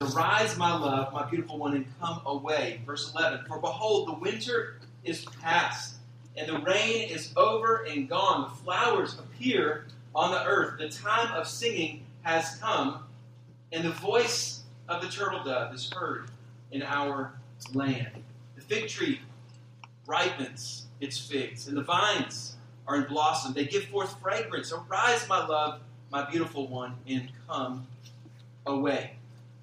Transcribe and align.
Arise, 0.00 0.56
my 0.56 0.76
love, 0.76 1.12
my 1.12 1.28
beautiful 1.30 1.58
one, 1.58 1.76
and 1.76 1.86
come 2.00 2.20
away. 2.26 2.80
Verse 2.84 3.12
11 3.14 3.44
For 3.46 3.60
behold, 3.60 4.08
the 4.08 4.14
winter 4.14 4.78
is 5.04 5.24
past, 5.40 5.96
and 6.36 6.48
the 6.48 6.58
rain 6.60 7.08
is 7.10 7.32
over 7.36 7.84
and 7.84 8.08
gone. 8.08 8.50
The 8.50 8.64
flowers 8.64 9.14
appear 9.20 9.86
on 10.16 10.32
the 10.32 10.44
earth. 10.44 10.80
The 10.80 10.88
time 10.88 11.32
of 11.32 11.46
singing 11.46 12.04
has 12.22 12.56
come, 12.56 13.04
and 13.70 13.84
the 13.84 13.90
voice 13.90 14.62
of 14.88 15.00
the 15.00 15.08
turtle 15.08 15.44
dove 15.44 15.72
is 15.72 15.92
heard 15.92 16.28
in 16.72 16.82
our 16.82 17.34
land. 17.72 18.24
The 18.56 18.62
fig 18.62 18.88
tree 18.88 19.20
ripens 20.06 20.86
its 21.00 21.18
figs, 21.18 21.68
and 21.68 21.76
the 21.76 21.82
vines 21.82 22.55
are 22.86 22.96
in 22.96 23.04
blossom. 23.04 23.52
They 23.52 23.64
give 23.64 23.84
forth 23.84 24.20
fragrance. 24.20 24.72
Arise, 24.72 25.28
my 25.28 25.46
love, 25.46 25.80
my 26.10 26.28
beautiful 26.30 26.66
one, 26.68 26.94
and 27.08 27.28
come 27.48 27.86
away. 28.66 29.12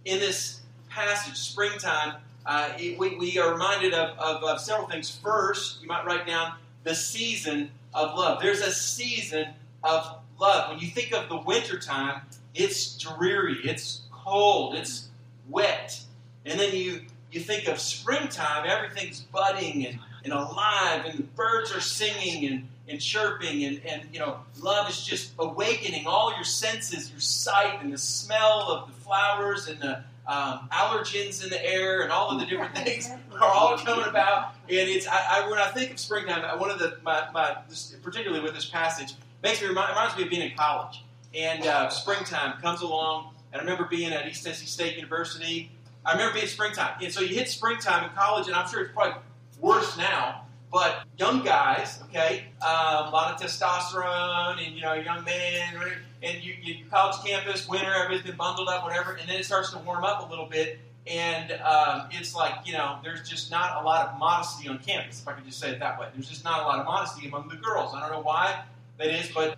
In 0.06 0.20
this 0.20 0.62
passage, 0.90 1.38
springtime, 1.38 2.16
uh, 2.46 2.70
we, 2.78 3.16
we 3.16 3.38
are 3.40 3.54
reminded 3.54 3.94
of, 3.94 4.18
of, 4.20 4.44
of 4.44 4.60
several 4.60 4.88
things. 4.88 5.10
First, 5.10 5.82
you 5.82 5.88
might 5.88 6.06
write 6.06 6.28
down 6.28 6.54
the 6.84 6.94
season 6.94 7.72
of 7.94 8.18
love. 8.18 8.42
There's 8.42 8.62
a 8.62 8.72
season 8.72 9.48
of 9.84 10.18
love. 10.40 10.72
When 10.72 10.80
you 10.80 10.88
think 10.88 11.14
of 11.14 11.30
the 11.30 11.38
wintertime, 11.38 12.22
it's 12.54 12.98
dreary, 12.98 13.58
it's 13.64 14.02
cold, 14.12 14.76
it's 14.76 15.08
wet. 15.50 16.00
And 16.46 16.60
then 16.60 16.76
you, 16.76 17.02
you 17.32 17.40
think 17.40 17.68
of 17.68 17.80
springtime, 17.80 18.66
everything's 18.68 19.22
budding 19.22 19.86
and, 19.88 20.00
and 20.26 20.34
alive, 20.34 21.06
and 21.06 21.20
the 21.20 21.24
birds 21.24 21.72
are 21.72 21.80
singing 21.80 22.52
and, 22.52 22.68
and 22.88 23.00
chirping, 23.00 23.64
and, 23.64 23.82
and 23.86 24.04
you 24.12 24.20
know, 24.20 24.40
love 24.62 24.90
is 24.90 25.04
just 25.04 25.32
awakening 25.40 26.06
all 26.06 26.34
your 26.36 26.44
senses, 26.44 27.10
your 27.12 27.20
sight, 27.20 27.82
and 27.82 27.94
the 27.94 27.98
smell 27.98 28.72
of 28.72 28.88
the 28.88 28.94
flowers 29.02 29.68
and 29.68 29.80
the 29.80 30.04
um, 30.28 30.70
allergens 30.72 31.44
in 31.44 31.50
the 31.50 31.66
air 31.66 32.02
and 32.02 32.12
all 32.12 32.30
of 32.32 32.40
the 32.40 32.46
different 32.46 32.76
things 32.76 33.10
are 33.34 33.52
all 33.52 33.78
coming 33.78 34.08
about. 34.08 34.54
And 34.70 34.90
it's 34.90 35.08
I, 35.08 35.20
I, 35.30 35.50
when 35.50 35.60
I 35.60 35.68
think 35.68 35.92
of 35.92 36.00
springtime, 36.00 36.60
one 36.60 36.70
of 36.70 36.80
the 36.80 36.98
my, 37.04 37.28
my 37.34 37.58
particularly 38.02 38.44
with 38.44 38.54
this 38.54 38.66
passage 38.66 39.14
makes 39.42 39.62
me 39.62 39.68
remind, 39.68 39.90
reminds 39.90 40.18
me 40.18 40.24
of 40.24 40.30
being 40.30 40.50
in 40.50 40.56
college. 40.58 41.04
And 41.36 41.66
uh, 41.66 41.90
springtime 41.90 42.62
comes 42.62 42.82
along, 42.82 43.34
and 43.52 43.60
I 43.60 43.64
remember 43.64 43.86
being 43.86 44.14
at 44.14 44.28
East 44.28 44.44
Tennessee 44.44 44.68
State 44.68 44.96
University. 44.96 45.72
I 46.06 46.12
remember 46.12 46.36
being 46.36 46.48
springtime, 46.48 46.98
and 47.02 47.14
so 47.14 47.22
you 47.22 47.36
hit 47.36 47.50
springtime 47.50 48.04
in 48.04 48.10
college, 48.12 48.48
and 48.48 48.56
I'm 48.56 48.68
sure 48.68 48.84
it's 48.84 48.94
probably 48.94 49.22
worse 49.60 49.98
now. 49.98 50.43
But 50.74 51.04
young 51.20 51.44
guys, 51.44 52.00
okay, 52.10 52.46
um, 52.60 53.06
a 53.06 53.10
lot 53.14 53.32
of 53.32 53.40
testosterone, 53.40 54.66
and 54.66 54.76
you 54.76 54.82
know, 54.82 54.94
young 54.94 55.24
man, 55.24 55.76
and 56.24 56.44
you, 56.44 56.56
you 56.64 56.86
college 56.90 57.24
campus, 57.24 57.68
winter, 57.70 57.94
everything's 57.94 58.26
been 58.26 58.38
bundled 58.38 58.68
up, 58.70 58.84
whatever, 58.84 59.14
and 59.14 59.30
then 59.30 59.40
it 59.40 59.46
starts 59.46 59.70
to 59.74 59.78
warm 59.78 60.04
up 60.04 60.28
a 60.28 60.30
little 60.32 60.48
bit, 60.48 60.80
and 61.06 61.52
um, 61.62 62.08
it's 62.10 62.34
like 62.34 62.56
you 62.66 62.74
know, 62.74 62.98
there's 63.04 63.30
just 63.30 63.52
not 63.52 63.84
a 63.84 63.86
lot 63.86 64.08
of 64.08 64.18
modesty 64.18 64.68
on 64.68 64.80
campus, 64.80 65.22
if 65.22 65.28
I 65.28 65.34
could 65.34 65.46
just 65.46 65.60
say 65.60 65.70
it 65.70 65.80
that 65.80 66.00
way. 66.00 66.08
There's 66.12 66.28
just 66.28 66.44
not 66.44 66.64
a 66.64 66.64
lot 66.64 66.80
of 66.80 66.86
modesty 66.86 67.28
among 67.28 67.50
the 67.50 67.56
girls. 67.58 67.94
I 67.94 68.00
don't 68.00 68.12
know 68.12 68.24
why 68.24 68.64
that 68.98 69.10
is, 69.10 69.30
but 69.30 69.56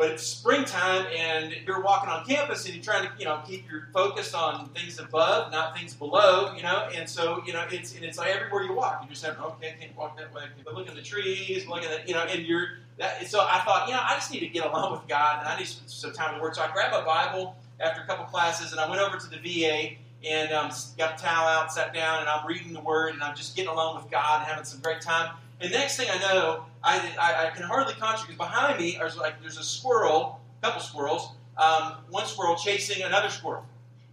but 0.00 0.12
it's 0.12 0.22
springtime 0.22 1.04
and 1.14 1.54
you're 1.66 1.82
walking 1.82 2.08
on 2.08 2.24
campus 2.24 2.64
and 2.64 2.74
you're 2.74 2.82
trying 2.82 3.06
to, 3.06 3.12
you 3.18 3.26
know, 3.26 3.42
keep 3.46 3.70
your 3.70 3.88
focus 3.92 4.32
on 4.32 4.70
things 4.70 4.98
above, 4.98 5.52
not 5.52 5.76
things 5.76 5.92
below, 5.92 6.54
you 6.56 6.62
know. 6.62 6.88
And 6.94 7.06
so, 7.06 7.42
you 7.46 7.52
know, 7.52 7.66
it's 7.70 7.94
and 7.94 8.02
it's 8.02 8.16
like 8.16 8.34
everywhere 8.34 8.62
you 8.62 8.72
walk, 8.72 9.02
you 9.02 9.10
just 9.10 9.22
have, 9.26 9.38
okay, 9.38 9.74
I 9.76 9.84
can't 9.84 9.94
walk 9.94 10.16
that 10.16 10.32
way. 10.32 10.44
But 10.64 10.74
look 10.74 10.88
at 10.88 10.94
the 10.94 11.02
trees, 11.02 11.66
look 11.66 11.82
at 11.82 11.90
that, 11.90 12.08
you 12.08 12.14
know, 12.14 12.22
and 12.22 12.46
you're 12.46 12.78
that. 12.96 13.28
So 13.28 13.40
I 13.40 13.60
thought, 13.60 13.88
you 13.88 13.92
know, 13.92 14.00
I 14.02 14.14
just 14.14 14.32
need 14.32 14.40
to 14.40 14.46
get 14.46 14.64
along 14.64 14.92
with 14.92 15.06
God 15.06 15.40
and 15.40 15.48
I 15.48 15.58
need 15.58 15.68
some 15.68 16.14
time 16.14 16.34
to 16.34 16.40
work. 16.40 16.54
So 16.54 16.62
I 16.62 16.72
grabbed 16.72 16.94
my 16.94 17.04
Bible 17.04 17.54
after 17.78 18.00
a 18.00 18.06
couple 18.06 18.24
classes 18.24 18.72
and 18.72 18.80
I 18.80 18.88
went 18.88 19.02
over 19.02 19.18
to 19.18 19.28
the 19.28 19.36
VA 19.36 19.96
and 20.26 20.50
um, 20.50 20.70
got 20.96 21.20
a 21.20 21.22
towel 21.22 21.46
out, 21.46 21.74
sat 21.74 21.92
down, 21.92 22.20
and 22.20 22.28
I'm 22.30 22.46
reading 22.46 22.72
the 22.72 22.80
Word 22.80 23.12
and 23.12 23.22
I'm 23.22 23.36
just 23.36 23.54
getting 23.54 23.70
along 23.70 23.96
with 23.96 24.10
God 24.10 24.38
and 24.38 24.48
having 24.48 24.64
some 24.64 24.80
great 24.80 25.02
time. 25.02 25.36
And 25.60 25.70
next 25.72 25.96
thing 25.96 26.08
I 26.10 26.18
know, 26.18 26.64
I, 26.82 26.98
I, 27.20 27.46
I 27.46 27.50
can 27.50 27.64
hardly 27.64 27.92
concentrate 27.94 28.36
because 28.36 28.50
behind 28.50 28.78
me 28.78 28.96
there's 28.98 29.16
like 29.16 29.40
there's 29.42 29.58
a 29.58 29.62
squirrel, 29.62 30.40
a 30.62 30.66
couple 30.66 30.80
squirrels, 30.80 31.32
um, 31.58 31.96
one 32.08 32.26
squirrel 32.26 32.56
chasing 32.56 33.02
another 33.02 33.28
squirrel. 33.28 33.64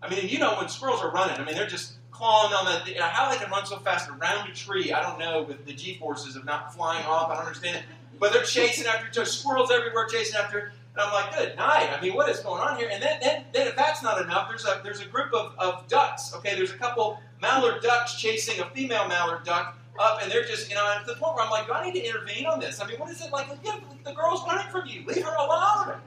I 0.02 0.10
mean, 0.10 0.28
you 0.28 0.40
know 0.40 0.56
when 0.56 0.68
squirrels 0.68 1.02
are 1.02 1.12
running, 1.12 1.38
I 1.38 1.46
mean 1.46 1.56
they're 1.56 1.68
just 1.68 1.94
clawing 2.12 2.54
on 2.54 2.66
the 2.66 2.92
you 2.92 3.00
know, 3.00 3.06
how 3.06 3.32
they 3.32 3.38
can 3.38 3.50
run 3.50 3.66
so 3.66 3.78
fast 3.78 4.10
around 4.10 4.50
a 4.50 4.54
tree. 4.54 4.92
I 4.92 5.02
don't 5.02 5.20
know 5.20 5.44
with 5.44 5.66
the 5.66 5.74
g 5.74 5.98
forces 5.98 6.36
of 6.36 6.44
not 6.44 6.74
flying 6.74 7.06
off. 7.06 7.30
I 7.30 7.36
don't 7.36 7.46
understand 7.46 7.78
it, 7.78 7.84
but 8.20 8.34
they're 8.34 8.44
chasing 8.44 8.86
after 8.86 9.08
each 9.08 9.18
other. 9.18 9.26
Squirrels 9.26 9.72
everywhere 9.72 10.08
chasing 10.08 10.36
after. 10.36 10.74
And 10.94 11.02
I'm 11.06 11.14
like, 11.14 11.38
good 11.38 11.56
night. 11.56 11.96
I 11.96 12.02
mean, 12.02 12.16
what 12.16 12.28
is 12.28 12.40
going 12.40 12.60
on 12.60 12.76
here? 12.76 12.90
And 12.92 13.02
then, 13.02 13.20
then, 13.22 13.46
then 13.54 13.68
if 13.68 13.76
that's 13.76 14.02
not 14.02 14.20
enough, 14.20 14.50
there's 14.50 14.66
a 14.66 14.82
there's 14.84 15.00
a 15.00 15.06
group 15.06 15.32
of, 15.32 15.54
of 15.60 15.88
ducks. 15.88 16.34
Okay, 16.36 16.56
there's 16.56 16.72
a 16.72 16.78
couple 16.78 17.20
mallard 17.40 17.84
ducks 17.84 18.16
chasing 18.16 18.60
a 18.60 18.66
female 18.72 19.08
mallard 19.08 19.46
duck 19.46 19.77
up, 20.00 20.20
and 20.22 20.32
they're 20.32 20.46
just, 20.46 20.70
you 20.70 20.76
know, 20.76 20.96
at 20.98 21.06
the 21.06 21.14
point 21.16 21.36
where 21.36 21.46
I'm 21.46 21.52
like, 21.52 21.68
do 21.68 21.74
I 21.74 21.86
need 21.86 22.00
to 22.00 22.06
intervene 22.06 22.46
on 22.46 22.60
this? 22.60 22.82
I 22.82 22.88
mean, 22.88 23.00
what 23.00 23.10
is 23.10 23.22
it 23.22 23.32
like? 23.32 23.48
Yeah, 23.64 23.80
the 24.04 24.14
girl's 24.14 24.46
running 24.48 24.72
from 24.72 24.88
you. 24.88 25.04
Leave 25.06 25.24
her 25.24 25.36
alone. 25.36 26.00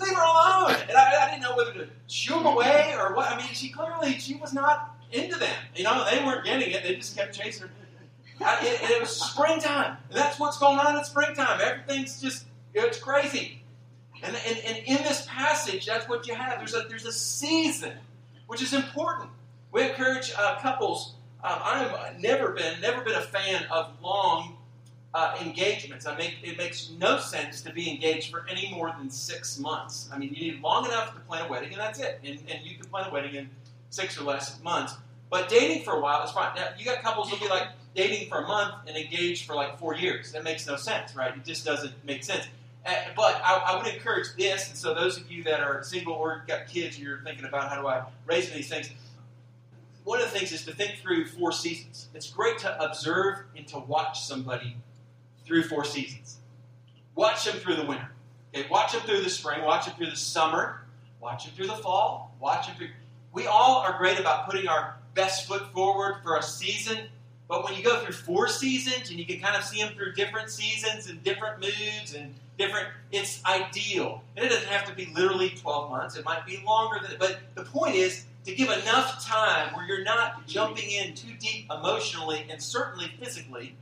Leave 0.00 0.14
her 0.14 0.22
alone. 0.22 0.76
And 0.88 0.96
I, 0.96 1.26
I, 1.26 1.30
didn't 1.30 1.42
know 1.42 1.56
whether 1.56 1.72
to 1.72 1.88
shoo 2.06 2.34
them 2.34 2.46
away 2.46 2.94
or 2.98 3.14
what. 3.14 3.30
I 3.30 3.36
mean, 3.36 3.46
she 3.48 3.70
clearly 3.70 4.18
she 4.18 4.34
was 4.36 4.52
not 4.52 4.96
into 5.12 5.38
them. 5.38 5.54
You 5.74 5.84
know, 5.84 6.06
they 6.10 6.24
weren't 6.24 6.44
getting 6.44 6.70
it. 6.70 6.82
They 6.82 6.96
just 6.96 7.16
kept 7.16 7.34
chasing 7.34 7.68
her. 7.68 7.74
I, 8.40 8.58
it, 8.62 8.90
it 8.90 9.00
was 9.00 9.10
springtime. 9.10 9.96
That's 10.10 10.38
what's 10.38 10.58
going 10.58 10.78
on 10.78 10.96
in 10.96 11.04
springtime. 11.04 11.60
Everything's 11.60 12.20
just, 12.20 12.46
it's 12.74 12.98
crazy. 12.98 13.62
And, 14.22 14.36
and, 14.46 14.58
and 14.58 14.78
in 14.86 14.96
this 14.98 15.26
passage, 15.28 15.86
that's 15.86 16.08
what 16.08 16.26
you 16.26 16.34
have. 16.34 16.58
There's 16.58 16.74
a, 16.74 16.86
there's 16.88 17.06
a 17.06 17.12
season, 17.12 17.92
which 18.46 18.62
is 18.62 18.74
important. 18.74 19.30
We 19.72 19.82
encourage 19.88 20.32
uh, 20.36 20.58
couples 20.60 21.14
um, 21.44 21.58
I've 21.62 22.20
never 22.20 22.52
been 22.52 22.80
never 22.80 23.02
been 23.02 23.14
a 23.14 23.22
fan 23.22 23.64
of 23.70 23.92
long 24.02 24.56
uh, 25.14 25.36
engagements. 25.40 26.06
I 26.06 26.16
make 26.16 26.38
it 26.42 26.58
makes 26.58 26.90
no 26.98 27.18
sense 27.18 27.62
to 27.62 27.72
be 27.72 27.90
engaged 27.90 28.30
for 28.30 28.46
any 28.48 28.72
more 28.72 28.92
than 28.98 29.08
six 29.10 29.58
months. 29.58 30.08
I 30.12 30.18
mean, 30.18 30.34
you 30.34 30.52
need 30.52 30.60
long 30.60 30.86
enough 30.86 31.14
to 31.14 31.20
plan 31.20 31.46
a 31.46 31.48
wedding, 31.48 31.70
and 31.70 31.80
that's 31.80 32.00
it. 32.00 32.20
And, 32.24 32.38
and 32.48 32.64
you 32.64 32.76
can 32.76 32.86
plan 32.90 33.08
a 33.08 33.12
wedding 33.12 33.34
in 33.34 33.50
six 33.90 34.20
or 34.20 34.24
less 34.24 34.60
months. 34.62 34.94
But 35.30 35.48
dating 35.48 35.84
for 35.84 35.94
a 35.94 36.00
while 36.00 36.24
is 36.24 36.30
fine. 36.30 36.54
Now, 36.56 36.68
you 36.76 36.84
got 36.84 37.02
couples 37.02 37.30
who'll 37.30 37.38
be 37.38 37.48
like 37.48 37.68
dating 37.94 38.28
for 38.28 38.38
a 38.38 38.46
month 38.46 38.74
and 38.86 38.96
engaged 38.96 39.46
for 39.46 39.54
like 39.54 39.78
four 39.78 39.94
years. 39.94 40.32
That 40.32 40.42
makes 40.42 40.66
no 40.66 40.76
sense, 40.76 41.14
right? 41.14 41.36
It 41.36 41.44
just 41.44 41.64
doesn't 41.64 41.92
make 42.04 42.24
sense. 42.24 42.46
Uh, 42.86 42.92
but 43.14 43.40
I, 43.44 43.56
I, 43.56 43.76
would 43.76 43.92
encourage 43.92 44.28
this, 44.38 44.68
and 44.68 44.78
so 44.78 44.94
those 44.94 45.18
of 45.18 45.30
you 45.30 45.42
that 45.44 45.60
are 45.60 45.82
single 45.82 46.14
or 46.14 46.44
got 46.46 46.68
kids, 46.68 46.96
and 46.96 47.04
you're 47.04 47.20
thinking 47.22 47.44
about 47.44 47.68
how 47.68 47.80
do 47.80 47.86
I 47.86 48.04
raise 48.26 48.50
these 48.50 48.68
things 48.68 48.90
one 50.08 50.22
of 50.22 50.32
the 50.32 50.38
things 50.38 50.52
is 50.52 50.64
to 50.64 50.72
think 50.72 50.96
through 51.02 51.26
four 51.26 51.52
seasons. 51.52 52.08
It's 52.14 52.30
great 52.30 52.56
to 52.60 52.82
observe 52.82 53.40
and 53.54 53.68
to 53.68 53.78
watch 53.78 54.22
somebody 54.22 54.74
through 55.44 55.64
four 55.64 55.84
seasons. 55.84 56.38
Watch 57.14 57.44
them 57.44 57.58
through 57.58 57.76
the 57.76 57.84
winter. 57.84 58.10
Okay, 58.54 58.66
watch 58.70 58.92
them 58.92 59.02
through 59.02 59.20
the 59.20 59.28
spring. 59.28 59.62
Watch 59.62 59.84
them 59.84 59.94
through 59.96 60.08
the 60.08 60.16
summer. 60.16 60.80
Watch 61.20 61.44
them 61.44 61.52
through 61.54 61.66
the 61.66 61.76
fall. 61.76 62.34
Watch 62.40 62.68
them 62.68 62.76
through. 62.76 62.88
We 63.34 63.46
all 63.46 63.82
are 63.82 63.98
great 63.98 64.18
about 64.18 64.46
putting 64.46 64.66
our 64.66 64.96
best 65.12 65.46
foot 65.46 65.70
forward 65.74 66.22
for 66.22 66.38
a 66.38 66.42
season, 66.42 67.08
but 67.46 67.62
when 67.62 67.74
you 67.74 67.82
go 67.82 68.00
through 68.00 68.14
four 68.14 68.48
seasons 68.48 69.10
and 69.10 69.18
you 69.18 69.26
can 69.26 69.40
kind 69.40 69.56
of 69.56 69.62
see 69.62 69.82
them 69.82 69.92
through 69.94 70.14
different 70.14 70.48
seasons 70.48 71.10
and 71.10 71.22
different 71.22 71.60
moods 71.60 72.14
and 72.14 72.34
different, 72.56 72.88
it's 73.12 73.44
ideal. 73.44 74.22
And 74.36 74.46
it 74.46 74.48
doesn't 74.48 74.68
have 74.68 74.86
to 74.88 74.94
be 74.94 75.12
literally 75.14 75.50
12 75.50 75.90
months. 75.90 76.16
It 76.16 76.24
might 76.24 76.46
be 76.46 76.62
longer 76.64 77.06
than. 77.06 77.18
But 77.18 77.40
the 77.54 77.64
point 77.64 77.94
is, 77.94 78.24
to 78.48 78.54
give 78.54 78.70
enough 78.70 79.22
time 79.26 79.74
where 79.74 79.84
you're 79.84 80.02
not 80.04 80.46
jumping 80.46 80.90
in 80.90 81.12
too 81.14 81.34
deep 81.38 81.70
emotionally 81.70 82.46
and 82.48 82.62
certainly 82.62 83.12
physically, 83.22 83.76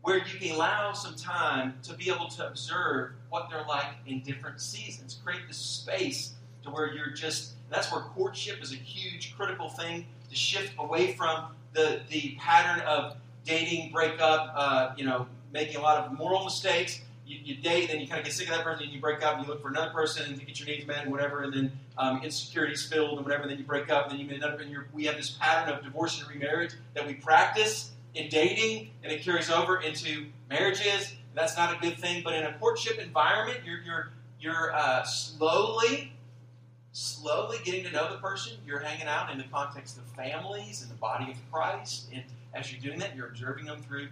where 0.00 0.16
you 0.16 0.38
can 0.40 0.54
allow 0.54 0.94
some 0.94 1.14
time 1.14 1.74
to 1.82 1.92
be 1.92 2.10
able 2.10 2.26
to 2.26 2.48
observe 2.48 3.10
what 3.28 3.50
they're 3.50 3.66
like 3.68 3.88
in 4.06 4.20
different 4.20 4.58
seasons. 4.58 5.18
Create 5.22 5.46
the 5.48 5.52
space 5.52 6.32
to 6.62 6.70
where 6.70 6.94
you're 6.94 7.10
just, 7.10 7.52
that's 7.68 7.92
where 7.92 8.00
courtship 8.00 8.62
is 8.62 8.72
a 8.72 8.76
huge 8.76 9.36
critical 9.36 9.68
thing 9.68 10.06
to 10.30 10.34
shift 10.34 10.72
away 10.78 11.12
from 11.12 11.48
the, 11.74 12.00
the 12.08 12.38
pattern 12.40 12.82
of 12.86 13.18
dating, 13.44 13.92
breakup, 13.92 14.50
uh, 14.56 14.94
you 14.96 15.04
know, 15.04 15.26
making 15.52 15.76
a 15.76 15.82
lot 15.82 16.02
of 16.02 16.10
moral 16.12 16.42
mistakes 16.42 17.02
you, 17.26 17.38
you, 17.42 17.54
date, 17.56 17.88
then 17.88 18.00
you 18.00 18.06
kind 18.06 18.20
of 18.20 18.24
get 18.24 18.34
sick 18.34 18.48
of 18.48 18.54
that 18.54 18.64
person, 18.64 18.84
and 18.84 18.92
you 18.92 19.00
break 19.00 19.22
up, 19.22 19.36
and 19.36 19.46
you 19.46 19.52
look 19.52 19.62
for 19.62 19.68
another 19.68 19.92
person 19.92 20.26
and 20.26 20.38
to 20.38 20.44
get 20.44 20.58
your 20.58 20.68
needs 20.68 20.86
met 20.86 21.02
and 21.02 21.10
whatever, 21.10 21.42
and 21.42 21.52
then 21.52 21.72
um, 21.96 22.22
insecurities 22.22 22.86
filled 22.86 23.16
and 23.16 23.24
whatever, 23.24 23.42
and 23.42 23.50
then 23.50 23.58
you 23.58 23.64
break 23.64 23.90
up, 23.90 24.04
and 24.04 24.12
then 24.12 24.20
you 24.20 24.26
meet 24.26 24.42
another, 24.42 24.62
and 24.62 24.76
we 24.92 25.04
have 25.04 25.16
this 25.16 25.30
pattern 25.30 25.72
of 25.74 25.82
divorce 25.82 26.20
and 26.20 26.28
remarriage 26.28 26.72
that 26.94 27.06
we 27.06 27.14
practice 27.14 27.92
in 28.14 28.28
dating, 28.28 28.90
and 29.02 29.12
it 29.12 29.22
carries 29.22 29.50
over 29.50 29.80
into 29.80 30.26
marriages. 30.48 31.14
That's 31.34 31.56
not 31.56 31.74
a 31.76 31.80
good 31.80 31.98
thing, 31.98 32.22
but 32.22 32.34
in 32.34 32.44
a 32.44 32.52
courtship 32.58 32.98
environment, 32.98 33.60
you're 33.64 33.80
you're 33.80 34.12
you're 34.38 34.74
uh, 34.74 35.02
slowly, 35.04 36.12
slowly 36.92 37.58
getting 37.64 37.84
to 37.84 37.90
know 37.90 38.12
the 38.12 38.18
person. 38.18 38.58
You're 38.66 38.80
hanging 38.80 39.06
out 39.06 39.30
in 39.30 39.38
the 39.38 39.44
context 39.44 39.98
of 39.98 40.04
families 40.14 40.82
and 40.82 40.90
the 40.90 40.96
body 40.96 41.32
of 41.32 41.38
Christ, 41.50 42.08
and 42.12 42.22
as 42.52 42.70
you're 42.70 42.80
doing 42.80 43.00
that, 43.00 43.16
you're 43.16 43.26
observing 43.26 43.64
them 43.64 43.82
through 43.82 44.08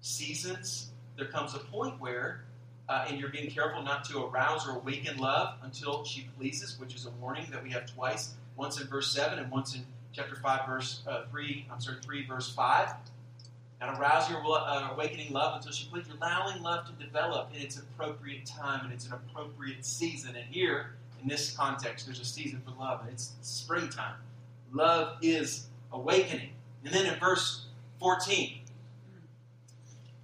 seasons 0.00 0.90
there 1.16 1.26
comes 1.28 1.54
a 1.54 1.58
point 1.58 2.00
where 2.00 2.44
uh, 2.88 3.06
and 3.08 3.18
you're 3.18 3.30
being 3.30 3.50
careful 3.50 3.82
not 3.82 4.04
to 4.04 4.24
arouse 4.24 4.66
or 4.68 4.76
awaken 4.76 5.16
love 5.16 5.56
until 5.62 6.04
she 6.04 6.28
pleases, 6.36 6.78
which 6.78 6.94
is 6.94 7.06
a 7.06 7.10
warning 7.12 7.46
that 7.50 7.62
we 7.62 7.70
have 7.70 7.86
twice, 7.92 8.34
once 8.56 8.80
in 8.80 8.86
verse 8.86 9.12
7 9.12 9.38
and 9.38 9.50
once 9.50 9.74
in 9.74 9.82
chapter 10.12 10.36
5, 10.36 10.66
verse 10.66 11.02
uh, 11.08 11.24
3, 11.30 11.66
I'm 11.72 11.80
sorry, 11.80 11.96
3, 12.02 12.26
verse 12.26 12.52
5. 12.52 12.90
And 13.80 13.98
arouse 13.98 14.30
your 14.30 14.40
uh, 14.46 14.90
awakening 14.92 15.32
love 15.32 15.56
until 15.56 15.72
she 15.72 15.88
pleases. 15.88 16.08
You're 16.08 16.18
allowing 16.18 16.62
love 16.62 16.86
to 16.86 17.04
develop 17.04 17.50
in 17.54 17.60
its 17.60 17.78
appropriate 17.78 18.46
time 18.46 18.84
and 18.84 18.92
it's 18.92 19.06
an 19.06 19.14
appropriate 19.14 19.84
season. 19.84 20.36
And 20.36 20.44
here, 20.46 20.94
in 21.20 21.28
this 21.28 21.56
context, 21.56 22.06
there's 22.06 22.20
a 22.20 22.24
season 22.24 22.62
for 22.64 22.72
love, 22.78 23.00
and 23.00 23.10
it's 23.10 23.32
springtime. 23.40 24.16
Love 24.72 25.16
is 25.22 25.66
awakening. 25.92 26.50
And 26.84 26.92
then 26.92 27.06
in 27.06 27.18
verse 27.18 27.66
14, 27.98 28.60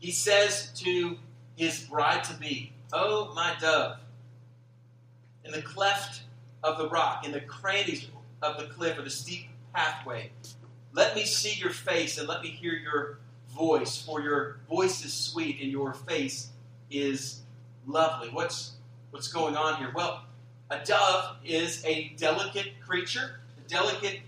he 0.00 0.10
says 0.10 0.72
to 0.76 1.16
his 1.56 1.80
bride 1.80 2.24
to 2.24 2.34
be, 2.34 2.72
Oh, 2.92 3.32
my 3.34 3.54
dove, 3.60 3.98
in 5.44 5.52
the 5.52 5.62
cleft 5.62 6.22
of 6.64 6.78
the 6.78 6.88
rock, 6.88 7.24
in 7.24 7.32
the 7.32 7.40
crannies 7.40 8.08
of 8.42 8.58
the 8.58 8.64
cliff 8.64 8.98
or 8.98 9.02
the 9.02 9.10
steep 9.10 9.48
pathway, 9.72 10.32
let 10.92 11.14
me 11.14 11.24
see 11.24 11.58
your 11.60 11.70
face 11.70 12.18
and 12.18 12.26
let 12.26 12.42
me 12.42 12.48
hear 12.48 12.72
your 12.72 13.18
voice, 13.54 14.02
for 14.02 14.20
your 14.20 14.58
voice 14.68 15.04
is 15.04 15.12
sweet 15.12 15.60
and 15.60 15.70
your 15.70 15.92
face 15.92 16.48
is 16.90 17.42
lovely. 17.86 18.28
What's, 18.30 18.72
what's 19.10 19.28
going 19.28 19.54
on 19.54 19.76
here? 19.76 19.92
Well, 19.94 20.24
a 20.70 20.84
dove 20.84 21.36
is 21.44 21.84
a 21.84 22.12
delicate 22.16 22.80
creature, 22.84 23.40
a 23.58 23.68
delicate 23.68 24.20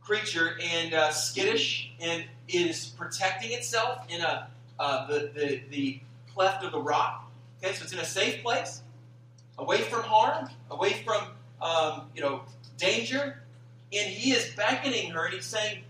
creature 0.00 0.56
and 0.62 0.94
uh, 0.94 1.10
skittish, 1.10 1.92
and 2.00 2.24
is 2.48 2.86
protecting 2.86 3.52
itself 3.52 4.06
in 4.08 4.20
a 4.20 4.48
uh, 4.78 5.06
the, 5.06 5.30
the 5.34 5.60
the 5.70 6.00
cleft 6.32 6.64
of 6.64 6.72
the 6.72 6.80
rock. 6.80 7.30
Okay, 7.62 7.74
so 7.74 7.84
it's 7.84 7.92
in 7.92 7.98
a 7.98 8.04
safe 8.04 8.42
place, 8.42 8.82
away 9.58 9.82
from 9.82 10.02
harm, 10.02 10.48
away 10.70 11.02
from 11.04 11.28
um, 11.62 12.08
you 12.14 12.22
know 12.22 12.42
danger, 12.76 13.42
and 13.92 14.06
he 14.06 14.32
is 14.32 14.54
beckoning 14.54 15.10
her, 15.10 15.26
and 15.26 15.34
he's 15.34 15.46
saying, 15.46 15.82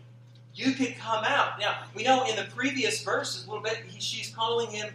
"You 0.55 0.73
can 0.73 0.95
come 0.95 1.25
out." 1.25 1.59
Now 1.59 1.85
we 1.95 2.03
know 2.03 2.25
in 2.27 2.37
the 2.37 2.47
previous 2.55 3.03
verses 3.03 3.47
a 3.47 3.49
little 3.49 3.63
bit, 3.65 3.83
he, 3.87 4.01
she's 4.01 4.35
calling 4.35 4.71
him. 4.71 4.95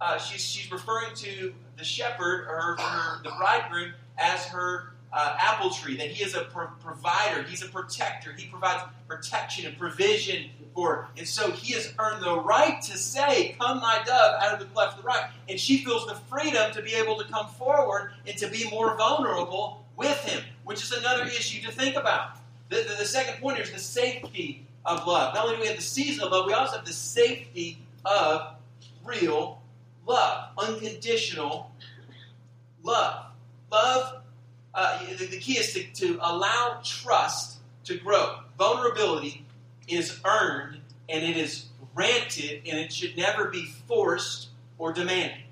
Uh, 0.00 0.18
she's 0.18 0.44
she's 0.44 0.70
referring 0.70 1.14
to 1.16 1.54
the 1.78 1.84
shepherd 1.84 2.46
or 2.48 2.76
her, 2.78 3.22
the 3.22 3.30
bridegroom 3.38 3.92
as 4.18 4.44
her 4.46 4.92
uh, 5.12 5.36
apple 5.38 5.70
tree, 5.70 5.96
that 5.96 6.08
he 6.08 6.24
is 6.24 6.34
a 6.34 6.42
pro- 6.44 6.68
provider, 6.82 7.42
he's 7.42 7.62
a 7.62 7.68
protector, 7.68 8.32
he 8.36 8.46
provides 8.48 8.82
protection 9.06 9.66
and 9.66 9.76
provision 9.78 10.50
for. 10.74 11.08
And 11.16 11.28
so 11.28 11.50
he 11.50 11.74
has 11.74 11.92
earned 11.98 12.22
the 12.22 12.40
right 12.40 12.80
to 12.82 12.96
say, 12.96 13.54
Come, 13.60 13.80
my 13.80 14.02
dove, 14.06 14.42
out 14.42 14.54
of 14.54 14.58
the 14.58 14.66
cleft 14.66 14.96
of 14.96 15.02
the 15.02 15.06
rock. 15.06 15.30
And 15.48 15.58
she 15.58 15.84
feels 15.84 16.06
the 16.06 16.14
freedom 16.14 16.72
to 16.72 16.82
be 16.82 16.94
able 16.94 17.16
to 17.18 17.24
come 17.24 17.48
forward 17.48 18.12
and 18.26 18.36
to 18.38 18.48
be 18.48 18.68
more 18.70 18.96
vulnerable 18.96 19.84
with 19.96 20.18
him, 20.24 20.42
which 20.64 20.82
is 20.82 20.92
another 20.92 21.24
issue 21.24 21.64
to 21.66 21.72
think 21.72 21.96
about. 21.96 22.38
The, 22.70 22.76
the, 22.76 22.96
the 23.00 23.04
second 23.04 23.40
point 23.40 23.58
is 23.58 23.70
the 23.70 23.78
safety 23.78 24.66
of 24.86 25.06
love. 25.06 25.34
Not 25.34 25.44
only 25.44 25.56
do 25.56 25.62
we 25.62 25.68
have 25.68 25.76
the 25.76 25.82
season 25.82 26.24
of 26.24 26.32
love, 26.32 26.46
we 26.46 26.54
also 26.54 26.76
have 26.76 26.86
the 26.86 26.92
safety 26.92 27.78
of 28.04 28.54
real 29.04 29.60
love, 30.06 30.48
unconditional 30.58 31.70
love. 32.82 33.26
Love 33.70 34.21
uh, 34.74 34.98
the, 35.18 35.26
the, 35.26 35.38
key 35.38 35.58
is 35.58 35.74
to, 35.74 35.84
to 35.92 36.18
allow 36.22 36.80
trust 36.82 37.58
to 37.84 37.96
grow. 37.96 38.38
Vulnerability 38.58 39.44
is 39.88 40.18
earned 40.24 40.78
and 41.08 41.22
it 41.22 41.36
is 41.36 41.66
granted, 41.94 42.62
and 42.66 42.78
it 42.78 42.92
should 42.92 43.16
never 43.16 43.48
be 43.48 43.66
forced 43.86 44.48
or 44.78 44.92
demanded. 44.92 45.42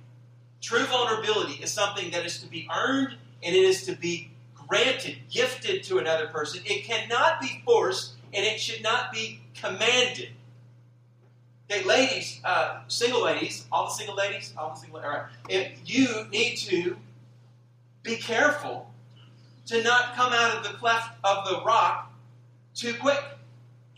True 0.61 0.85
vulnerability 0.85 1.63
is 1.63 1.71
something 1.71 2.11
that 2.13 2.25
is 2.25 2.39
to 2.41 2.47
be 2.47 2.69
earned 2.75 3.17
and 3.43 3.55
it 3.55 3.63
is 3.63 3.85
to 3.87 3.93
be 3.93 4.31
granted, 4.55 5.17
gifted 5.31 5.83
to 5.85 5.99
another 5.99 6.29
person. 6.29 6.63
It 6.65 6.85
cannot 6.85 7.41
be 7.41 7.63
forced 7.65 8.13
and 8.33 8.45
it 8.45 8.61
should 8.61 8.83
not 8.83 9.13
be 9.13 9.41
commanded. 9.55 10.29
Okay, 11.71 11.85
ladies, 11.85 12.41
uh, 12.45 12.81
single 12.89 13.23
ladies, 13.23 13.67
all 13.71 13.85
the 13.85 13.91
single 13.91 14.17
ladies, 14.17 14.53
all 14.57 14.71
the 14.71 14.77
single, 14.77 15.01
all 15.01 15.09
right. 15.09 15.23
If 15.49 15.79
you 15.85 16.27
need 16.31 16.57
to 16.57 16.97
be 18.03 18.17
careful 18.17 18.90
to 19.71 19.85
not 19.85 20.17
come 20.17 20.33
out 20.33 20.57
of 20.57 20.65
the 20.65 20.77
cleft 20.79 21.17
of 21.23 21.49
the 21.49 21.63
rock 21.65 22.13
too 22.75 22.93
quick. 22.95 23.23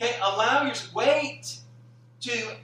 Okay, 0.00 0.14
allow 0.22 0.64
your 0.64 0.74
wait 0.94 1.56
to 2.20 2.56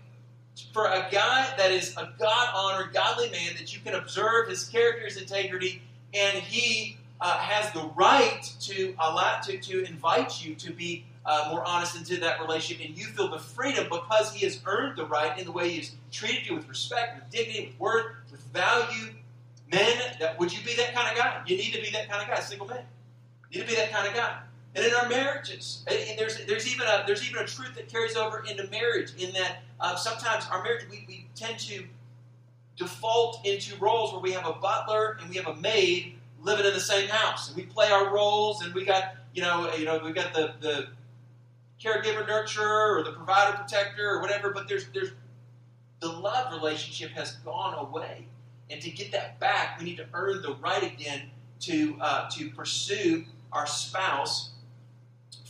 for 0.74 0.86
a 0.86 1.08
guy 1.10 1.48
that 1.56 1.70
is 1.70 1.96
a 1.96 2.12
God 2.18 2.48
honored, 2.54 2.92
godly 2.92 3.30
man 3.30 3.54
that 3.56 3.74
you 3.74 3.80
can 3.80 3.94
observe 3.94 4.48
his 4.48 4.64
character, 4.64 5.06
his 5.06 5.16
integrity, 5.16 5.80
and 6.12 6.36
he 6.36 6.98
uh, 7.20 7.38
has 7.38 7.72
the 7.72 7.90
right 7.96 8.42
to 8.60 8.94
allow 8.98 9.40
to, 9.40 9.56
to 9.56 9.84
invite 9.84 10.44
you 10.44 10.54
to 10.56 10.70
be 10.70 11.06
uh, 11.24 11.48
more 11.50 11.66
honest 11.66 11.96
into 11.96 12.20
that 12.20 12.40
relationship, 12.40 12.86
and 12.86 12.98
you 12.98 13.06
feel 13.06 13.30
the 13.30 13.38
freedom 13.38 13.84
because 13.84 14.34
he 14.34 14.44
has 14.44 14.60
earned 14.66 14.98
the 14.98 15.06
right 15.06 15.38
in 15.38 15.46
the 15.46 15.52
way 15.52 15.70
he 15.70 15.78
has 15.78 15.92
treated 16.12 16.46
you 16.46 16.54
with 16.54 16.68
respect, 16.68 17.16
with 17.16 17.30
dignity, 17.30 17.68
with 17.68 17.80
worth, 17.80 18.06
with 18.30 18.42
value. 18.52 19.14
Men, 19.72 19.96
that 20.20 20.38
would 20.38 20.52
you 20.52 20.62
be 20.62 20.74
that 20.76 20.94
kind 20.94 21.10
of 21.10 21.16
guy? 21.16 21.42
You 21.46 21.56
need 21.56 21.72
to 21.72 21.80
be 21.80 21.90
that 21.92 22.10
kind 22.10 22.22
of 22.22 22.28
guy, 22.28 22.40
single 22.40 22.66
man. 22.66 22.84
You 23.50 23.60
need 23.60 23.68
to 23.68 23.74
be 23.74 23.80
that 23.80 23.90
kind 23.90 24.06
of 24.06 24.14
guy. 24.14 24.38
And 24.74 24.84
in 24.84 24.94
our 24.94 25.08
marriages, 25.08 25.82
and 25.88 26.18
there's, 26.18 26.44
there's, 26.46 26.72
even 26.72 26.86
a, 26.86 27.02
there's 27.06 27.28
even 27.28 27.42
a 27.42 27.46
truth 27.46 27.74
that 27.74 27.88
carries 27.88 28.16
over 28.16 28.44
into 28.48 28.68
marriage 28.68 29.12
in 29.18 29.32
that 29.32 29.62
uh, 29.80 29.96
sometimes 29.96 30.46
our 30.52 30.62
marriage, 30.62 30.84
we, 30.90 31.04
we 31.08 31.26
tend 31.34 31.58
to 31.60 31.84
default 32.76 33.44
into 33.44 33.76
roles 33.76 34.12
where 34.12 34.20
we 34.20 34.32
have 34.32 34.46
a 34.46 34.52
butler 34.52 35.18
and 35.20 35.28
we 35.28 35.36
have 35.36 35.46
a 35.46 35.56
maid 35.56 36.14
living 36.40 36.64
in 36.64 36.72
the 36.72 36.80
same 36.80 37.08
house. 37.08 37.48
And 37.48 37.56
we 37.56 37.64
play 37.64 37.90
our 37.90 38.14
roles 38.14 38.62
and 38.62 38.72
we 38.74 38.84
got, 38.84 39.16
you 39.34 39.42
know, 39.42 39.72
you 39.74 39.84
know, 39.84 40.00
we 40.04 40.12
got 40.12 40.32
the, 40.32 40.54
the 40.60 40.88
caregiver 41.82 42.26
nurturer 42.26 42.98
or 42.98 43.02
the 43.02 43.12
provider 43.12 43.56
protector 43.56 44.08
or 44.08 44.20
whatever, 44.20 44.50
but 44.50 44.68
there's, 44.68 44.86
there's 44.94 45.10
the 46.00 46.08
love 46.08 46.52
relationship 46.52 47.10
has 47.10 47.32
gone 47.36 47.74
away. 47.74 48.26
And 48.70 48.80
to 48.82 48.90
get 48.90 49.10
that 49.12 49.40
back, 49.40 49.78
we 49.78 49.86
need 49.86 49.96
to 49.96 50.06
earn 50.12 50.42
the 50.42 50.54
right 50.56 50.82
again 50.82 51.22
to, 51.60 51.96
uh, 52.00 52.28
to 52.30 52.50
pursue 52.50 53.24
our 53.52 53.66
spouse 53.66 54.50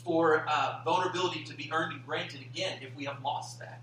for 0.05 0.45
uh, 0.49 0.81
vulnerability 0.85 1.45
to 1.45 1.55
be 1.55 1.71
earned 1.73 1.93
and 1.93 2.07
granted 2.07 2.41
again 2.41 2.79
if 2.81 2.95
we 2.97 3.05
have 3.05 3.23
lost 3.23 3.59
that. 3.61 3.81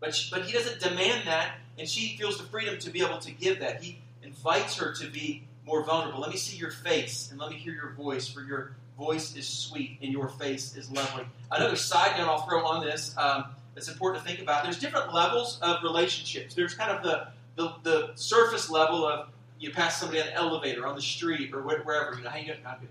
But, 0.00 0.14
she, 0.14 0.30
but 0.30 0.44
he 0.44 0.52
doesn't 0.52 0.80
demand 0.80 1.26
that, 1.26 1.52
and 1.78 1.88
she 1.88 2.16
feels 2.16 2.38
the 2.38 2.44
freedom 2.44 2.78
to 2.78 2.90
be 2.90 3.02
able 3.02 3.18
to 3.18 3.32
give 3.32 3.60
that. 3.60 3.82
He 3.82 4.00
invites 4.22 4.76
her 4.76 4.94
to 4.94 5.08
be 5.08 5.44
more 5.64 5.82
vulnerable. 5.84 6.20
Let 6.20 6.30
me 6.30 6.36
see 6.36 6.56
your 6.56 6.70
face, 6.70 7.30
and 7.30 7.40
let 7.40 7.50
me 7.50 7.56
hear 7.56 7.72
your 7.72 7.92
voice, 7.92 8.28
for 8.28 8.42
your 8.42 8.76
voice 8.98 9.36
is 9.36 9.46
sweet 9.46 9.98
and 10.02 10.12
your 10.12 10.28
face 10.28 10.76
is 10.76 10.90
lovely. 10.90 11.24
Another 11.50 11.76
side 11.76 12.18
note 12.18 12.28
I'll 12.28 12.46
throw 12.46 12.66
on 12.66 12.84
this 12.84 13.14
um, 13.18 13.44
that's 13.74 13.88
important 13.88 14.22
to 14.22 14.28
think 14.28 14.40
about 14.40 14.64
there's 14.64 14.78
different 14.78 15.12
levels 15.12 15.58
of 15.60 15.82
relationships. 15.82 16.54
There's 16.54 16.74
kind 16.74 16.90
of 16.90 17.02
the, 17.02 17.28
the, 17.56 17.74
the 17.82 18.10
surface 18.14 18.70
level 18.70 19.06
of 19.06 19.28
you 19.58 19.70
pass 19.70 20.00
somebody 20.00 20.20
on 20.20 20.28
an 20.28 20.34
elevator, 20.34 20.86
on 20.86 20.94
the 20.94 21.02
street, 21.02 21.52
or 21.54 21.62
wherever. 21.62 22.14
You 22.16 22.24
know, 22.24 22.30
how 22.30 22.38
you? 22.38 22.54
I'm 22.66 22.78
good 22.80 22.88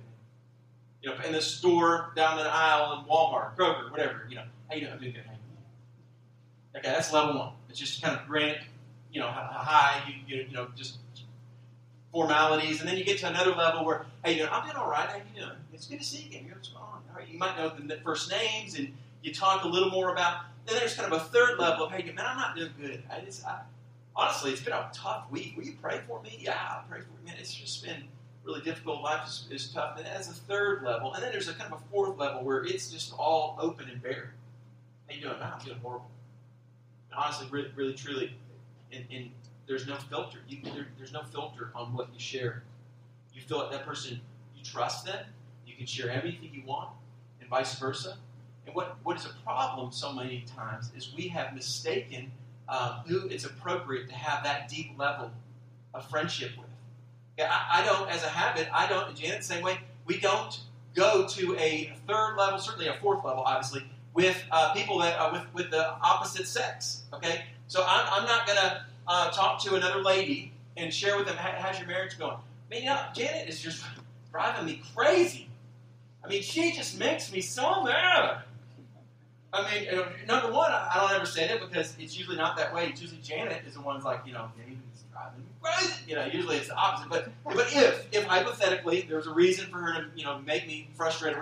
you 1.05 1.11
know, 1.11 1.17
in 1.23 1.31
the 1.33 1.41
store 1.41 2.11
down 2.15 2.37
the 2.37 2.43
aisle 2.43 2.99
in 2.99 3.05
Walmart, 3.05 3.55
Kroger, 3.55 3.91
whatever. 3.91 4.25
You 4.27 4.37
know, 4.37 4.43
how 4.67 4.75
you 4.75 4.81
doing? 4.81 4.93
I'm 4.93 4.99
doing 4.99 5.13
good. 5.13 5.21
Okay, 6.79 6.89
that's 6.89 7.13
level 7.13 7.37
one. 7.37 7.51
It's 7.69 7.77
just 7.77 8.01
kind 8.01 8.17
of 8.17 8.25
grant, 8.25 8.57
you 9.13 9.19
know, 9.19 9.27
hi, 9.27 10.01
you, 10.07 10.15
you, 10.37 10.45
you 10.49 10.53
know, 10.53 10.67
just 10.75 10.97
formalities, 12.11 12.79
and 12.79 12.89
then 12.89 12.97
you 12.97 13.03
get 13.03 13.19
to 13.19 13.27
another 13.27 13.51
level 13.51 13.85
where, 13.85 14.07
hey, 14.23 14.33
you 14.33 14.43
know, 14.43 14.49
I'm 14.49 14.65
doing 14.65 14.75
all 14.75 14.89
right. 14.89 15.07
How 15.07 15.17
you 15.17 15.41
doing? 15.41 15.55
It's 15.73 15.85
good 15.85 15.99
to 15.99 16.05
see 16.05 16.23
you 16.23 16.39
again. 16.39 16.51
What's 16.51 16.69
going 16.69 16.83
on? 16.83 17.01
Right, 17.15 17.27
you 17.29 17.37
might 17.37 17.55
know 17.55 17.69
the 17.69 17.97
first 17.97 18.31
names, 18.31 18.77
and 18.77 18.91
you 19.21 19.31
talk 19.31 19.63
a 19.63 19.67
little 19.67 19.91
more 19.91 20.11
about. 20.11 20.45
Then 20.65 20.77
there's 20.77 20.95
kind 20.95 21.13
of 21.13 21.21
a 21.21 21.25
third 21.25 21.59
level 21.59 21.85
of, 21.85 21.91
hey, 21.91 22.03
man, 22.11 22.25
I'm 22.27 22.37
not 22.37 22.55
doing 22.55 22.71
good. 22.81 23.03
I 23.11 23.19
just, 23.19 23.45
I, 23.45 23.61
honestly, 24.15 24.51
it's 24.51 24.61
been 24.61 24.73
a 24.73 24.89
tough 24.91 25.29
week. 25.29 25.53
Will 25.55 25.65
you 25.65 25.75
pray 25.79 26.01
for 26.07 26.19
me? 26.23 26.39
Yeah, 26.41 26.57
I'll 26.71 26.83
pray 26.89 27.01
for 27.01 27.05
you. 27.05 27.25
Man, 27.27 27.35
it's 27.39 27.53
just 27.53 27.83
been 27.83 28.05
really 28.45 28.61
difficult. 28.61 29.01
Life 29.01 29.27
is, 29.27 29.47
is 29.49 29.67
tough. 29.69 29.97
And 29.97 30.05
that's 30.05 30.29
a 30.29 30.33
third 30.33 30.83
level, 30.83 31.13
and 31.13 31.23
then 31.23 31.31
there's 31.31 31.47
a 31.47 31.53
kind 31.53 31.73
of 31.73 31.81
a 31.81 31.83
fourth 31.91 32.17
level 32.17 32.43
where 32.43 32.63
it's 32.63 32.91
just 32.91 33.13
all 33.17 33.57
open 33.59 33.89
and 33.89 34.01
bare. 34.01 34.33
How 35.07 35.15
you 35.15 35.21
doing? 35.21 35.35
I'm 35.41 35.59
feeling 35.59 35.79
horrible. 35.79 36.09
And 37.11 37.19
honestly, 37.19 37.47
really, 37.49 37.69
really 37.75 37.93
truly, 37.93 38.35
and, 38.91 39.29
there's 39.67 39.87
no 39.87 39.95
filter. 39.95 40.37
You, 40.47 40.59
there, 40.63 40.85
there's 40.95 41.11
no 41.11 41.23
filter 41.23 41.71
on 41.73 41.91
what 41.95 42.09
you 42.13 42.19
share. 42.19 42.61
You 43.33 43.41
feel 43.41 43.57
like 43.57 43.71
that 43.71 43.83
person, 43.83 44.21
you 44.55 44.63
trust 44.63 45.07
them. 45.07 45.25
You 45.65 45.75
can 45.75 45.87
share 45.87 46.11
everything 46.11 46.51
you 46.53 46.61
want, 46.67 46.89
and 47.41 47.49
vice 47.49 47.73
versa. 47.79 48.17
And 48.67 48.75
what, 48.75 48.97
what 49.01 49.17
is 49.17 49.25
a 49.25 49.33
problem 49.43 49.91
so 49.91 50.13
many 50.13 50.45
times 50.55 50.91
is 50.95 51.15
we 51.17 51.29
have 51.29 51.55
mistaken 51.55 52.31
uh, 52.69 53.01
who 53.07 53.27
it's 53.27 53.43
appropriate 53.43 54.07
to 54.09 54.13
have 54.13 54.43
that 54.43 54.69
deep 54.69 54.91
level 54.99 55.31
of 55.95 56.07
friendship 56.11 56.51
with. 56.59 56.64
I, 57.39 57.81
I 57.81 57.85
don't, 57.85 58.09
as 58.09 58.23
a 58.23 58.29
habit, 58.29 58.67
I 58.73 58.87
don't, 58.87 59.15
Janet, 59.15 59.43
same 59.43 59.63
way, 59.63 59.79
we 60.05 60.19
don't 60.19 60.59
go 60.93 61.27
to 61.27 61.57
a 61.57 61.93
third 62.07 62.35
level, 62.37 62.59
certainly 62.59 62.87
a 62.87 62.93
fourth 62.93 63.23
level, 63.23 63.43
obviously, 63.45 63.83
with 64.13 64.41
uh, 64.51 64.73
people 64.73 64.99
that 64.99 65.19
uh, 65.19 65.29
with 65.33 65.53
with 65.53 65.71
the 65.71 65.89
opposite 66.01 66.47
sex. 66.47 67.03
Okay, 67.13 67.43
so 67.67 67.83
I'm, 67.85 68.05
I'm 68.11 68.25
not 68.25 68.47
to 68.47 68.85
uh, 69.07 69.31
talk 69.31 69.61
to 69.63 69.75
another 69.75 70.01
lady 70.01 70.53
and 70.77 70.93
share 70.93 71.17
with 71.17 71.27
them 71.27 71.35
how, 71.35 71.51
how's 71.57 71.77
your 71.77 71.87
marriage 71.87 72.17
going. 72.17 72.37
I 72.37 72.73
mean, 72.73 72.83
you 72.83 72.89
know, 72.89 73.01
Janet 73.13 73.47
is 73.47 73.59
just 73.61 73.83
driving 74.31 74.65
me 74.65 74.81
crazy. 74.95 75.49
I 76.23 76.27
mean, 76.27 76.41
she 76.41 76.71
just 76.71 76.97
makes 76.97 77.31
me 77.31 77.41
so 77.41 77.83
mad. 77.83 78.41
I 79.53 79.71
mean, 79.71 79.87
number 80.27 80.51
one, 80.51 80.71
I 80.71 80.97
don't 80.99 81.11
ever 81.13 81.25
say 81.25 81.47
that 81.47 81.61
because 81.61 81.95
it's 81.99 82.17
usually 82.17 82.35
not 82.35 82.57
that 82.57 82.73
way. 82.73 82.87
It's 82.87 83.01
usually 83.01 83.21
Janet 83.21 83.63
is 83.65 83.75
the 83.75 83.81
one's 83.81 84.03
like, 84.03 84.21
you 84.25 84.33
know, 84.33 84.49
driving. 85.13 85.44
You 86.07 86.15
know, 86.15 86.25
usually 86.25 86.57
it's 86.57 86.67
the 86.67 86.75
opposite. 86.75 87.09
But 87.09 87.29
but 87.43 87.67
if 87.73 88.07
if 88.11 88.23
hypothetically 88.25 89.05
there's 89.09 89.27
a 89.27 89.33
reason 89.33 89.65
for 89.67 89.77
her 89.79 89.93
to 89.93 90.07
you 90.15 90.23
know 90.23 90.39
make 90.39 90.67
me 90.67 90.89
frustrated, 90.95 91.39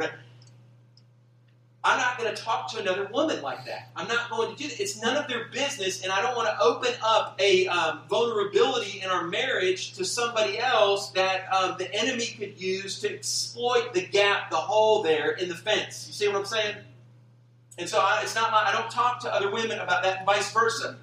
I'm 1.86 1.98
not 1.98 2.18
going 2.18 2.34
to 2.34 2.42
talk 2.42 2.72
to 2.72 2.80
another 2.80 3.10
woman 3.12 3.42
like 3.42 3.65
that. 3.65 3.89
I'm 3.96 4.08
not 4.08 4.30
going 4.30 4.56
to 4.56 4.62
do 4.62 4.70
that. 4.70 4.80
It's 4.80 5.01
none 5.01 5.18
of 5.18 5.27
their 5.27 5.50
business, 5.50 6.01
and 6.01 6.13
I 6.13 6.22
don't 6.22 6.36
want 6.36 6.48
to 6.48 6.58
open 6.63 6.94
up 7.03 7.36
a 7.39 7.68
um, 7.68 8.03
vulnerability 8.10 9.01
in 9.01 9.10
our 9.10 9.27
marriage 9.27 9.94
to 9.94 10.06
somebody 10.06 10.60
else 10.60 11.10
that 11.12 11.51
um, 11.53 11.75
the 11.77 11.94
enemy 11.94 12.27
could 12.27 12.60
use 12.60 13.01
to 13.01 13.13
exploit 13.13 13.94
the 13.94 14.06
gap, 14.06 14.50
the 14.50 14.56
hole 14.56 15.03
there 15.03 15.32
in 15.32 15.50
the 15.50 15.56
fence. 15.56 16.08
You 16.08 16.13
see 16.13 16.27
what 16.27 16.38
I'm 16.38 16.46
saying? 16.46 16.75
And 17.77 17.89
so 17.89 18.00
I, 18.00 18.22
it's 18.24 18.36
not 18.36 18.51
my, 18.51 18.63
I 18.65 18.72
don't 18.72 18.89
talk 18.89 19.20
to 19.22 19.34
other 19.34 19.51
women 19.51 19.80
about 19.80 20.03
that, 20.03 20.20
and 20.20 20.25
vice 20.25 20.53
versa. 20.53 20.98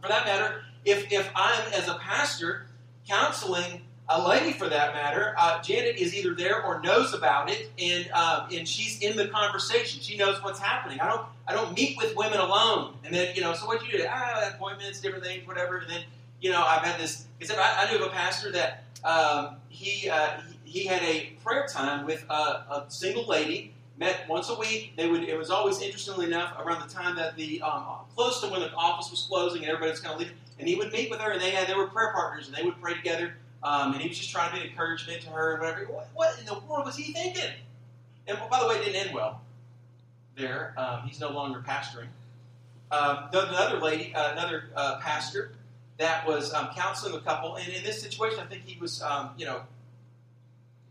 For 0.00 0.08
that 0.08 0.24
matter, 0.24 0.62
if 0.84 1.12
if 1.12 1.30
I'm 1.34 1.72
as 1.72 1.88
a 1.88 1.94
pastor 1.94 2.66
counseling 3.08 3.82
a 4.12 4.28
lady 4.28 4.52
for 4.52 4.68
that 4.68 4.92
matter, 4.92 5.34
uh, 5.38 5.62
Janet 5.62 5.96
is 5.96 6.14
either 6.14 6.34
there 6.34 6.64
or 6.64 6.80
knows 6.80 7.14
about 7.14 7.48
it, 7.48 7.70
and 7.78 8.10
um, 8.10 8.48
and 8.52 8.66
she's 8.66 9.00
in 9.00 9.16
the 9.16 9.28
conversation. 9.28 10.00
She 10.00 10.16
knows 10.16 10.42
what's 10.42 10.58
happening. 10.58 11.00
I 11.00 11.08
don't 11.08 11.26
I 11.46 11.52
don't 11.52 11.76
meet 11.76 11.96
with 11.96 12.16
women 12.16 12.40
alone, 12.40 12.94
and 13.04 13.14
then 13.14 13.34
you 13.36 13.42
know. 13.42 13.54
So 13.54 13.66
what 13.66 13.80
do 13.80 13.86
you 13.86 13.98
do? 13.98 14.06
Ah, 14.08 14.50
appointments, 14.52 15.00
different 15.00 15.24
things, 15.24 15.46
whatever. 15.46 15.78
And 15.78 15.90
then 15.90 16.02
you 16.40 16.50
know, 16.50 16.64
I've 16.66 16.82
had 16.82 16.98
this. 16.98 17.26
Except 17.38 17.58
I, 17.58 17.86
I 17.86 17.90
knew 17.90 17.98
of 17.98 18.10
a 18.10 18.10
pastor 18.10 18.50
that 18.52 18.84
um, 19.04 19.56
he, 19.68 20.08
uh, 20.10 20.40
he, 20.64 20.80
he 20.80 20.86
had 20.86 21.02
a 21.02 21.32
prayer 21.44 21.66
time 21.66 22.06
with 22.06 22.24
a, 22.28 22.34
a, 22.34 22.84
single 22.88 23.26
lady. 23.26 23.74
Met 23.98 24.26
once 24.30 24.48
a 24.48 24.54
week. 24.54 24.94
They 24.96 25.08
would. 25.08 25.24
It 25.24 25.36
was 25.36 25.50
always 25.50 25.82
interestingly 25.82 26.24
enough 26.24 26.54
around 26.58 26.88
the 26.88 26.92
time 26.92 27.16
that 27.16 27.36
the 27.36 27.60
um, 27.60 27.84
close 28.16 28.40
to 28.40 28.48
when 28.48 28.60
the 28.60 28.72
office 28.72 29.10
was 29.10 29.26
closing 29.28 29.60
and 29.60 29.68
everybody 29.68 29.90
was 29.90 30.00
kind 30.00 30.14
of 30.14 30.20
leaving. 30.20 30.36
And 30.60 30.68
he 30.68 30.76
would 30.76 30.92
meet 30.92 31.10
with 31.10 31.20
her, 31.20 31.32
and 31.32 31.40
they 31.40 31.50
had 31.50 31.66
they 31.66 31.74
were 31.74 31.88
prayer 31.88 32.12
partners, 32.12 32.46
and 32.46 32.56
they 32.56 32.62
would 32.62 32.80
pray 32.80 32.94
together 32.94 33.34
um, 33.62 33.92
and 33.92 34.00
he 34.00 34.08
was 34.08 34.18
just 34.18 34.30
trying 34.30 34.50
to 34.50 34.56
be 34.56 34.62
an 34.62 34.70
encouragement 34.70 35.20
to 35.22 35.30
her 35.30 35.52
and 35.52 35.60
whatever. 35.60 35.84
What, 35.86 36.08
what, 36.14 36.38
in 36.38 36.46
the 36.46 36.58
world 36.60 36.86
was 36.86 36.96
he 36.96 37.12
thinking? 37.12 37.50
And 38.26 38.38
by 38.50 38.60
the 38.60 38.68
way, 38.68 38.76
it 38.76 38.84
didn't 38.84 39.06
end 39.06 39.14
well 39.14 39.42
there. 40.36 40.74
Um, 40.78 41.02
he's 41.06 41.20
no 41.20 41.30
longer 41.30 41.62
pastoring. 41.66 42.08
Um, 42.90 43.28
another 43.32 43.78
lady, 43.78 44.14
uh, 44.14 44.32
another 44.32 44.70
uh, 44.74 44.98
pastor 45.00 45.52
that 45.98 46.26
was 46.26 46.52
um, 46.54 46.70
counseling 46.74 47.14
a 47.14 47.20
couple, 47.20 47.56
and 47.56 47.68
in 47.68 47.84
this 47.84 48.00
situation, 48.00 48.40
I 48.40 48.46
think 48.46 48.64
he 48.64 48.80
was, 48.80 49.02
um, 49.02 49.30
you 49.36 49.44
know, 49.44 49.62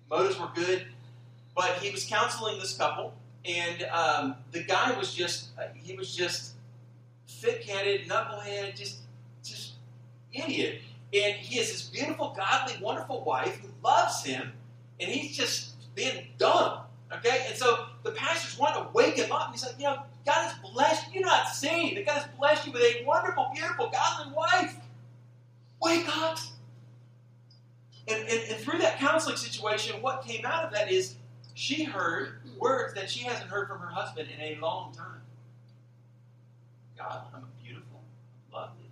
motives 0.10 0.40
were 0.40 0.50
good, 0.54 0.86
but 1.56 1.72
he 1.82 1.90
was 1.90 2.06
counseling 2.06 2.60
this 2.60 2.78
couple, 2.78 3.14
and 3.44 3.84
um, 3.92 4.36
the 4.52 4.64
guy 4.64 4.96
was 4.98 5.14
just, 5.14 5.48
uh, 5.58 5.64
he 5.74 5.96
was 5.96 6.16
just 6.16 6.54
thick-headed, 7.28 8.08
knucklehead, 8.08 8.76
just, 8.76 9.00
just 9.09 9.09
idiot. 10.34 10.82
And 11.14 11.34
he 11.36 11.58
has 11.58 11.72
this 11.72 11.84
beautiful, 11.84 12.36
godly, 12.38 12.76
wonderful 12.82 13.24
wife 13.24 13.60
who 13.60 13.70
loves 13.84 14.24
him, 14.24 14.52
and 15.00 15.10
he's 15.10 15.36
just 15.36 15.96
being 15.96 16.28
dumb. 16.38 16.82
Okay? 17.12 17.46
And 17.48 17.58
so 17.58 17.86
the 18.04 18.12
pastors 18.12 18.60
want 18.60 18.76
to 18.76 18.88
wake 18.94 19.18
him 19.18 19.32
up. 19.32 19.52
He's 19.52 19.66
like, 19.66 19.76
you 19.80 19.86
know, 19.86 20.04
God 20.26 20.50
has 20.50 20.54
blessed 20.72 21.08
you. 21.08 21.22
You're 21.22 21.30
not 21.30 21.48
saved. 21.48 21.98
That 21.98 22.06
God 22.06 22.20
has 22.20 22.28
blessed 22.38 22.68
you 22.68 22.74
with 22.74 22.84
a 22.84 23.04
wonderful, 23.06 23.50
beautiful, 23.54 23.90
godly 23.90 24.34
wife. 24.34 24.76
Wake 25.82 26.06
up. 26.18 26.38
And, 28.08 28.22
and, 28.28 28.42
and 28.50 28.58
through 28.60 28.80
that 28.80 29.00
counseling 29.00 29.38
situation, 29.38 30.02
what 30.02 30.24
came 30.24 30.46
out 30.46 30.66
of 30.66 30.72
that 30.74 30.92
is 30.92 31.16
she 31.56 31.84
heard 31.84 32.40
words 32.58 32.94
that 32.94 33.10
she 33.10 33.24
hasn't 33.24 33.50
heard 33.50 33.68
from 33.68 33.80
her 33.80 33.90
husband 33.90 34.30
in 34.36 34.42
a 34.42 34.60
long 34.60 34.94
time. 34.94 35.22
God, 36.98 37.22
I'm 37.34 37.46
beautiful, 37.64 38.02
lovely, 38.52 38.90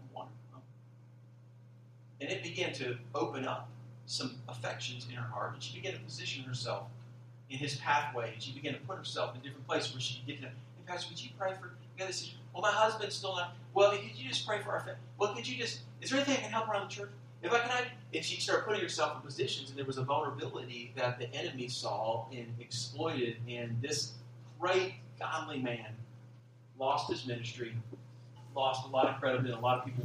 and 2.22 2.30
it 2.30 2.44
began 2.44 2.74
to 2.74 2.98
open 3.14 3.46
up 3.46 3.70
some 4.06 4.36
affections 4.48 5.08
in 5.10 5.16
her 5.16 5.28
heart. 5.28 5.54
And 5.54 5.64
she 5.64 5.76
began 5.76 5.94
to 5.94 6.00
position 6.00 6.44
herself 6.44 6.84
in 7.50 7.58
his 7.58 7.76
pathway. 7.76 8.34
And 8.34 8.42
she 8.42 8.52
began 8.52 8.74
to 8.74 8.80
put 8.80 8.98
herself 8.98 9.36
in 9.36 9.42
different 9.42 9.68
places 9.68 9.94
where 9.94 10.02
she 10.02 10.20
could 10.20 10.28
get 10.28 10.42
to, 10.42 10.48
hey, 10.48 10.84
Pastor, 10.86 11.10
would 11.12 11.24
you 11.24 11.30
pray 11.38 11.52
for, 11.60 11.72
got 11.98 12.08
this 12.08 12.34
well, 12.54 12.62
my 12.64 12.72
husband's 12.72 13.16
still 13.16 13.36
not, 13.36 13.56
well, 13.76 13.92
could 13.92 14.04
you 14.16 14.28
just 14.28 14.48
pray 14.48 14.60
for 14.62 14.72
our 14.72 14.80
family? 14.80 14.96
Well, 15.20 15.36
could 15.36 15.48
you 15.48 15.58
just, 15.58 15.82
is 16.02 16.10
there 16.10 16.20
anything 16.20 16.38
I 16.38 16.42
can 16.42 16.52
help 16.52 16.68
around 16.70 16.90
the 16.90 16.96
church? 16.96 17.10
If 17.44 17.54
I 17.54 17.60
can, 17.60 17.70
I, 17.70 17.84
and 18.16 18.26
she 18.26 18.42
started 18.42 18.66
putting 18.66 18.82
herself 18.82 19.16
in 19.16 19.22
positions, 19.22 19.70
and 19.70 19.78
there 19.78 19.86
was 19.86 20.00
a 20.00 20.04
vulnerability 20.04 20.92
that 20.96 21.20
the 21.20 21.32
enemy 21.36 21.68
saw 21.68 22.26
and 22.32 22.48
exploited, 22.60 23.38
and 23.48 23.80
this 23.80 24.14
great, 24.60 24.96
godly 25.20 25.60
man 25.60 25.86
lost 26.80 27.12
his 27.12 27.28
ministry, 27.28 27.76
lost 28.56 28.88
a 28.88 28.90
lot 28.90 29.08
of 29.08 29.20
credibility, 29.20 29.54
a 29.54 29.60
lot 29.60 29.78
of 29.78 29.86
people 29.86 30.04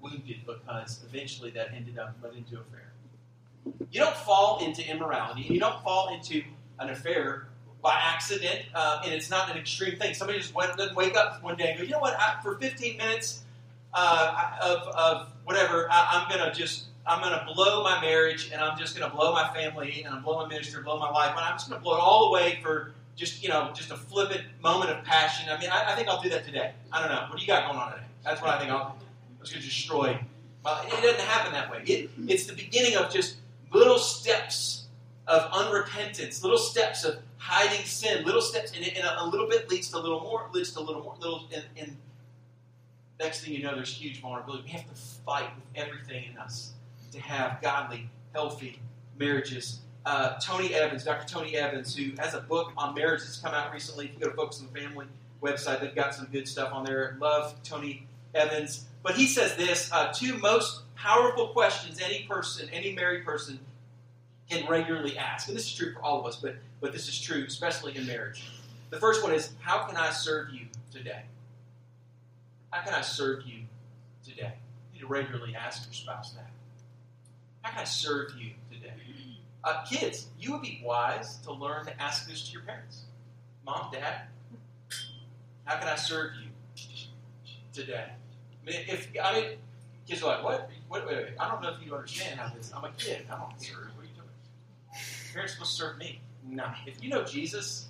wounded 0.00 0.40
because 0.46 1.04
eventually 1.08 1.50
that 1.50 1.72
ended 1.74 1.98
up 1.98 2.16
led 2.22 2.34
into 2.34 2.58
affair. 2.60 2.92
You 3.90 4.00
don't 4.00 4.16
fall 4.16 4.64
into 4.64 4.88
immorality, 4.88 5.42
you 5.42 5.60
don't 5.60 5.82
fall 5.82 6.14
into 6.14 6.42
an 6.78 6.90
affair 6.90 7.48
by 7.82 7.94
accident, 7.94 8.62
uh, 8.74 9.02
and 9.04 9.14
it's 9.14 9.30
not 9.30 9.50
an 9.50 9.56
extreme 9.56 9.96
thing. 9.96 10.14
Somebody 10.14 10.40
just 10.40 10.54
went, 10.54 10.76
doesn't 10.76 10.96
wake 10.96 11.16
up 11.16 11.42
one 11.42 11.56
day 11.56 11.70
and 11.70 11.78
go, 11.78 11.84
you 11.84 11.90
know 11.90 12.00
what, 12.00 12.14
I, 12.18 12.40
for 12.42 12.58
15 12.58 12.96
minutes 12.96 13.42
uh, 13.94 14.50
of, 14.60 14.88
of 14.88 15.28
whatever, 15.44 15.88
I, 15.90 16.20
am 16.20 16.28
going 16.28 16.50
to 16.50 16.58
just, 16.58 16.86
I'm 17.06 17.20
going 17.20 17.38
to 17.38 17.44
blow 17.54 17.82
my 17.84 18.00
marriage, 18.00 18.50
and 18.52 18.60
I'm 18.60 18.76
just 18.78 18.96
going 18.96 19.08
to 19.08 19.16
blow 19.16 19.32
my 19.32 19.52
family, 19.54 20.02
and 20.04 20.14
I'm 20.14 20.22
blow 20.22 20.42
my 20.42 20.48
ministry, 20.48 20.82
blow 20.82 20.98
my 20.98 21.10
life, 21.10 21.30
and 21.30 21.40
I'm 21.40 21.54
just 21.54 21.68
going 21.68 21.80
to 21.80 21.84
blow 21.84 21.94
it 21.94 22.00
all 22.00 22.30
away 22.30 22.58
for 22.62 22.92
just, 23.14 23.42
you 23.42 23.48
know, 23.48 23.70
just 23.72 23.92
a 23.92 23.96
flippant 23.96 24.42
moment 24.62 24.90
of 24.90 25.04
passion. 25.04 25.48
I 25.48 25.58
mean, 25.58 25.70
I, 25.70 25.92
I 25.92 25.94
think 25.94 26.08
I'll 26.08 26.20
do 26.20 26.28
that 26.30 26.44
today. 26.44 26.72
I 26.92 27.00
don't 27.00 27.10
know. 27.10 27.26
What 27.28 27.38
do 27.38 27.42
you 27.42 27.46
got 27.46 27.66
going 27.66 27.78
on 27.78 27.92
today? 27.92 28.04
That's 28.24 28.42
what 28.42 28.50
I 28.50 28.58
think 28.58 28.70
I'll 28.72 28.98
to 29.46 29.54
destroy. 29.54 30.18
Well, 30.64 30.82
it 30.84 30.90
doesn't 30.90 31.20
happen 31.20 31.52
that 31.52 31.70
way. 31.70 31.82
It, 31.86 32.10
it's 32.26 32.46
the 32.46 32.54
beginning 32.54 32.96
of 32.96 33.12
just 33.12 33.36
little 33.72 33.98
steps 33.98 34.86
of 35.26 35.50
unrepentance, 35.50 36.42
little 36.42 36.58
steps 36.58 37.04
of 37.04 37.18
hiding 37.38 37.84
sin, 37.84 38.24
little 38.24 38.40
steps, 38.40 38.72
and, 38.76 38.84
and 38.84 39.04
a, 39.04 39.24
a, 39.24 39.26
little 39.26 39.48
bit 39.48 39.68
leads 39.70 39.90
to 39.90 39.96
a 39.96 40.00
little 40.00 40.20
more, 40.20 40.48
leads 40.52 40.72
to 40.72 40.80
a 40.80 40.82
little 40.82 41.02
more, 41.02 41.16
little, 41.20 41.48
and, 41.52 41.64
and 41.76 41.96
next 43.20 43.42
thing 43.42 43.52
you 43.52 43.62
know, 43.62 43.74
there's 43.74 43.92
huge 43.92 44.20
vulnerability. 44.20 44.64
We 44.64 44.70
have 44.70 44.88
to 44.88 44.94
fight 44.94 45.48
with 45.54 45.64
everything 45.74 46.24
in 46.30 46.38
us 46.38 46.72
to 47.12 47.20
have 47.20 47.60
godly, 47.60 48.08
healthy 48.32 48.80
marriages. 49.18 49.80
Uh, 50.04 50.38
Tony 50.38 50.72
Evans, 50.72 51.04
Dr. 51.04 51.26
Tony 51.26 51.56
Evans, 51.56 51.96
who 51.96 52.12
has 52.18 52.34
a 52.34 52.40
book 52.40 52.72
on 52.76 52.94
marriage 52.94 53.22
that's 53.22 53.38
come 53.38 53.54
out 53.54 53.72
recently. 53.72 54.06
If 54.06 54.14
you 54.14 54.20
go 54.20 54.30
to 54.30 54.36
Focus 54.36 54.60
on 54.60 54.68
the 54.72 54.80
Family 54.80 55.06
website, 55.42 55.80
they've 55.80 55.94
got 55.94 56.14
some 56.14 56.26
good 56.26 56.46
stuff 56.46 56.72
on 56.72 56.84
there. 56.84 57.16
Love 57.20 57.54
Tony 57.64 58.06
Evans. 58.36 58.84
But 59.02 59.16
he 59.16 59.26
says 59.26 59.56
this 59.56 59.90
uh, 59.92 60.12
two 60.12 60.38
most 60.38 60.82
powerful 60.96 61.48
questions 61.48 62.00
any 62.02 62.24
person, 62.24 62.68
any 62.72 62.92
married 62.92 63.24
person, 63.24 63.58
can 64.48 64.66
regularly 64.68 65.18
ask. 65.18 65.48
And 65.48 65.56
this 65.56 65.66
is 65.66 65.74
true 65.74 65.92
for 65.92 66.02
all 66.02 66.20
of 66.20 66.26
us, 66.26 66.36
but, 66.36 66.56
but 66.80 66.92
this 66.92 67.08
is 67.08 67.20
true 67.20 67.44
especially 67.46 67.96
in 67.96 68.06
marriage. 68.06 68.44
The 68.90 68.98
first 68.98 69.22
one 69.22 69.32
is 69.32 69.50
How 69.60 69.84
can 69.84 69.96
I 69.96 70.10
serve 70.10 70.50
you 70.50 70.66
today? 70.92 71.22
How 72.70 72.82
can 72.82 72.94
I 72.94 73.00
serve 73.00 73.44
you 73.46 73.62
today? 74.24 74.52
You 74.92 74.94
need 74.94 75.00
to 75.00 75.06
regularly 75.06 75.54
ask 75.54 75.86
your 75.86 75.94
spouse 75.94 76.32
that. 76.32 76.50
How 77.62 77.70
can 77.70 77.80
I 77.80 77.84
serve 77.84 78.32
you 78.38 78.50
today? 78.70 78.92
Uh, 79.64 79.84
kids, 79.84 80.28
you 80.38 80.52
would 80.52 80.62
be 80.62 80.80
wise 80.84 81.38
to 81.38 81.52
learn 81.52 81.84
to 81.86 82.02
ask 82.02 82.28
this 82.28 82.46
to 82.46 82.52
your 82.52 82.62
parents. 82.62 83.02
Mom, 83.64 83.90
Dad, 83.92 84.22
how 85.64 85.76
can 85.78 85.88
I 85.88 85.96
serve 85.96 86.30
you 86.40 86.50
today? 87.72 88.06
I 88.66 88.70
mean, 88.70 88.80
if 88.88 89.08
I 89.22 89.40
mean, 89.40 89.50
kids 90.08 90.22
are 90.22 90.34
like, 90.34 90.44
what? 90.44 90.70
Wait, 90.90 91.06
wait, 91.06 91.16
wait. 91.16 91.26
I 91.38 91.48
don't 91.48 91.62
know 91.62 91.70
if 91.70 91.86
you 91.86 91.94
understand 91.94 92.40
how 92.40 92.52
this. 92.54 92.72
I'm 92.74 92.84
a 92.84 92.90
kid. 92.96 93.26
I'm 93.30 93.38
not 93.38 93.62
serve. 93.62 93.76
What 93.94 94.02
are 94.02 94.06
you 94.06 94.14
doing? 94.14 95.02
Parents 95.32 95.52
supposed 95.52 95.76
to 95.76 95.76
serve 95.76 95.98
me. 95.98 96.20
No. 96.48 96.66
If 96.86 97.02
you 97.02 97.10
know 97.10 97.24
Jesus, 97.24 97.86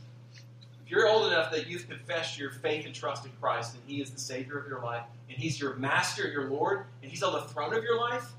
if 0.84 0.90
you're 0.90 1.08
old 1.08 1.32
enough 1.32 1.50
that 1.52 1.66
you've 1.66 1.88
confessed 1.88 2.38
your 2.38 2.50
faith 2.50 2.86
and 2.86 2.94
trust 2.94 3.24
in 3.24 3.32
Christ, 3.40 3.74
and 3.74 3.82
He 3.86 4.00
is 4.00 4.10
the 4.10 4.20
Savior 4.20 4.58
of 4.58 4.66
your 4.68 4.82
life, 4.82 5.02
and 5.28 5.38
He's 5.38 5.60
your 5.60 5.74
Master, 5.74 6.28
your 6.28 6.48
Lord, 6.48 6.84
and 7.02 7.10
He's 7.10 7.22
on 7.22 7.32
the 7.32 7.42
throne 7.42 7.74
of 7.74 7.82
your 7.82 7.98
life, 7.98 8.32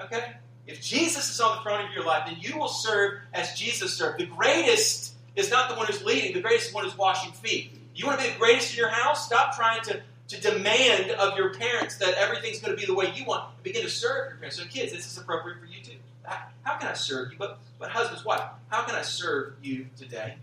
okay? 0.00 0.34
If 0.66 0.80
Jesus 0.80 1.30
is 1.30 1.40
on 1.40 1.56
the 1.56 1.62
throne 1.62 1.84
of 1.84 1.92
your 1.92 2.04
life, 2.04 2.24
then 2.26 2.36
you 2.40 2.58
will 2.58 2.68
serve 2.68 3.20
as 3.32 3.54
Jesus 3.54 3.92
served. 3.92 4.18
The 4.18 4.26
greatest 4.26 5.14
is 5.36 5.50
not 5.50 5.68
the 5.68 5.74
one 5.74 5.86
who's 5.86 6.02
leading, 6.04 6.32
the 6.32 6.40
greatest 6.40 6.66
is 6.66 6.70
the 6.70 6.74
one 6.76 6.84
who's 6.84 6.96
washing 6.96 7.32
feet. 7.32 7.72
You 7.94 8.06
want 8.06 8.18
to 8.18 8.26
be 8.26 8.32
the 8.32 8.38
greatest 8.38 8.72
in 8.72 8.78
your 8.78 8.88
house? 8.88 9.26
Stop 9.26 9.56
trying 9.56 9.82
to 9.82 10.00
to 10.28 10.40
demand 10.40 11.10
of 11.12 11.36
your 11.36 11.54
parents 11.54 11.96
that 11.98 12.14
everything's 12.14 12.60
going 12.60 12.74
to 12.74 12.80
be 12.80 12.86
the 12.86 12.94
way 12.94 13.12
you 13.14 13.24
want. 13.24 13.62
Begin 13.62 13.82
to 13.82 13.90
serve 13.90 14.30
your 14.30 14.36
parents. 14.38 14.56
So, 14.56 14.64
kids, 14.64 14.92
this 14.92 15.10
is 15.10 15.18
appropriate 15.18 15.58
for 15.60 15.66
you 15.66 15.82
too. 15.82 15.96
How, 16.24 16.78
can 16.78 16.88
I 16.88 16.94
serve 16.94 17.32
you? 17.32 17.38
But, 17.38 17.58
but 17.78 17.90
husbands, 17.90 18.24
what? 18.24 18.58
How 18.68 18.84
can 18.84 18.94
I 18.94 19.02
serve 19.02 19.54
you 19.62 19.86
today? 19.96 20.36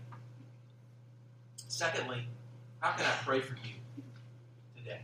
Secondly, 1.68 2.28
how 2.80 2.92
can 2.92 3.04
I 3.06 3.14
pray 3.24 3.40
for 3.40 3.54
you 3.54 3.72
today? 4.76 5.00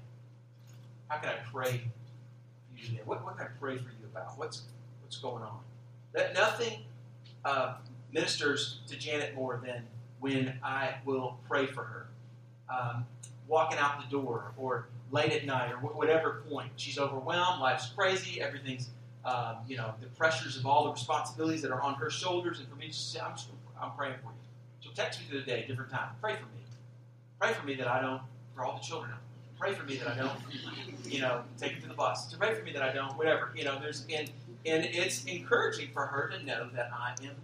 How 1.08 1.18
can 1.18 1.30
I 1.30 1.37
pray 1.52 1.80
for 2.70 2.76
you 2.76 2.85
today? 2.85 3.02
What, 3.04 3.25
what 3.25 3.37
can 3.37 3.47
I 3.47 3.50
pray 3.58 3.76
for 3.76 3.88
you 3.88 4.06
about? 4.12 4.38
What's 4.38 4.62
what's 5.02 5.18
going 5.18 5.42
on? 5.42 5.58
That 6.12 6.35
nothing 6.35 6.85
uh, 7.44 7.75
ministers 8.12 8.80
to 8.87 8.97
Janet 8.97 9.35
more 9.35 9.61
than 9.64 9.82
when 10.20 10.58
I 10.62 10.94
will 11.04 11.38
pray 11.49 11.66
for 11.66 11.82
her. 11.82 12.06
Um, 12.68 13.06
walking 13.49 13.78
out 13.78 14.00
the 14.02 14.11
door 14.11 14.52
or 14.57 14.87
late 15.11 15.33
at 15.33 15.47
night 15.47 15.73
or 15.73 15.76
whatever 15.76 16.43
point. 16.49 16.71
She's 16.76 16.99
overwhelmed, 16.99 17.61
life's 17.61 17.87
crazy, 17.88 18.40
everything's, 18.40 18.90
um, 19.25 19.57
you 19.67 19.76
know, 19.76 19.95
the 20.00 20.07
pressures 20.09 20.57
of 20.57 20.67
all 20.67 20.85
the 20.85 20.93
responsibilities 20.93 21.62
that 21.62 21.71
are 21.71 21.81
on 21.81 21.95
her 21.95 22.11
shoulders. 22.11 22.61
And 22.61 22.69
for 22.69 22.76
me, 22.76 22.88
to 22.88 22.93
say, 22.93 23.21
I'm, 23.21 23.33
just, 23.33 23.49
I'm 23.81 23.93
praying 23.93 24.17
for 24.23 24.28
you. 24.28 24.38
She'll 24.81 24.93
text 24.93 25.21
me 25.21 25.26
through 25.26 25.40
the 25.40 25.47
day, 25.47 25.64
different 25.67 25.90
time. 25.90 26.11
Pray 26.21 26.35
for 26.35 26.45
me. 26.45 26.62
Pray 27.40 27.52
for 27.52 27.67
me 27.67 27.75
that 27.76 27.88
I 27.88 28.00
don't, 28.00 28.23
for 28.55 28.64
all 28.64 28.76
the 28.76 28.85
children 28.85 29.12
Pray 29.59 29.75
for 29.75 29.85
me 29.85 29.97
that 29.97 30.09
I 30.09 30.14
don't, 30.14 30.38
you 31.05 31.21
know, 31.21 31.43
take 31.59 31.73
it 31.73 31.83
to 31.83 31.88
the 31.88 31.95
bus. 31.95 32.26
To 32.26 32.38
pray 32.38 32.55
for 32.55 32.62
me 32.62 32.73
that 32.73 32.83
I 32.83 32.93
don't, 32.93 33.17
whatever. 33.19 33.50
You 33.57 33.64
know, 33.64 33.78
there's, 33.81 34.05
and, 34.09 34.31
and 34.64 34.85
it's 34.85 35.25
encouraging 35.25 35.90
for 35.93 36.07
her 36.07 36.28
to 36.28 36.45
know 36.45 36.69
that 36.75 36.90
I 36.95 37.14
am 37.25 37.35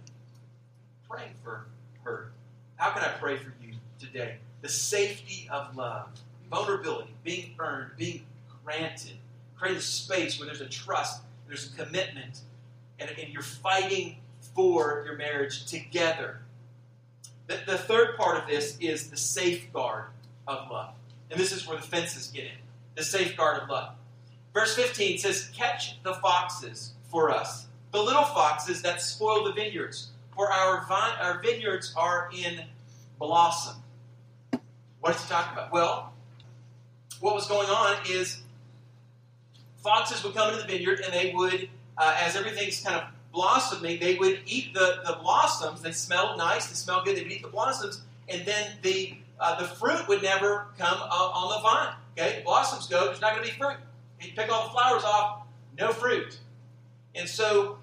praying 1.09 1.33
for 1.43 1.65
her. 2.03 2.31
How 2.77 2.91
can 2.91 3.03
I 3.03 3.09
pray 3.19 3.35
for 3.35 3.53
you 3.61 3.73
today? 3.99 4.37
The 4.65 4.71
safety 4.71 5.47
of 5.51 5.75
love, 5.77 6.07
vulnerability, 6.49 7.13
being 7.23 7.53
earned, 7.59 7.91
being 7.97 8.25
granted, 8.63 9.11
create 9.55 9.77
a 9.77 9.79
space 9.79 10.39
where 10.39 10.47
there's 10.47 10.59
a 10.59 10.65
trust, 10.65 11.21
there's 11.45 11.71
a 11.71 11.83
commitment, 11.83 12.39
and, 12.97 13.11
and 13.11 13.31
you're 13.31 13.43
fighting 13.43 14.15
for 14.55 15.03
your 15.05 15.17
marriage 15.17 15.67
together. 15.67 16.39
The, 17.45 17.59
the 17.67 17.77
third 17.77 18.17
part 18.17 18.41
of 18.41 18.49
this 18.49 18.75
is 18.79 19.11
the 19.11 19.17
safeguard 19.17 20.05
of 20.47 20.71
love. 20.71 20.95
And 21.29 21.39
this 21.39 21.51
is 21.51 21.67
where 21.67 21.77
the 21.77 21.83
fences 21.83 22.31
get 22.33 22.45
in 22.45 22.57
the 22.95 23.03
safeguard 23.03 23.61
of 23.61 23.69
love. 23.69 23.93
Verse 24.51 24.75
15 24.75 25.19
says, 25.19 25.51
Catch 25.55 26.01
the 26.01 26.15
foxes 26.15 26.93
for 27.11 27.29
us, 27.29 27.67
the 27.91 28.01
little 28.01 28.25
foxes 28.25 28.81
that 28.81 28.99
spoil 28.99 29.43
the 29.43 29.53
vineyards, 29.53 30.07
for 30.35 30.51
our, 30.51 30.87
vine, 30.87 31.19
our 31.21 31.39
vineyards 31.43 31.93
are 31.95 32.31
in 32.35 32.61
blossom. 33.19 33.75
What 35.05 35.15
is 35.17 35.21
he 35.21 35.29
talking 35.29 35.53
about? 35.53 35.71
Well, 35.71 36.13
what 37.19 37.35
was 37.35 37.45
going 37.45 37.69
on 37.69 37.97
is 38.09 38.41
foxes 39.83 40.23
would 40.23 40.33
come 40.33 40.51
into 40.51 40.63
the 40.63 40.67
vineyard 40.67 41.01
and 41.05 41.13
they 41.13 41.31
would, 41.31 41.69
uh, 41.95 42.17
as 42.23 42.35
everything's 42.35 42.81
kind 42.81 42.95
of 42.95 43.03
blossoming, 43.31 43.99
they 43.99 44.15
would 44.15 44.39
eat 44.47 44.73
the, 44.73 45.01
the 45.05 45.19
blossoms. 45.21 45.83
They 45.83 45.91
smelled 45.91 46.39
nice, 46.39 46.65
they 46.65 46.73
smelled 46.73 47.05
good, 47.05 47.17
they 47.17 47.21
would 47.21 47.31
eat 47.31 47.43
the 47.43 47.49
blossoms, 47.49 48.01
and 48.29 48.47
then 48.47 48.71
the, 48.81 49.15
uh, 49.39 49.61
the 49.61 49.67
fruit 49.67 50.07
would 50.07 50.23
never 50.23 50.69
come 50.79 50.97
on 50.97 51.55
the 51.55 51.61
vine. 51.61 51.93
Okay, 52.17 52.41
blossoms 52.43 52.87
go, 52.87 53.05
there's 53.05 53.21
not 53.21 53.35
going 53.35 53.45
to 53.45 53.53
be 53.53 53.59
fruit. 53.59 53.77
You 54.21 54.31
pick 54.35 54.51
all 54.51 54.63
the 54.63 54.73
flowers 54.73 55.03
off, 55.03 55.43
no 55.77 55.91
fruit. 55.91 56.39
And 57.13 57.29
so, 57.29 57.77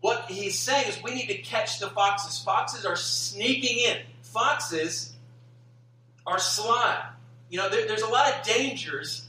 what 0.00 0.28
he's 0.28 0.58
saying 0.58 0.88
is 0.88 1.00
we 1.04 1.14
need 1.14 1.28
to 1.28 1.38
catch 1.38 1.78
the 1.78 1.86
foxes. 1.90 2.42
Foxes 2.42 2.84
are 2.84 2.96
sneaking 2.96 3.78
in. 3.78 3.98
Foxes 4.22 5.12
are 6.26 6.38
sly. 6.38 7.04
You 7.50 7.58
know, 7.58 7.68
there, 7.68 7.86
there's 7.86 8.02
a 8.02 8.08
lot 8.08 8.32
of 8.32 8.44
dangers 8.44 9.28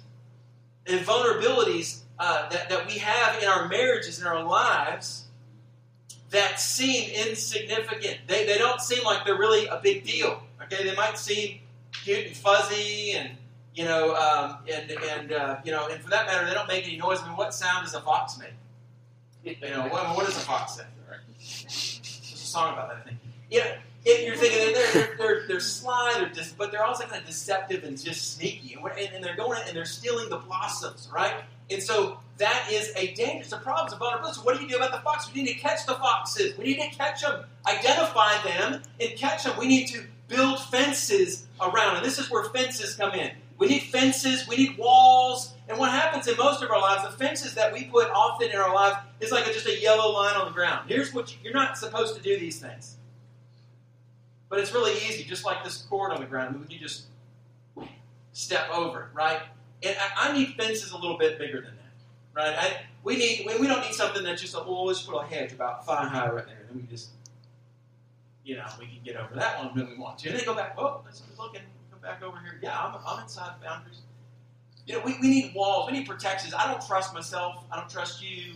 and 0.86 1.06
vulnerabilities 1.06 2.02
uh, 2.20 2.50
that, 2.50 2.70
that 2.70 2.88
we 2.88 2.98
have 2.98 3.42
in 3.42 3.48
our 3.48 3.68
marriages 3.68 4.20
and 4.20 4.28
our 4.28 4.44
lives 4.44 5.26
that 6.32 6.60
seem 6.60 7.10
insignificant. 7.12 8.18
They, 8.28 8.46
they 8.46 8.58
don't 8.58 8.82
seem 8.82 9.04
like 9.04 9.26
they're 9.26 9.38
really 9.38 9.68
a 9.68 9.80
big 9.82 10.06
deal. 10.06 10.42
Okay, 10.64 10.84
they 10.84 10.96
might 10.96 11.18
seem 11.18 11.60
cute 11.92 12.28
and 12.28 12.36
fuzzy 12.36 13.12
and 13.12 13.32
you 13.78 13.86
know, 13.86 14.16
um, 14.16 14.58
and 14.74 14.90
and 14.90 15.32
uh, 15.32 15.58
you 15.64 15.72
know, 15.72 15.88
and 15.88 16.02
for 16.02 16.10
that 16.10 16.26
matter, 16.26 16.48
they 16.48 16.54
don't 16.56 16.68
make 16.68 16.86
any 16.86 16.98
noise. 16.98 17.20
I 17.22 17.28
mean, 17.28 17.38
what 17.38 17.54
sound 17.54 17.86
does 17.86 17.94
a 17.94 18.02
fox 18.02 18.40
make? 18.40 18.54
You 19.44 19.70
know, 19.70 19.84
what, 19.84 20.16
what 20.16 20.26
does 20.26 20.36
a 20.36 20.40
fox 20.40 20.78
say? 20.78 20.84
There's 21.08 22.34
a 22.34 22.38
song 22.38 22.74
about 22.74 22.90
that. 22.90 22.98
I 22.98 23.02
think. 23.02 23.20
You 23.52 23.60
know, 23.60 23.72
if 24.06 24.26
you're 24.26 24.36
thinking 24.36 24.74
they're, 24.74 24.94
they're, 24.94 25.18
they're, 25.18 25.48
they're 25.48 25.60
sly, 25.60 26.16
they're 26.18 26.30
just, 26.30 26.58
but 26.58 26.72
they're 26.72 26.84
also 26.84 27.06
kind 27.06 27.22
of 27.22 27.28
deceptive 27.28 27.84
and 27.84 28.02
just 28.02 28.36
sneaky. 28.36 28.76
And, 28.76 29.16
and 29.16 29.24
they're 29.24 29.36
going 29.36 29.60
and 29.68 29.76
they're 29.76 29.86
stealing 29.86 30.30
the 30.30 30.38
blossoms, 30.38 31.10
right? 31.14 31.34
And 31.70 31.84
so 31.84 32.20
that 32.38 32.70
is 32.72 32.92
a 32.96 33.14
danger. 33.14 33.42
It's 33.42 33.52
a 33.52 33.58
problem. 33.58 33.88
It's 33.88 33.96
a 33.96 33.98
vulnerability. 33.98 34.38
So 34.38 34.44
what 34.44 34.58
do 34.58 34.64
you 34.64 34.70
do 34.70 34.78
about 34.78 34.92
the 34.92 35.00
fox? 35.00 35.32
We 35.34 35.42
need 35.42 35.54
to 35.54 35.60
catch 35.60 35.86
the 35.86 35.96
foxes. 35.96 36.58
We 36.58 36.66
need 36.66 36.80
to 36.80 36.90
catch 36.90 37.22
them, 37.22 37.44
identify 37.66 38.42
them, 38.44 38.82
and 39.00 39.16
catch 39.18 39.44
them. 39.44 39.58
We 39.58 39.68
need 39.68 39.88
to 39.88 40.04
build 40.28 40.62
fences 40.62 41.46
around. 41.60 41.98
And 41.98 42.06
this 42.06 42.20
is 42.20 42.30
where 42.30 42.44
fences 42.46 42.96
come 42.96 43.14
in. 43.14 43.32
We 43.58 43.68
need 43.68 43.84
fences. 43.84 44.48
We 44.48 44.56
need 44.56 44.78
walls. 44.78 45.54
And 45.68 45.78
what 45.78 45.92
happens 45.92 46.28
in 46.28 46.38
most 46.38 46.62
of 46.62 46.70
our 46.70 46.80
lives, 46.80 47.04
the 47.04 47.18
fences 47.18 47.56
that 47.56 47.74
we 47.74 47.86
put 47.86 48.10
often 48.12 48.50
in 48.50 48.56
our 48.56 48.74
lives 48.74 48.98
is 49.20 49.32
like 49.32 49.48
a, 49.48 49.54
just 49.54 49.68
a 49.68 49.82
yellow 49.82 50.12
line 50.12 50.36
on 50.36 50.46
the 50.46 50.54
ground. 50.54 50.88
Here's 50.88 51.14
what 51.14 51.32
you, 51.32 51.40
you're 51.44 51.54
not 51.54 51.78
supposed 51.78 52.16
to 52.16 52.22
do 52.22 52.38
these 52.38 52.60
things. 52.60 52.97
But 54.50 54.60
it's 54.60 54.74
really 54.74 54.94
easy, 54.94 55.24
just 55.24 55.46
like 55.46 55.64
this 55.64 55.78
cord 55.78 56.12
on 56.12 56.22
the 56.22 56.28
ground. 56.28 56.60
We 56.60 56.68
can 56.68 56.80
just 56.80 57.06
step 58.32 58.70
over 58.72 59.02
it, 59.02 59.08
right? 59.14 59.42
And 59.84 59.96
I, 60.00 60.30
I, 60.30 60.38
need 60.38 60.56
fences 60.56 60.92
a 60.92 60.98
little 60.98 61.18
bit 61.18 61.38
bigger 61.38 61.62
than 61.62 61.76
that, 61.76 62.42
right? 62.42 62.56
I, 62.58 62.82
we 63.04 63.18
need 63.18 63.46
we 63.60 63.68
don't 63.68 63.82
need 63.82 63.94
something 63.94 64.24
that's 64.24 64.42
just 64.42 64.56
a 64.56 64.60
well, 64.60 64.86
let's 64.86 65.02
put 65.04 65.16
a 65.16 65.26
hedge 65.26 65.52
about 65.54 65.86
thigh 65.86 66.06
high 66.06 66.30
right 66.30 66.46
there, 66.46 66.58
and 66.62 66.70
then 66.70 66.78
we 66.78 66.84
just, 66.84 67.10
you 68.44 68.56
know, 68.56 68.66
we 68.80 68.86
can 68.86 69.00
get 69.04 69.16
over 69.16 69.36
that 69.36 69.64
one 69.64 69.76
when 69.76 69.88
we 69.88 69.98
want 69.98 70.20
to, 70.20 70.30
and 70.30 70.38
then 70.38 70.46
go 70.46 70.56
back. 70.56 70.76
Oh, 70.78 71.02
let's 71.06 71.22
look 71.38 71.56
and 71.56 71.64
come 71.92 72.00
back 72.00 72.24
over 72.24 72.38
here. 72.40 72.60
Yeah, 72.62 72.80
I'm, 72.80 72.96
I'm 73.06 73.24
inside 73.24 73.60
the 73.60 73.66
boundaries. 73.66 74.02
You 74.86 74.94
know, 74.94 75.02
we, 75.06 75.18
we 75.22 75.28
need 75.28 75.54
walls. 75.54 75.92
We 75.92 75.98
need 75.98 76.08
protections. 76.08 76.54
I 76.54 76.72
don't 76.72 76.86
trust 76.86 77.14
myself. 77.14 77.66
I 77.72 77.78
don't 77.78 77.90
trust 77.90 78.24
you. 78.24 78.54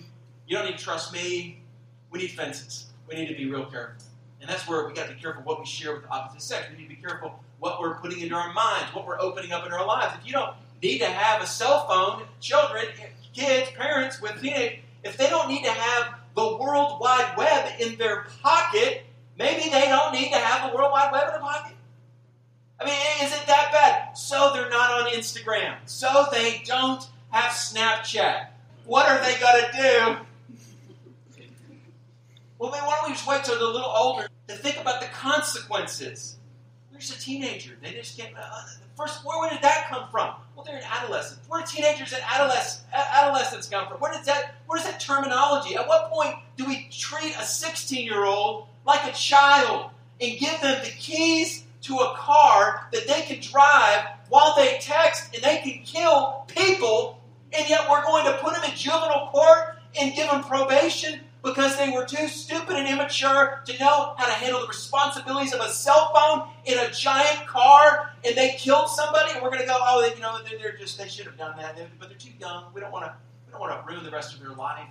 You 0.48 0.58
don't 0.58 0.66
need 0.66 0.78
to 0.78 0.84
trust 0.84 1.12
me. 1.12 1.62
We 2.10 2.20
need 2.20 2.32
fences. 2.32 2.88
We 3.08 3.16
need 3.16 3.28
to 3.28 3.36
be 3.36 3.52
real 3.52 3.66
careful. 3.66 4.02
And 4.42 4.50
that's 4.50 4.68
where 4.68 4.88
we 4.88 4.94
got 4.94 5.08
to 5.08 5.14
be 5.14 5.22
careful 5.22 5.44
what 5.44 5.60
we 5.60 5.66
share 5.66 5.94
with 5.94 6.04
the 6.04 6.10
opposite 6.10 6.42
sex. 6.42 6.66
We 6.72 6.78
need 6.78 6.90
to 6.90 6.96
be 6.96 7.02
careful 7.02 7.40
what 7.60 7.80
we're 7.80 7.96
putting 7.96 8.20
into 8.22 8.36
our 8.36 8.52
minds, 8.54 8.94
what 8.94 9.06
we're 9.06 9.22
opening 9.22 9.52
up 9.52 9.66
in 9.68 9.72
our 9.72 9.86
lives. 9.86 10.16
If 10.20 10.26
you 10.26 10.34
don't 10.34 10.56
need 10.82 10.98
to 10.98 11.06
have 11.06 11.44
a 11.44 11.46
cell 11.46 11.88
phone, 11.88 12.24
children, 12.40 12.86
kids, 13.34 13.70
parents 13.78 14.20
with 14.20 14.42
teenage, 14.42 14.80
if 15.04 15.16
they 15.16 15.30
don't 15.30 15.48
need 15.48 15.64
to 15.64 15.72
have 15.72 16.16
the 16.36 16.58
World 16.58 17.00
Wide 17.00 17.36
Web 17.38 17.74
in 17.80 17.98
their 17.98 18.26
pocket, 18.42 19.04
maybe 19.38 19.70
they 19.70 19.86
don't 19.86 20.12
need 20.12 20.32
to 20.32 20.38
have 20.38 20.70
the 20.70 20.76
World 20.76 20.92
Wide 20.92 21.12
Web 21.12 21.24
in 21.26 21.30
their 21.30 21.40
pocket. 21.40 21.76
I 22.80 22.86
mean, 22.86 22.96
is 23.22 23.32
it 23.32 23.46
that 23.46 23.72
bad? 23.72 24.18
So 24.18 24.52
they're 24.54 24.70
not 24.70 25.04
on 25.04 25.12
Instagram. 25.12 25.76
So 25.86 26.26
they 26.32 26.64
don't 26.66 27.08
have 27.30 27.52
Snapchat. 27.52 28.48
What 28.86 29.08
are 29.08 29.24
they 29.24 29.40
going 29.40 29.64
to 29.66 29.72
do? 29.78 30.26
Well, 32.58 32.72
why 32.72 32.98
don't 33.02 33.10
we 33.10 33.14
just 33.14 33.28
wait 33.28 33.44
till 33.44 33.56
they're 33.56 33.68
a 33.68 33.72
little 33.72 33.88
older 33.88 34.28
think 34.58 34.78
about 34.78 35.02
the 35.02 35.08
consequences? 35.08 36.38
There's 36.92 37.12
a 37.12 37.20
teenager. 37.20 37.72
They 37.82 37.94
just 37.94 38.18
get. 38.18 38.32
Uh, 38.38 38.62
first, 38.96 39.26
where, 39.26 39.40
where 39.40 39.50
did 39.50 39.62
that 39.64 39.88
come 39.90 40.08
from? 40.12 40.36
Well, 40.56 40.64
they're 40.64 40.78
an 40.78 40.84
adolescent. 40.84 41.42
Where 41.48 41.62
do 41.62 41.68
teenagers 41.68 42.14
and 42.14 42.22
adolescents, 42.30 42.84
adolescents 42.94 43.68
come 43.68 43.88
from? 43.88 43.98
Where 43.98 44.12
does 44.12 44.26
that? 44.28 44.56
Where 44.68 44.78
does 44.78 44.88
that 44.88 45.00
terminology? 45.00 45.76
At 45.76 45.88
what 45.88 46.12
point 46.12 46.36
do 46.58 46.66
we 46.66 46.88
treat 46.92 47.34
a 47.36 47.42
16-year-old 47.42 48.68
like 48.86 49.12
a 49.12 49.16
child 49.16 49.90
and 50.20 50.40
give 50.40 50.62
them 50.62 50.80
the 50.84 50.92
keys 50.92 51.64
to 51.82 51.96
a 51.96 52.16
car 52.16 52.88
that 52.92 53.08
they 53.08 53.22
can 53.22 53.40
drive 53.40 54.06
while 54.30 54.56
they 54.56 54.78
text 54.80 55.34
and 55.34 55.44
they 55.44 55.58
can 55.58 55.84
kill 55.84 56.46
people, 56.48 57.20
and 57.52 57.68
yet 57.68 57.90
we're 57.90 58.04
going 58.04 58.26
to 58.26 58.38
put 58.38 58.54
them 58.54 58.64
in 58.64 58.76
juvenile 58.76 59.30
court 59.32 59.78
and 60.00 60.14
give 60.16 60.30
them 60.30 60.44
probation 60.44 61.20
because 61.44 61.78
they 61.78 61.90
were 61.90 62.06
too 62.06 62.28
stupid 62.28 62.76
and 62.76 62.88
immature 62.88 63.62
to 63.66 63.78
know 63.80 64.14
how 64.18 64.26
to 64.26 64.32
handle 64.34 64.62
the 64.62 64.68
responsibilities 64.68 65.54
of 65.54 65.60
a 65.60 65.70
cell 65.70 66.14
phone 66.14 66.50
in 66.66 66.78
a 66.78 66.92
giant 66.92 67.48
car, 67.48 68.12
and 68.24 68.36
they 68.36 68.56
killed 68.60 68.90
somebody, 68.90 69.32
and 69.34 69.42
we're 69.42 69.50
going 69.50 69.62
to 69.62 69.68
go, 69.68 69.78
oh, 69.80 70.06
you 70.14 70.22
know, 70.22 70.38
they're 70.62 70.78
just 70.78 70.98
they 70.98 71.08
should 71.08 71.26
have 71.26 71.38
done 71.38 71.58
that, 71.58 71.78
but 72.00 72.10
they're 72.10 72.18
too 72.18 72.32
young. 72.40 72.66
We 72.74 72.82
don't 72.82 72.92
want 72.92 73.06
to 73.06 73.16
we 73.48 73.52
don't 73.52 73.62
want 73.62 73.74
to 73.74 73.92
ruin 73.92 74.04
the 74.06 74.12
rest 74.12 74.34
of 74.34 74.40
their 74.40 74.56
life 74.56 74.88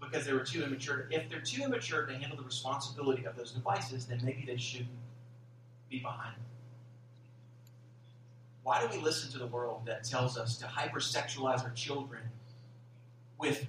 because 0.00 0.26
they 0.26 0.32
were 0.32 0.44
too 0.44 0.62
immature. 0.62 1.08
If 1.10 1.28
they're 1.28 1.40
too 1.40 1.62
immature 1.62 2.04
to 2.06 2.12
handle 2.14 2.36
the 2.36 2.44
responsibility 2.44 3.24
of 3.24 3.36
those 3.36 3.52
devices, 3.52 4.06
then 4.06 4.20
maybe 4.22 4.44
they 4.46 4.56
shouldn't 4.56 4.88
be 5.88 5.98
behind 5.98 6.36
them. 6.36 6.44
Why 8.62 8.80
do 8.80 8.94
we 8.94 9.02
listen 9.02 9.30
to 9.32 9.38
the 9.38 9.46
world 9.46 9.82
that 9.86 10.04
tells 10.04 10.36
us 10.36 10.56
to 10.58 10.66
hypersexualize 10.66 11.64
our 11.64 11.70
children 11.70 12.22
with 13.38 13.66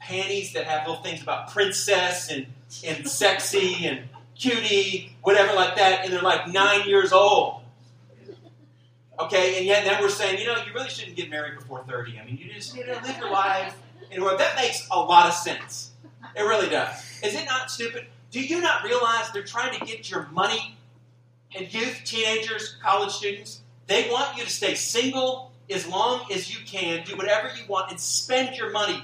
panties 0.00 0.52
that 0.52 0.64
have 0.64 0.86
little 0.86 1.02
things 1.02 1.22
about 1.22 1.50
princess 1.52 2.30
and, 2.30 2.46
and 2.84 3.08
sexy 3.08 3.86
and 3.86 4.08
cutie, 4.36 5.16
whatever 5.22 5.54
like 5.54 5.76
that, 5.76 6.04
and 6.04 6.12
they're 6.12 6.22
like 6.22 6.48
nine 6.48 6.88
years 6.88 7.12
old. 7.12 7.62
Okay, 9.20 9.58
and 9.58 9.66
yet 9.66 9.84
then 9.84 10.00
we're 10.00 10.08
saying, 10.08 10.38
you 10.38 10.46
know, 10.46 10.56
you 10.64 10.72
really 10.72 10.88
shouldn't 10.88 11.16
get 11.16 11.28
married 11.28 11.58
before 11.58 11.82
30. 11.82 12.20
I 12.20 12.24
mean, 12.24 12.36
you 12.36 12.52
just 12.52 12.74
need 12.74 12.86
to 12.86 12.92
live 12.92 13.18
your 13.18 13.30
life. 13.30 13.76
And 14.12 14.22
that 14.22 14.56
makes 14.56 14.86
a 14.90 14.98
lot 14.98 15.26
of 15.26 15.34
sense. 15.34 15.90
It 16.36 16.42
really 16.42 16.68
does. 16.68 17.04
Is 17.22 17.34
it 17.34 17.44
not 17.44 17.70
stupid? 17.70 18.06
Do 18.30 18.40
you 18.40 18.60
not 18.60 18.84
realize 18.84 19.30
they're 19.32 19.42
trying 19.42 19.78
to 19.78 19.84
get 19.84 20.10
your 20.10 20.28
money 20.28 20.76
and 21.54 21.72
youth, 21.72 22.00
teenagers, 22.04 22.76
college 22.82 23.10
students? 23.10 23.60
They 23.86 24.08
want 24.10 24.36
you 24.36 24.44
to 24.44 24.50
stay 24.50 24.74
single 24.74 25.52
as 25.70 25.86
long 25.86 26.30
as 26.32 26.52
you 26.52 26.64
can, 26.64 27.04
do 27.04 27.16
whatever 27.16 27.48
you 27.48 27.66
want, 27.68 27.90
and 27.90 27.98
spend 27.98 28.56
your 28.56 28.70
money. 28.70 29.02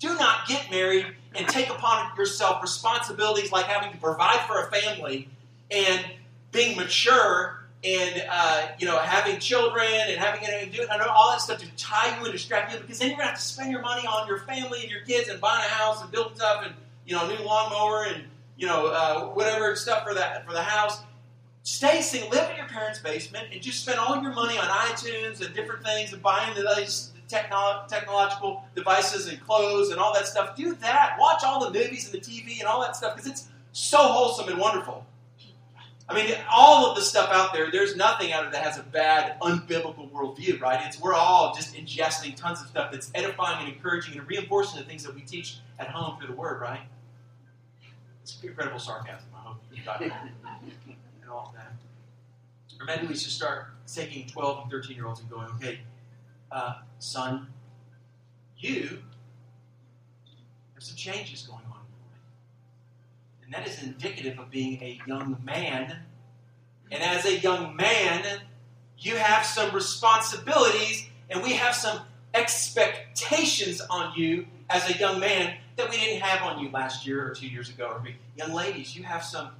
Do 0.00 0.16
not 0.16 0.48
get 0.48 0.70
married 0.70 1.06
and 1.34 1.46
take 1.46 1.70
upon 1.70 2.16
yourself 2.16 2.60
responsibilities 2.62 3.52
like 3.52 3.66
having 3.66 3.92
to 3.92 3.98
provide 3.98 4.40
for 4.46 4.64
a 4.64 4.70
family 4.70 5.28
and 5.70 6.04
being 6.52 6.76
mature 6.76 7.60
and 7.84 8.24
uh, 8.28 8.66
you 8.78 8.86
know 8.86 8.98
having 8.98 9.38
children 9.38 9.86
and 10.08 10.18
having 10.18 10.46
and 10.46 10.72
doing 10.72 10.88
and 10.90 11.02
all 11.02 11.30
that 11.30 11.40
stuff 11.40 11.58
to 11.60 11.66
tie 11.76 12.16
you 12.18 12.24
and 12.24 12.32
distract 12.32 12.72
you 12.72 12.78
because 12.80 12.98
then 12.98 13.08
you're 13.08 13.16
gonna 13.16 13.28
have 13.28 13.38
to 13.38 13.44
spend 13.44 13.70
your 13.70 13.80
money 13.82 14.06
on 14.06 14.26
your 14.26 14.38
family 14.38 14.80
and 14.82 14.90
your 14.90 15.00
kids 15.02 15.28
and 15.28 15.40
buying 15.40 15.64
a 15.64 15.68
house 15.68 16.02
and 16.02 16.10
building 16.10 16.34
stuff 16.34 16.62
and 16.64 16.74
you 17.06 17.14
know 17.14 17.24
a 17.24 17.28
new 17.28 17.44
lawnmower 17.44 18.04
and 18.04 18.24
you 18.56 18.66
know 18.66 18.86
uh, 18.88 19.26
whatever 19.28 19.74
stuff 19.76 20.02
for 20.04 20.14
that 20.14 20.46
for 20.46 20.52
the 20.52 20.62
house. 20.62 21.02
Stay 21.62 22.00
single, 22.00 22.30
live 22.30 22.50
in 22.50 22.56
your 22.56 22.66
parents' 22.68 23.00
basement, 23.00 23.48
and 23.52 23.60
just 23.60 23.82
spend 23.82 23.98
all 23.98 24.20
your 24.22 24.32
money 24.32 24.56
on 24.56 24.64
iTunes 24.64 25.44
and 25.44 25.54
different 25.54 25.84
things 25.84 26.10
and 26.10 26.22
buying 26.22 26.54
these 26.54 27.12
technolo- 27.30 27.86
technological 27.86 28.64
devices 28.74 29.28
and 29.28 29.40
clothes 29.40 29.90
and 29.90 30.00
all 30.00 30.12
that 30.14 30.26
stuff. 30.26 30.56
Do 30.56 30.74
that. 30.76 31.16
Watch 31.18 31.42
all 31.44 31.64
the 31.64 31.78
movies 31.78 32.12
and 32.12 32.20
the 32.20 32.24
TV 32.24 32.58
and 32.58 32.68
all 32.68 32.80
that 32.80 32.96
stuff 32.96 33.14
because 33.14 33.30
it's 33.30 33.48
so 33.72 33.98
wholesome 33.98 34.48
and 34.48 34.58
wonderful. 34.58 35.06
I 36.08 36.14
mean, 36.14 36.34
all 36.50 36.86
of 36.86 36.96
the 36.96 37.02
stuff 37.02 37.30
out 37.30 37.54
there, 37.54 37.70
there's 37.70 37.94
nothing 37.94 38.32
out 38.32 38.44
of 38.44 38.50
that 38.50 38.64
has 38.64 38.78
a 38.78 38.82
bad, 38.82 39.38
unbiblical 39.40 40.10
worldview, 40.10 40.60
right? 40.60 40.84
It's 40.84 41.00
we're 41.00 41.14
all 41.14 41.54
just 41.54 41.74
ingesting 41.74 42.34
tons 42.34 42.60
of 42.60 42.66
stuff 42.66 42.90
that's 42.90 43.12
edifying 43.14 43.64
and 43.64 43.72
encouraging 43.72 44.18
and 44.18 44.26
reinforcing 44.26 44.80
the 44.80 44.84
things 44.84 45.04
that 45.04 45.14
we 45.14 45.20
teach 45.20 45.58
at 45.78 45.86
home 45.86 46.18
through 46.18 46.26
the 46.26 46.32
Word, 46.32 46.60
right? 46.60 46.80
It's 48.24 48.42
incredible 48.42 48.80
sarcasm. 48.80 49.28
I 49.36 49.38
hope 49.38 49.58
you 49.72 49.84
got 49.84 50.00
that 50.00 50.28
and 51.22 51.30
all 51.30 51.50
of 51.50 51.54
that. 51.54 51.72
Or 52.80 52.86
maybe 52.86 53.06
we 53.06 53.14
should 53.14 53.30
start 53.30 53.66
taking 53.86 54.26
12 54.26 54.62
and 54.62 54.70
13 54.70 54.96
year 54.96 55.06
olds 55.06 55.20
and 55.20 55.30
going, 55.30 55.48
okay, 55.56 55.80
uh, 56.50 56.74
son, 57.00 57.48
you 58.58 59.02
have 60.74 60.82
some 60.82 60.96
changes 60.96 61.42
going 61.42 61.60
on 61.60 61.80
in 61.80 61.90
your 61.90 62.04
life. 62.10 63.44
And 63.44 63.54
that 63.54 63.66
is 63.66 63.82
indicative 63.82 64.38
of 64.38 64.50
being 64.50 64.82
a 64.82 65.00
young 65.06 65.38
man. 65.44 65.96
And 66.90 67.02
as 67.02 67.24
a 67.24 67.38
young 67.38 67.74
man, 67.76 68.40
you 68.98 69.16
have 69.16 69.44
some 69.44 69.74
responsibilities 69.74 71.08
and 71.30 71.42
we 71.42 71.52
have 71.52 71.74
some 71.74 72.00
expectations 72.34 73.80
on 73.80 74.12
you 74.16 74.46
as 74.68 74.88
a 74.88 74.98
young 74.98 75.20
man 75.20 75.56
that 75.76 75.88
we 75.88 75.96
didn't 75.96 76.20
have 76.20 76.42
on 76.42 76.62
you 76.62 76.70
last 76.70 77.06
year 77.06 77.26
or 77.26 77.34
two 77.34 77.48
years 77.48 77.70
ago. 77.70 77.86
Or 77.86 78.02
young 78.36 78.52
ladies, 78.52 78.94
you 78.94 79.02
have 79.04 79.24
some 79.24 79.50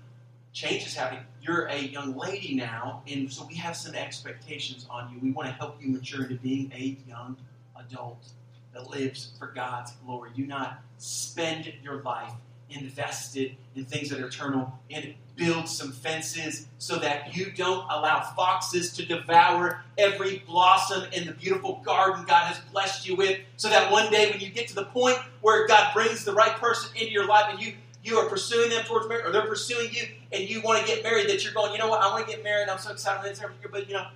changes 0.52 0.94
happening. 0.94 1.24
You're 1.40 1.66
a 1.66 1.78
young 1.78 2.16
lady 2.16 2.54
now, 2.54 3.02
and 3.06 3.32
so 3.32 3.46
we 3.46 3.54
have 3.56 3.76
some 3.76 3.94
expectations 3.94 4.86
on 4.90 5.12
you. 5.12 5.20
We 5.20 5.30
want 5.30 5.48
to 5.48 5.54
help 5.54 5.80
you 5.80 5.90
mature 5.90 6.24
into 6.24 6.36
being 6.36 6.72
a 6.74 6.98
young 7.08 7.36
adult 7.78 8.26
that 8.72 8.90
lives 8.90 9.32
for 9.38 9.48
God's 9.48 9.92
glory. 10.04 10.30
Do 10.34 10.46
not 10.46 10.82
spend 10.98 11.72
your 11.82 12.02
life 12.02 12.32
invested 12.68 13.56
in 13.74 13.84
things 13.84 14.10
that 14.10 14.20
are 14.20 14.26
eternal 14.26 14.78
and 14.90 15.14
build 15.36 15.68
some 15.68 15.90
fences 15.90 16.66
so 16.78 16.98
that 16.98 17.34
you 17.34 17.50
don't 17.50 17.84
allow 17.90 18.20
foxes 18.20 18.92
to 18.92 19.04
devour 19.04 19.82
every 19.96 20.42
blossom 20.46 21.04
in 21.12 21.26
the 21.26 21.32
beautiful 21.32 21.80
garden 21.84 22.24
God 22.26 22.46
has 22.46 22.58
blessed 22.70 23.08
you 23.08 23.16
with. 23.16 23.40
So 23.56 23.68
that 23.68 23.90
one 23.90 24.10
day, 24.10 24.30
when 24.30 24.40
you 24.40 24.50
get 24.50 24.68
to 24.68 24.74
the 24.74 24.84
point 24.84 25.18
where 25.40 25.66
God 25.66 25.94
brings 25.94 26.24
the 26.24 26.32
right 26.32 26.54
person 26.56 26.90
into 26.94 27.10
your 27.10 27.26
life 27.26 27.46
and 27.48 27.60
you 27.60 27.72
you 28.02 28.16
are 28.16 28.28
pursuing 28.28 28.70
them 28.70 28.84
towards 28.84 29.08
marriage, 29.08 29.26
or 29.26 29.32
they're 29.32 29.46
pursuing 29.46 29.90
you, 29.92 30.02
and 30.32 30.48
you 30.48 30.60
want 30.62 30.80
to 30.80 30.86
get 30.86 31.02
married, 31.02 31.28
that 31.28 31.44
you're 31.44 31.52
going, 31.52 31.72
you 31.72 31.78
know 31.78 31.88
what, 31.88 32.00
I 32.00 32.08
want 32.10 32.26
to 32.26 32.32
get 32.32 32.42
married, 32.42 32.68
I'm 32.68 32.78
so 32.78 32.92
excited, 32.92 33.28
it's 33.30 33.42
every 33.42 33.56
year, 33.56 33.68
but 33.70 33.88
you 33.88 33.94
know, 33.94 34.06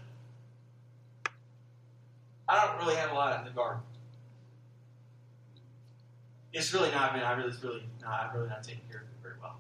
I 2.49 2.67
don't 2.67 2.79
really 2.79 2.97
have 2.97 3.11
a 3.11 3.15
lot 3.15 3.39
in 3.39 3.45
the 3.45 3.51
garden. 3.51 3.83
It's 6.53 6.73
really 6.73 6.91
not, 6.91 7.13
I 7.13 7.17
mean, 7.17 7.25
I 7.25 7.33
really, 7.33 7.49
it's 7.49 7.63
really 7.63 7.85
not, 8.01 8.29
I'm 8.29 8.37
really 8.37 8.49
not 8.49 8.63
taking 8.63 8.85
care 8.91 9.01
of 9.01 9.07
it 9.07 9.23
very 9.23 9.35
well. 9.41 9.57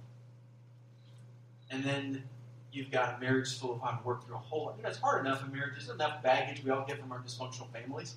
And 1.70 1.82
then 1.82 2.22
you've 2.74 2.90
got 2.90 3.16
a 3.16 3.20
marriage 3.20 3.58
full 3.58 3.72
of 3.72 3.80
to 3.80 3.98
work 4.04 4.26
through 4.26 4.36
a 4.36 4.38
whole 4.38 4.66
lot. 4.66 4.74
You 4.76 4.82
know, 4.82 4.88
it's 4.88 4.98
hard 4.98 5.24
enough 5.24 5.44
in 5.44 5.52
marriage. 5.52 5.72
There's 5.72 5.88
enough 5.88 6.22
baggage 6.22 6.62
we 6.64 6.70
all 6.70 6.84
get 6.86 7.00
from 7.00 7.10
our 7.12 7.20
dysfunctional 7.20 7.68
families. 7.72 8.14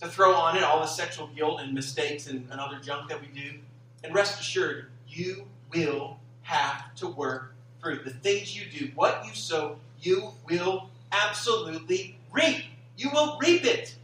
To 0.00 0.08
throw 0.08 0.34
on 0.34 0.56
it 0.56 0.62
all 0.62 0.80
the 0.80 0.86
sexual 0.86 1.28
guilt 1.28 1.60
and 1.60 1.72
mistakes 1.72 2.26
and, 2.26 2.48
and 2.50 2.60
other 2.60 2.78
junk 2.80 3.08
that 3.08 3.20
we 3.20 3.28
do. 3.28 3.58
And 4.04 4.14
rest 4.14 4.40
assured, 4.40 4.86
you 5.08 5.46
will 5.72 6.18
have 6.42 6.94
to 6.96 7.06
work 7.06 7.54
through 7.80 8.00
the 8.04 8.10
things 8.10 8.56
you 8.56 8.64
do. 8.70 8.90
What 8.94 9.24
you 9.26 9.34
sow, 9.34 9.76
you 10.00 10.32
will 10.48 10.90
absolutely 11.12 12.18
reap. 12.32 12.64
You 12.96 13.10
will 13.12 13.38
reap 13.38 13.64
it. 13.64 13.94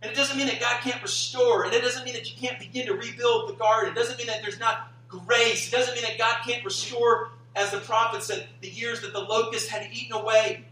And 0.00 0.10
it 0.10 0.16
doesn't 0.16 0.36
mean 0.36 0.48
that 0.48 0.60
God 0.60 0.80
can't 0.80 1.00
restore, 1.00 1.64
and 1.64 1.72
it 1.72 1.80
doesn't 1.80 2.04
mean 2.04 2.14
that 2.14 2.28
you 2.28 2.36
can't 2.36 2.58
begin 2.58 2.86
to 2.86 2.94
rebuild 2.94 3.48
the 3.48 3.54
garden. 3.54 3.92
It 3.92 3.94
doesn't 3.94 4.18
mean 4.18 4.26
that 4.26 4.42
there's 4.42 4.58
not 4.58 4.92
grace. 5.08 5.68
It 5.68 5.70
doesn't 5.70 5.94
mean 5.94 6.02
that 6.02 6.18
God 6.18 6.38
can't 6.44 6.64
restore, 6.64 7.30
as 7.54 7.70
the 7.70 7.78
prophet 7.78 8.22
said, 8.22 8.48
the 8.60 8.68
years 8.68 9.00
that 9.02 9.12
the 9.12 9.20
locust 9.20 9.70
had 9.70 9.88
eaten 9.92 10.12
away. 10.12 10.64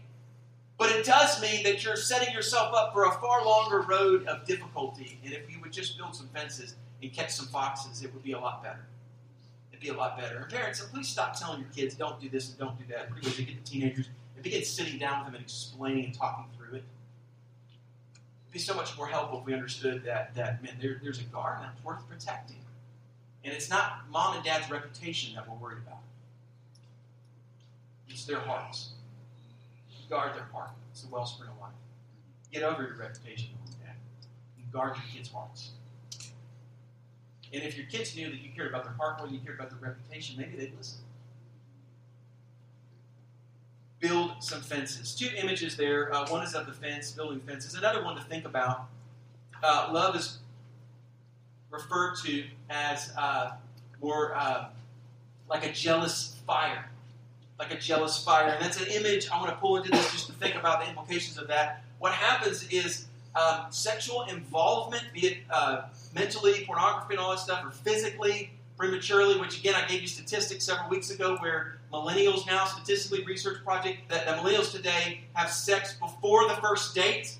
But 0.77 0.89
it 0.89 1.05
does 1.05 1.41
mean 1.41 1.63
that 1.63 1.83
you're 1.83 1.95
setting 1.95 2.33
yourself 2.33 2.73
up 2.73 2.91
for 2.91 3.05
a 3.05 3.11
far 3.11 3.45
longer 3.45 3.81
road 3.81 4.25
of 4.27 4.45
difficulty. 4.45 5.19
And 5.23 5.31
if 5.31 5.49
you 5.49 5.61
would 5.61 5.71
just 5.71 5.97
build 5.97 6.15
some 6.15 6.27
fences 6.29 6.75
and 7.01 7.13
catch 7.13 7.31
some 7.31 7.47
foxes, 7.47 8.03
it 8.03 8.13
would 8.13 8.23
be 8.23 8.33
a 8.33 8.39
lot 8.39 8.63
better. 8.63 8.85
It'd 9.71 9.81
be 9.81 9.89
a 9.89 9.93
lot 9.93 10.17
better. 10.17 10.37
And 10.37 10.49
parents, 10.49 10.79
so 10.79 10.85
please 10.87 11.07
stop 11.07 11.37
telling 11.37 11.61
your 11.61 11.69
kids, 11.69 11.95
don't 11.95 12.19
do 12.21 12.29
this 12.29 12.49
and 12.49 12.59
don't 12.59 12.77
do 12.77 12.83
that. 12.93 13.09
Much 13.09 13.37
they 13.37 13.43
get 13.43 13.63
the 13.63 13.69
teenagers 13.69 14.09
and 14.35 14.43
begin 14.43 14.63
sitting 14.63 14.99
down 14.99 15.19
with 15.19 15.27
them 15.27 15.35
and 15.35 15.43
explaining 15.43 16.05
and 16.05 16.13
talking 16.13 16.45
through 16.57 16.77
it. 16.77 16.83
It'd 18.43 18.53
be 18.53 18.59
so 18.59 18.73
much 18.73 18.95
more 18.97 19.07
helpful 19.07 19.39
if 19.39 19.45
we 19.45 19.53
understood 19.53 20.03
that, 20.03 20.35
that 20.35 20.61
man, 20.63 20.73
there, 20.81 20.99
there's 21.01 21.19
a 21.19 21.23
garden 21.23 21.63
that's 21.63 21.83
worth 21.83 22.07
protecting. 22.07 22.57
And 23.43 23.53
it's 23.53 23.69
not 23.69 24.03
mom 24.11 24.35
and 24.35 24.43
dad's 24.43 24.69
reputation 24.69 25.33
that 25.35 25.49
we're 25.49 25.55
worried 25.55 25.79
about. 25.85 25.99
It's 28.07 28.25
their 28.25 28.39
hearts. 28.39 28.91
Guard 30.09 30.35
their 30.35 30.43
heart. 30.51 30.71
It's 30.91 31.03
the 31.03 31.09
wellspring 31.09 31.49
of 31.49 31.59
life. 31.59 31.71
Get 32.51 32.63
over 32.63 32.83
your 32.83 32.97
reputation, 32.97 33.49
mom 33.57 33.73
and 33.73 33.79
dad. 33.85 33.95
And 34.57 34.71
guard 34.71 34.97
your 34.97 35.05
kids' 35.13 35.31
hearts. 35.31 35.71
And 37.53 37.63
if 37.63 37.77
your 37.77 37.85
kids 37.87 38.15
knew 38.15 38.29
that 38.29 38.39
you 38.39 38.49
cared 38.55 38.69
about 38.69 38.83
their 38.83 38.93
heart 38.93 39.19
than 39.19 39.33
you 39.33 39.39
cared 39.39 39.59
about 39.59 39.69
their 39.69 39.79
reputation, 39.79 40.37
maybe 40.37 40.55
they'd 40.55 40.73
listen. 40.77 40.99
Build 43.99 44.31
some 44.39 44.61
fences. 44.61 45.13
Two 45.13 45.29
images 45.35 45.75
there. 45.75 46.13
Uh, 46.13 46.27
one 46.29 46.43
is 46.43 46.55
of 46.55 46.65
the 46.65 46.73
fence, 46.73 47.11
building 47.11 47.39
fences. 47.41 47.75
Another 47.75 48.03
one 48.03 48.15
to 48.15 48.23
think 48.23 48.45
about. 48.45 48.87
Uh, 49.61 49.89
love 49.91 50.15
is 50.15 50.39
referred 51.69 52.15
to 52.23 52.45
as 52.69 53.11
uh, 53.17 53.51
more 54.01 54.33
uh, 54.35 54.69
like 55.49 55.65
a 55.65 55.71
jealous 55.71 56.39
fire. 56.47 56.89
Like 57.59 57.71
a 57.71 57.77
jealous 57.77 58.23
fire. 58.23 58.47
And 58.47 58.63
that's 58.63 58.81
an 58.81 58.87
image 58.87 59.29
I 59.29 59.37
want 59.37 59.49
to 59.49 59.57
pull 59.57 59.77
into 59.77 59.91
this 59.91 60.11
just 60.11 60.27
to 60.27 60.33
think 60.33 60.55
about 60.55 60.81
the 60.81 60.89
implications 60.89 61.37
of 61.37 61.47
that. 61.49 61.83
What 61.99 62.13
happens 62.13 62.67
is 62.69 63.05
um, 63.35 63.65
sexual 63.69 64.23
involvement, 64.23 65.03
be 65.13 65.27
it 65.27 65.37
uh, 65.49 65.83
mentally, 66.13 66.65
pornography, 66.65 67.13
and 67.13 67.19
all 67.19 67.31
that 67.31 67.39
stuff, 67.39 67.63
or 67.65 67.71
physically, 67.71 68.51
prematurely, 68.77 69.39
which 69.39 69.59
again, 69.59 69.75
I 69.75 69.87
gave 69.87 70.01
you 70.01 70.07
statistics 70.07 70.65
several 70.65 70.89
weeks 70.89 71.11
ago 71.11 71.37
where 71.37 71.77
millennials 71.93 72.45
now, 72.47 72.65
statistically 72.65 73.23
research 73.25 73.63
project, 73.63 74.09
that, 74.09 74.25
that 74.25 74.39
millennials 74.39 74.71
today 74.71 75.21
have 75.33 75.51
sex 75.51 75.93
before 75.93 76.47
the 76.47 76.55
first 76.55 76.95
date. 76.95 77.37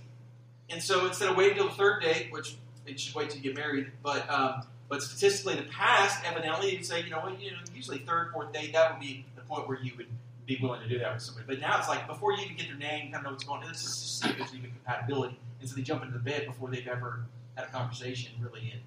And 0.69 0.81
so 0.81 1.05
instead 1.07 1.29
of 1.29 1.35
waiting 1.35 1.57
until 1.57 1.69
the 1.69 1.75
third 1.75 2.01
date, 2.03 2.27
which 2.31 2.55
they 2.85 2.95
should 2.95 3.15
wait 3.15 3.29
till 3.29 3.41
you 3.41 3.53
get 3.53 3.55
married, 3.55 3.91
but 4.03 4.29
um, 4.29 4.63
but 4.87 5.01
statistically 5.01 5.57
in 5.57 5.63
the 5.63 5.69
past, 5.69 6.21
evidently, 6.25 6.75
you'd 6.75 6.85
say, 6.85 7.01
you 7.01 7.09
know, 7.09 7.21
well, 7.23 7.33
you 7.39 7.51
know, 7.51 7.57
usually 7.73 7.99
third, 7.99 8.31
fourth 8.33 8.51
date, 8.51 8.73
that 8.73 8.91
would 8.91 8.99
be 8.99 9.25
the 9.35 9.41
point 9.41 9.67
where 9.67 9.79
you 9.81 9.93
would 9.95 10.07
be 10.45 10.59
willing 10.61 10.81
to 10.81 10.89
do 10.89 10.99
that 10.99 11.13
with 11.13 11.23
somebody. 11.23 11.47
But 11.47 11.61
now 11.61 11.77
it's 11.79 11.87
like 11.87 12.07
before 12.07 12.33
you 12.33 12.43
even 12.43 12.57
get 12.57 12.67
their 12.67 12.77
name, 12.77 13.11
kind 13.11 13.15
of 13.15 13.23
know 13.23 13.29
what's 13.31 13.45
going 13.45 13.63
on. 13.63 13.69
Just 13.69 14.21
see 14.21 14.29
if 14.29 14.37
there's 14.37 14.53
even 14.53 14.71
compatibility. 14.71 15.39
And 15.61 15.69
so 15.69 15.75
they 15.75 15.83
jump 15.83 16.01
into 16.01 16.13
the 16.13 16.23
bed 16.23 16.47
before 16.47 16.69
they've 16.69 16.87
ever 16.87 17.27
had 17.55 17.67
a 17.67 17.69
conversation, 17.69 18.33
really, 18.39 18.71
and 18.73 18.81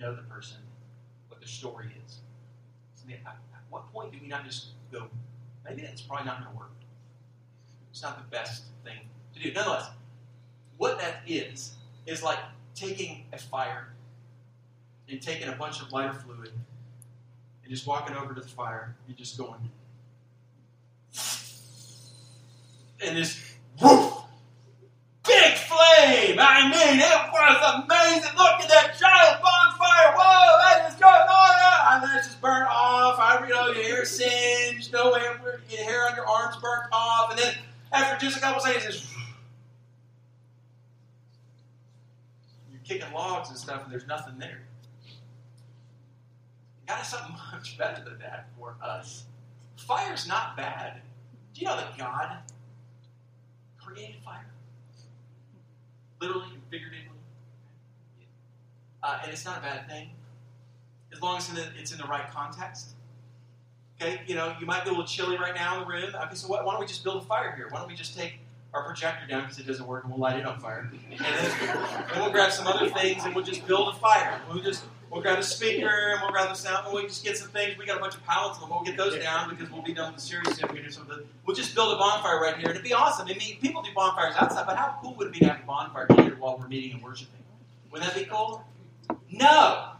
know 0.00 0.14
the 0.14 0.22
person, 0.22 0.58
what 1.28 1.40
their 1.40 1.48
story 1.48 1.86
is. 2.04 2.18
So 2.96 3.04
at 3.12 3.36
what 3.70 3.90
point 3.92 4.12
do 4.12 4.18
we 4.20 4.26
not 4.26 4.44
just 4.44 4.70
go, 4.92 5.06
maybe 5.64 5.82
that's 5.82 6.00
probably 6.02 6.26
not 6.26 6.40
going 6.40 6.52
to 6.52 6.58
work? 6.58 6.72
It's 7.90 8.02
not 8.02 8.18
the 8.18 8.28
best 8.28 8.64
thing 8.84 8.98
to 9.34 9.40
do. 9.40 9.52
Nonetheless, 9.52 9.88
what 10.76 10.98
that 10.98 11.20
is, 11.26 11.74
is 12.06 12.22
like 12.22 12.40
taking 12.74 13.26
a 13.32 13.38
fire 13.38 13.94
and 15.08 15.22
taking 15.22 15.48
a 15.48 15.52
bunch 15.52 15.80
of 15.80 15.92
lighter 15.92 16.12
fluid 16.12 16.50
and 17.62 17.70
just 17.70 17.86
walking 17.86 18.16
over 18.16 18.34
to 18.34 18.40
the 18.40 18.48
fire 18.48 18.96
and 19.06 19.16
just 19.16 19.38
going, 19.38 19.70
and 23.00 23.16
this 23.16 23.54
woof, 23.80 24.25
I 26.38 26.68
mean, 26.68 27.00
it 27.00 27.32
was 27.32 27.84
amazing. 27.84 28.36
Look 28.36 28.60
at 28.60 28.68
that 28.68 28.96
giant 28.98 29.42
bonfire. 29.42 30.14
Whoa, 30.16 30.58
that 30.62 30.90
is 30.90 30.98
going 30.98 31.12
on. 31.12 31.28
Ah, 31.28 31.94
and 31.94 32.02
then 32.04 32.18
it's 32.18 32.28
just 32.28 32.40
burnt 32.40 32.68
off. 32.68 33.18
I, 33.18 33.46
you 33.46 33.52
know, 33.52 33.68
your 33.68 33.82
hair 33.82 34.04
singed, 34.04 34.92
no 34.92 35.14
hair, 35.14 35.40
your 35.70 35.84
hair 35.84 36.08
on 36.08 36.16
your 36.16 36.26
arms 36.26 36.56
burnt 36.56 36.84
off. 36.92 37.30
And 37.30 37.38
then 37.38 37.54
after 37.92 38.24
just 38.24 38.38
a 38.38 38.40
couple 38.40 38.60
seconds, 38.60 38.84
it's 38.86 39.14
you're 42.70 42.80
kicking 42.84 43.12
logs 43.14 43.48
and 43.48 43.58
stuff, 43.58 43.84
and 43.84 43.92
there's 43.92 44.06
nothing 44.06 44.38
there. 44.38 44.62
God 46.86 46.96
has 46.96 47.08
something 47.08 47.36
much 47.52 47.78
better 47.78 48.02
than 48.04 48.18
that 48.20 48.48
for 48.58 48.76
us. 48.82 49.24
Fire's 49.76 50.26
not 50.26 50.56
bad. 50.56 51.00
Do 51.54 51.60
you 51.60 51.66
know 51.66 51.76
that 51.76 51.96
God 51.96 52.38
created 53.78 54.16
fire? 54.24 54.46
Literally 56.20 56.48
and 56.52 56.62
figuratively. 56.70 57.10
Uh, 59.02 59.20
and 59.22 59.32
it's 59.32 59.44
not 59.44 59.58
a 59.58 59.60
bad 59.60 59.88
thing, 59.88 60.10
as 61.12 61.20
long 61.22 61.36
as 61.38 61.50
it's 61.78 61.92
in 61.92 61.98
the 61.98 62.06
right 62.06 62.30
context. 62.32 62.88
Okay, 64.00 64.20
you 64.26 64.34
know, 64.34 64.54
you 64.60 64.66
might 64.66 64.84
be 64.84 64.90
a 64.90 64.92
little 64.92 65.06
chilly 65.06 65.38
right 65.38 65.54
now 65.54 65.76
in 65.76 65.80
the 65.80 65.86
room. 65.86 66.14
Okay, 66.14 66.34
so 66.34 66.48
why 66.48 66.62
don't 66.62 66.80
we 66.80 66.86
just 66.86 67.04
build 67.04 67.22
a 67.22 67.26
fire 67.26 67.54
here? 67.54 67.68
Why 67.70 67.78
don't 67.78 67.88
we 67.88 67.94
just 67.94 68.16
take 68.16 68.40
our 68.74 68.84
projector 68.84 69.26
down 69.26 69.42
because 69.42 69.58
it 69.58 69.66
doesn't 69.66 69.86
work 69.86 70.04
and 70.04 70.12
we'll 70.12 70.20
light 70.20 70.38
it 70.38 70.44
on 70.44 70.58
fire? 70.58 70.90
And 70.90 71.18
then, 71.18 72.16
we'll 72.16 72.30
grab 72.30 72.52
some 72.52 72.66
other 72.66 72.90
things 72.90 73.24
and 73.24 73.34
we'll 73.34 73.44
just 73.44 73.66
build 73.66 73.94
a 73.94 73.98
fire. 73.98 74.40
We'll 74.52 74.62
just 74.62 74.84
we'll 75.10 75.20
grab 75.20 75.38
a 75.38 75.42
speaker 75.42 76.12
and 76.12 76.20
we'll 76.20 76.30
grab 76.30 76.48
the 76.48 76.54
sound 76.54 76.84
and 76.86 76.94
we'll 76.94 77.02
just 77.04 77.24
get 77.24 77.36
some 77.36 77.48
things. 77.48 77.76
We 77.78 77.86
got 77.86 77.96
a 77.96 78.00
bunch 78.00 78.14
of 78.14 78.24
pallets 78.24 78.58
and 78.60 78.70
we'll 78.70 78.82
get 78.82 78.96
those 78.96 79.18
down 79.18 79.50
because 79.50 79.70
we'll 79.70 79.82
be 79.82 79.94
done 79.94 80.12
with 80.12 80.22
the 80.22 80.26
series 80.28 80.56
soon. 80.56 80.68
We 80.72 80.82
do 80.82 80.90
something. 80.90 81.18
We'll 81.44 81.56
just 81.56 81.74
build 81.74 81.94
a 81.94 81.98
bonfire 81.98 82.40
right 82.40 82.56
here 82.56 82.68
and 82.68 82.76
it'd 82.76 82.82
be 82.82 82.92
awesome. 82.92 83.26
I 83.28 83.34
mean, 83.34 83.58
people 83.60 83.82
do 83.82 83.90
bonfires 83.94 84.34
outside, 84.36 84.66
but 84.66 84.76
how 84.76 84.98
cool 85.02 85.14
would 85.14 85.28
it 85.28 85.32
be 85.32 85.40
to 85.40 85.48
have 85.48 85.60
a 85.60 85.66
bonfire 85.66 86.06
here 86.16 86.36
while 86.38 86.58
we're 86.58 86.68
meeting 86.68 86.92
and 86.92 87.02
worshiping? 87.02 87.40
Wouldn't 87.90 88.12
that 88.12 88.18
be 88.18 88.28
cool? 88.28 88.64
No. 89.30 89.90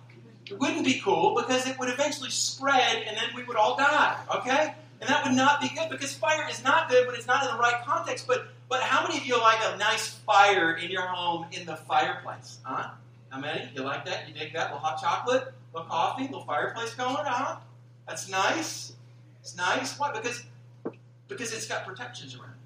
It 0.50 0.58
wouldn't 0.58 0.84
be 0.84 1.00
cool 1.00 1.34
because 1.34 1.66
it 1.66 1.78
would 1.78 1.88
eventually 1.88 2.30
spread 2.30 3.02
and 3.06 3.16
then 3.16 3.24
we 3.34 3.42
would 3.42 3.56
all 3.56 3.76
die, 3.76 4.16
okay? 4.36 4.74
And 5.00 5.10
that 5.10 5.24
would 5.24 5.34
not 5.34 5.60
be 5.60 5.68
good 5.68 5.90
because 5.90 6.14
fire 6.14 6.48
is 6.48 6.62
not 6.62 6.88
good 6.88 7.06
when 7.06 7.16
it's 7.16 7.26
not 7.26 7.44
in 7.44 7.50
the 7.50 7.58
right 7.58 7.84
context. 7.84 8.26
But 8.26 8.48
but 8.68 8.80
how 8.80 9.06
many 9.06 9.18
of 9.18 9.26
you 9.26 9.38
like 9.38 9.60
a 9.62 9.76
nice 9.76 10.08
fire 10.08 10.74
in 10.74 10.90
your 10.90 11.06
home 11.06 11.46
in 11.52 11.66
the 11.66 11.76
fireplace? 11.76 12.58
Huh? 12.64 12.90
How 13.30 13.40
many? 13.40 13.68
You 13.74 13.82
like 13.82 14.04
that? 14.06 14.28
You 14.28 14.34
dig 14.34 14.52
that? 14.54 14.70
A 14.70 14.74
little 14.74 14.78
hot 14.78 15.00
chocolate, 15.00 15.42
a 15.42 15.76
little 15.76 15.90
coffee, 15.90 16.24
a 16.24 16.26
little 16.26 16.44
fireplace 16.44 16.94
going, 16.94 17.16
huh? 17.18 17.56
That's 18.08 18.28
nice. 18.28 18.92
It's 19.40 19.56
nice. 19.56 19.98
Why? 19.98 20.12
Because 20.12 20.44
because 21.28 21.52
it's 21.52 21.66
got 21.66 21.84
protections 21.84 22.34
around 22.34 22.50
it. 22.50 22.56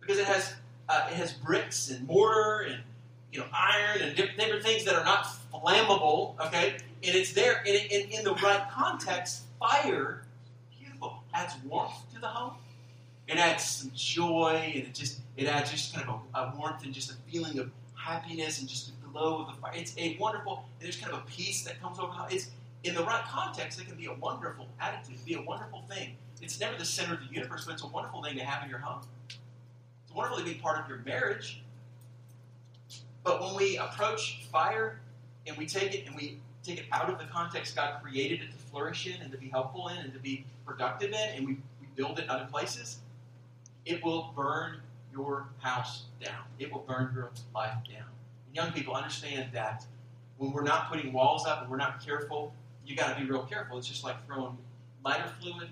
Because 0.00 0.18
it 0.18 0.26
has 0.26 0.54
uh, 0.88 1.06
it 1.10 1.14
has 1.14 1.32
bricks 1.32 1.90
and 1.90 2.06
mortar 2.06 2.66
and 2.68 2.82
you 3.32 3.40
know 3.40 3.46
iron 3.52 4.02
and 4.02 4.16
different, 4.16 4.62
things 4.64 4.84
that 4.84 4.94
are 4.94 5.04
not 5.04 5.26
flammable. 5.52 6.38
Okay, 6.46 6.76
and 7.04 7.14
it's 7.14 7.32
there 7.32 7.62
in, 7.64 7.74
in, 7.74 8.10
in 8.10 8.24
the 8.24 8.34
right 8.34 8.66
context. 8.70 9.42
Fire, 9.60 10.22
beautiful, 10.78 11.22
adds 11.34 11.54
warmth 11.64 12.12
to 12.14 12.20
the 12.20 12.28
home. 12.28 12.54
It 13.26 13.36
adds 13.38 13.64
some 13.64 13.90
joy, 13.94 14.72
and 14.74 14.84
it 14.84 14.94
just 14.94 15.20
it 15.36 15.46
adds 15.46 15.70
just 15.70 15.94
kind 15.94 16.08
of 16.08 16.20
a, 16.34 16.38
a 16.38 16.54
warmth 16.56 16.84
and 16.84 16.92
just 16.92 17.10
a 17.10 17.14
feeling 17.30 17.58
of 17.58 17.70
happiness 17.94 18.60
and 18.60 18.68
just 18.68 18.92
glow 19.18 19.40
of 19.40 19.46
the 19.48 19.60
fire. 19.60 19.72
It's 19.74 19.94
a 19.98 20.16
wonderful. 20.18 20.64
There's 20.80 20.96
kind 20.96 21.12
of 21.12 21.20
a 21.20 21.22
peace 21.22 21.64
that 21.64 21.80
comes 21.80 21.98
over. 21.98 22.12
It's 22.30 22.50
in 22.84 22.94
the 22.94 23.02
right 23.02 23.24
context. 23.24 23.80
It 23.80 23.86
can 23.86 23.96
be 23.96 24.06
a 24.06 24.14
wonderful 24.14 24.68
attitude, 24.80 25.24
be 25.24 25.34
a 25.34 25.42
wonderful 25.42 25.82
thing. 25.88 26.16
It's 26.40 26.60
never 26.60 26.76
the 26.78 26.84
center 26.84 27.14
of 27.14 27.20
the 27.20 27.34
universe, 27.34 27.64
but 27.64 27.74
it's 27.74 27.82
a 27.82 27.88
wonderful 27.88 28.22
thing 28.22 28.36
to 28.36 28.44
have 28.44 28.62
in 28.62 28.70
your 28.70 28.78
home. 28.78 29.02
It's 29.28 30.14
wonderful 30.14 30.38
to 30.38 30.44
be 30.44 30.54
part 30.54 30.80
of 30.80 30.88
your 30.88 30.98
marriage. 30.98 31.62
But 33.24 33.40
when 33.40 33.56
we 33.56 33.76
approach 33.76 34.46
fire 34.50 35.00
and 35.46 35.56
we 35.56 35.66
take 35.66 35.94
it 35.94 36.06
and 36.06 36.14
we 36.14 36.38
take 36.62 36.78
it 36.78 36.86
out 36.92 37.10
of 37.10 37.18
the 37.18 37.24
context 37.24 37.74
God 37.74 38.00
created 38.02 38.42
it 38.42 38.52
to 38.52 38.58
flourish 38.70 39.06
in 39.06 39.20
and 39.20 39.32
to 39.32 39.38
be 39.38 39.48
helpful 39.48 39.88
in 39.88 39.98
and 39.98 40.12
to 40.12 40.18
be 40.18 40.44
productive 40.64 41.10
in, 41.10 41.28
and 41.36 41.46
we, 41.46 41.54
we 41.80 41.86
build 41.96 42.18
it 42.18 42.24
in 42.24 42.30
other 42.30 42.46
places, 42.50 42.98
it 43.84 44.04
will 44.04 44.32
burn 44.36 44.80
your 45.12 45.48
house 45.58 46.04
down. 46.22 46.44
It 46.58 46.72
will 46.72 46.84
burn 46.86 47.10
your 47.14 47.30
life 47.54 47.74
down. 47.90 48.04
Young 48.58 48.72
people 48.72 48.96
understand 48.96 49.50
that 49.52 49.86
when 50.36 50.50
we're 50.50 50.64
not 50.64 50.90
putting 50.90 51.12
walls 51.12 51.46
up 51.46 51.62
and 51.62 51.70
we're 51.70 51.76
not 51.76 52.04
careful, 52.04 52.52
you 52.84 52.96
got 52.96 53.16
to 53.16 53.22
be 53.22 53.30
real 53.30 53.44
careful. 53.44 53.78
It's 53.78 53.86
just 53.86 54.02
like 54.02 54.26
throwing 54.26 54.58
lighter 55.04 55.30
fluid 55.40 55.68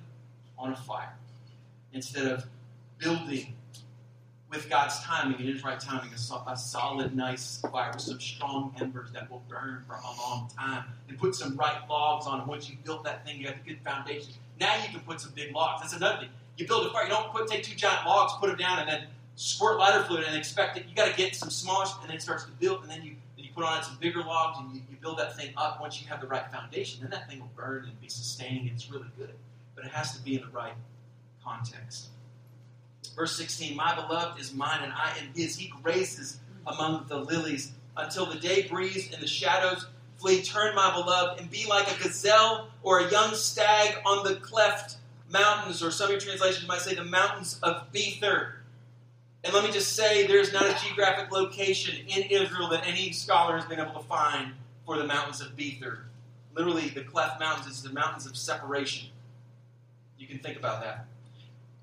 on 0.57 0.73
a 0.73 0.77
fire 0.77 1.13
instead 1.93 2.29
of 2.29 2.47
building 2.99 3.55
with 4.53 4.71
God's 4.71 5.01
timing 5.01 5.41
and 5.41 5.49
His 5.49 5.65
right 5.65 5.81
timing, 5.81 6.11
a, 6.13 6.49
a, 6.49 6.57
solid, 6.57 7.17
nice 7.17 7.61
fire 7.73 7.91
with 7.93 8.03
some 8.03 8.21
strong 8.21 8.73
embers 8.81 9.11
that 9.11 9.29
will 9.29 9.43
burn 9.49 9.83
for 9.89 9.95
a 9.95 10.17
long 10.21 10.49
time. 10.57 10.85
And 11.09 11.19
put 11.19 11.35
some 11.35 11.57
right 11.57 11.81
logs 11.91 12.29
on. 12.29 12.47
Once 12.47 12.71
you've 12.71 12.85
built 12.85 13.03
that 13.03 13.27
thing, 13.27 13.41
you 13.41 13.49
have 13.49 13.57
a 13.57 13.69
good 13.69 13.81
foundation. 13.81 14.35
Now 14.61 14.77
you 14.77 14.91
can 14.91 15.01
put 15.01 15.21
some 15.21 15.33
big 15.35 15.53
logs. 15.53 15.81
That's 15.81 15.95
another 15.95 16.21
thing. 16.21 16.29
You 16.57 16.69
build 16.69 16.87
a 16.87 16.91
fire. 16.91 17.03
You 17.03 17.11
don't 17.11 17.33
put 17.33 17.49
take 17.49 17.65
two 17.65 17.75
giant 17.75 18.07
logs, 18.07 18.35
put 18.39 18.47
them 18.47 18.59
down, 18.59 18.79
and 18.79 18.89
then 18.89 19.07
squirt 19.37 19.79
lighter 19.79 20.03
fluid 20.03 20.25
and 20.27 20.37
expect 20.37 20.77
it. 20.77 20.87
You 20.89 20.97
got 20.97 21.09
to 21.09 21.17
get 21.17 21.37
some 21.37 21.51
smaller, 21.51 21.87
and 22.01 22.09
then 22.09 22.17
it 22.17 22.23
starts 22.23 22.45
to 22.45 22.51
build, 22.53 22.83
and 22.83 22.91
then 22.91 23.03
you 23.03 23.15
then 23.37 23.45
you 23.45 23.51
put 23.55 23.65
on 23.65 23.83
some 23.83 23.97
bigger 24.01 24.21
logs, 24.21 24.59
and 24.59 24.75
you, 24.75 24.83
you 24.91 24.97
build 25.01 25.19
that 25.19 25.37
thing 25.37 25.53
up. 25.57 25.81
Once 25.81 26.01
you 26.01 26.09
have 26.09 26.21
the 26.21 26.27
right 26.27 26.51
foundation, 26.51 27.03
then 27.03 27.11
that 27.11 27.29
thing 27.29 27.39
will 27.39 27.51
burn 27.55 27.85
and 27.85 28.01
be 28.01 28.09
sustaining, 28.09 28.67
it's 28.67 28.91
really 28.91 29.09
good. 29.17 29.35
But 29.75 29.85
it 29.85 29.93
has 29.93 30.17
to 30.17 30.23
be 30.23 30.35
in 30.35 30.41
the 30.41 30.49
right 30.49 30.73
context. 31.45 32.09
Verse 33.15 33.37
16 33.37 33.77
My 33.77 33.95
beloved 33.95 34.41
is 34.41 34.53
mine, 34.53 34.81
and 34.83 34.93
I 34.93 35.15
am 35.21 35.33
his. 35.35 35.57
He 35.57 35.73
graces 35.83 36.41
among 36.67 37.07
the 37.09 37.19
lilies 37.19 37.73
until 37.97 38.27
the 38.27 38.39
day 38.39 38.63
breeze 38.63 39.13
and 39.13 39.23
the 39.23 39.27
shadows 39.27 39.87
flee. 40.17 40.43
Turn, 40.43 40.75
my 40.75 40.93
beloved, 40.93 41.41
and 41.41 41.51
be 41.51 41.67
like 41.67 41.91
a 41.91 42.03
gazelle 42.03 42.69
or 42.83 43.01
a 43.01 43.11
young 43.11 43.35
stag 43.35 43.97
on 44.05 44.25
the 44.25 44.37
cleft 44.37 44.97
mountains, 45.31 45.83
or 45.83 45.91
some 45.91 46.07
of 46.07 46.11
your 46.13 46.21
translations 46.21 46.67
might 46.67 46.81
say 46.81 46.95
the 46.95 47.05
mountains 47.05 47.59
of 47.63 47.91
Bether. 47.93 48.56
And 49.47 49.55
let 49.55 49.63
me 49.63 49.71
just 49.71 49.93
say, 49.93 50.27
there's 50.27 50.53
not 50.53 50.65
a 50.65 50.77
geographic 50.85 51.31
location 51.31 52.05
in 52.09 52.25
Israel 52.25 52.69
that 52.71 52.85
any 52.85 53.13
scholar 53.13 53.57
has 53.57 53.65
been 53.65 53.79
able 53.79 53.93
to 53.93 54.07
find 54.09 54.53
for 54.85 54.99
the 54.99 55.07
mountains 55.07 55.41
of 55.41 55.57
Bether. 55.57 56.07
Literally, 56.57 56.89
the 56.89 57.03
Cleft 57.03 57.39
Mountains 57.39 57.77
is 57.77 57.83
the 57.85 57.93
mountains 57.93 58.27
of 58.27 58.37
separation. 58.37 59.11
You 60.19 60.27
can 60.27 60.41
think 60.41 60.57
about 60.57 60.83
that. 60.83 61.07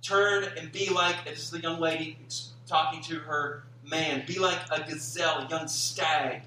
Turn 0.01 0.43
and 0.57 0.73
be 0.73 0.89
like, 0.89 1.23
this 1.23 1.39
is 1.39 1.51
the 1.51 1.61
young 1.61 1.79
lady 1.79 2.17
talking 2.67 3.01
to 3.03 3.19
her 3.19 3.63
man, 3.89 4.25
be 4.27 4.39
like 4.39 4.59
a 4.69 4.83
gazelle, 4.83 5.45
a 5.45 5.47
young 5.47 5.69
stag. 5.69 6.41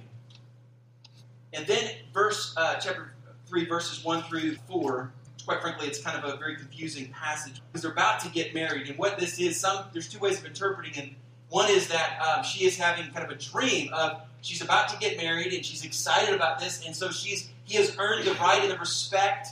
And 1.54 1.66
then, 1.66 1.92
verse 2.12 2.52
uh, 2.58 2.74
chapter 2.74 3.14
3, 3.46 3.64
verses 3.64 4.04
1 4.04 4.24
through 4.24 4.56
4, 4.68 5.10
quite 5.46 5.62
frankly, 5.62 5.86
it's 5.86 6.00
kind 6.00 6.22
of 6.22 6.34
a 6.34 6.36
very 6.36 6.56
confusing 6.56 7.08
passage 7.08 7.62
because 7.68 7.82
they're 7.82 7.92
about 7.92 8.20
to 8.20 8.28
get 8.30 8.52
married. 8.52 8.88
And 8.88 8.98
what 8.98 9.16
this 9.18 9.38
is, 9.38 9.58
some 9.58 9.84
there's 9.92 10.08
two 10.08 10.18
ways 10.18 10.40
of 10.40 10.44
interpreting 10.44 10.94
it. 11.02 11.10
One 11.48 11.70
is 11.70 11.86
that 11.88 12.20
um, 12.20 12.44
she 12.44 12.66
is 12.66 12.76
having 12.76 13.10
kind 13.12 13.24
of 13.24 13.30
a 13.30 13.36
dream 13.40 13.92
of 13.94 14.20
she's 14.42 14.60
about 14.60 14.88
to 14.88 14.98
get 14.98 15.16
married 15.16 15.52
and 15.52 15.64
she's 15.64 15.84
excited 15.84 16.34
about 16.34 16.58
this, 16.58 16.84
and 16.84 16.94
so 16.94 17.10
she's 17.10 17.48
he 17.64 17.76
has 17.76 17.96
earned 17.98 18.26
the 18.26 18.32
right 18.34 18.60
and 18.60 18.70
the 18.70 18.78
respect 18.78 19.48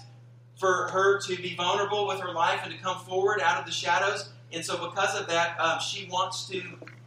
for 0.57 0.89
her 0.89 1.21
to 1.21 1.37
be 1.37 1.55
vulnerable 1.55 2.07
with 2.07 2.21
her 2.21 2.33
life 2.33 2.61
and 2.65 2.73
to 2.73 2.79
come 2.79 2.99
forward 3.05 3.41
out 3.41 3.61
of 3.61 3.67
the 3.67 3.73
shadows. 3.73 4.29
And 4.53 4.65
so, 4.65 4.89
because 4.89 5.19
of 5.19 5.29
that, 5.29 5.59
um, 5.61 5.81
she 5.81 6.09
wants 6.11 6.49
to 6.49 6.63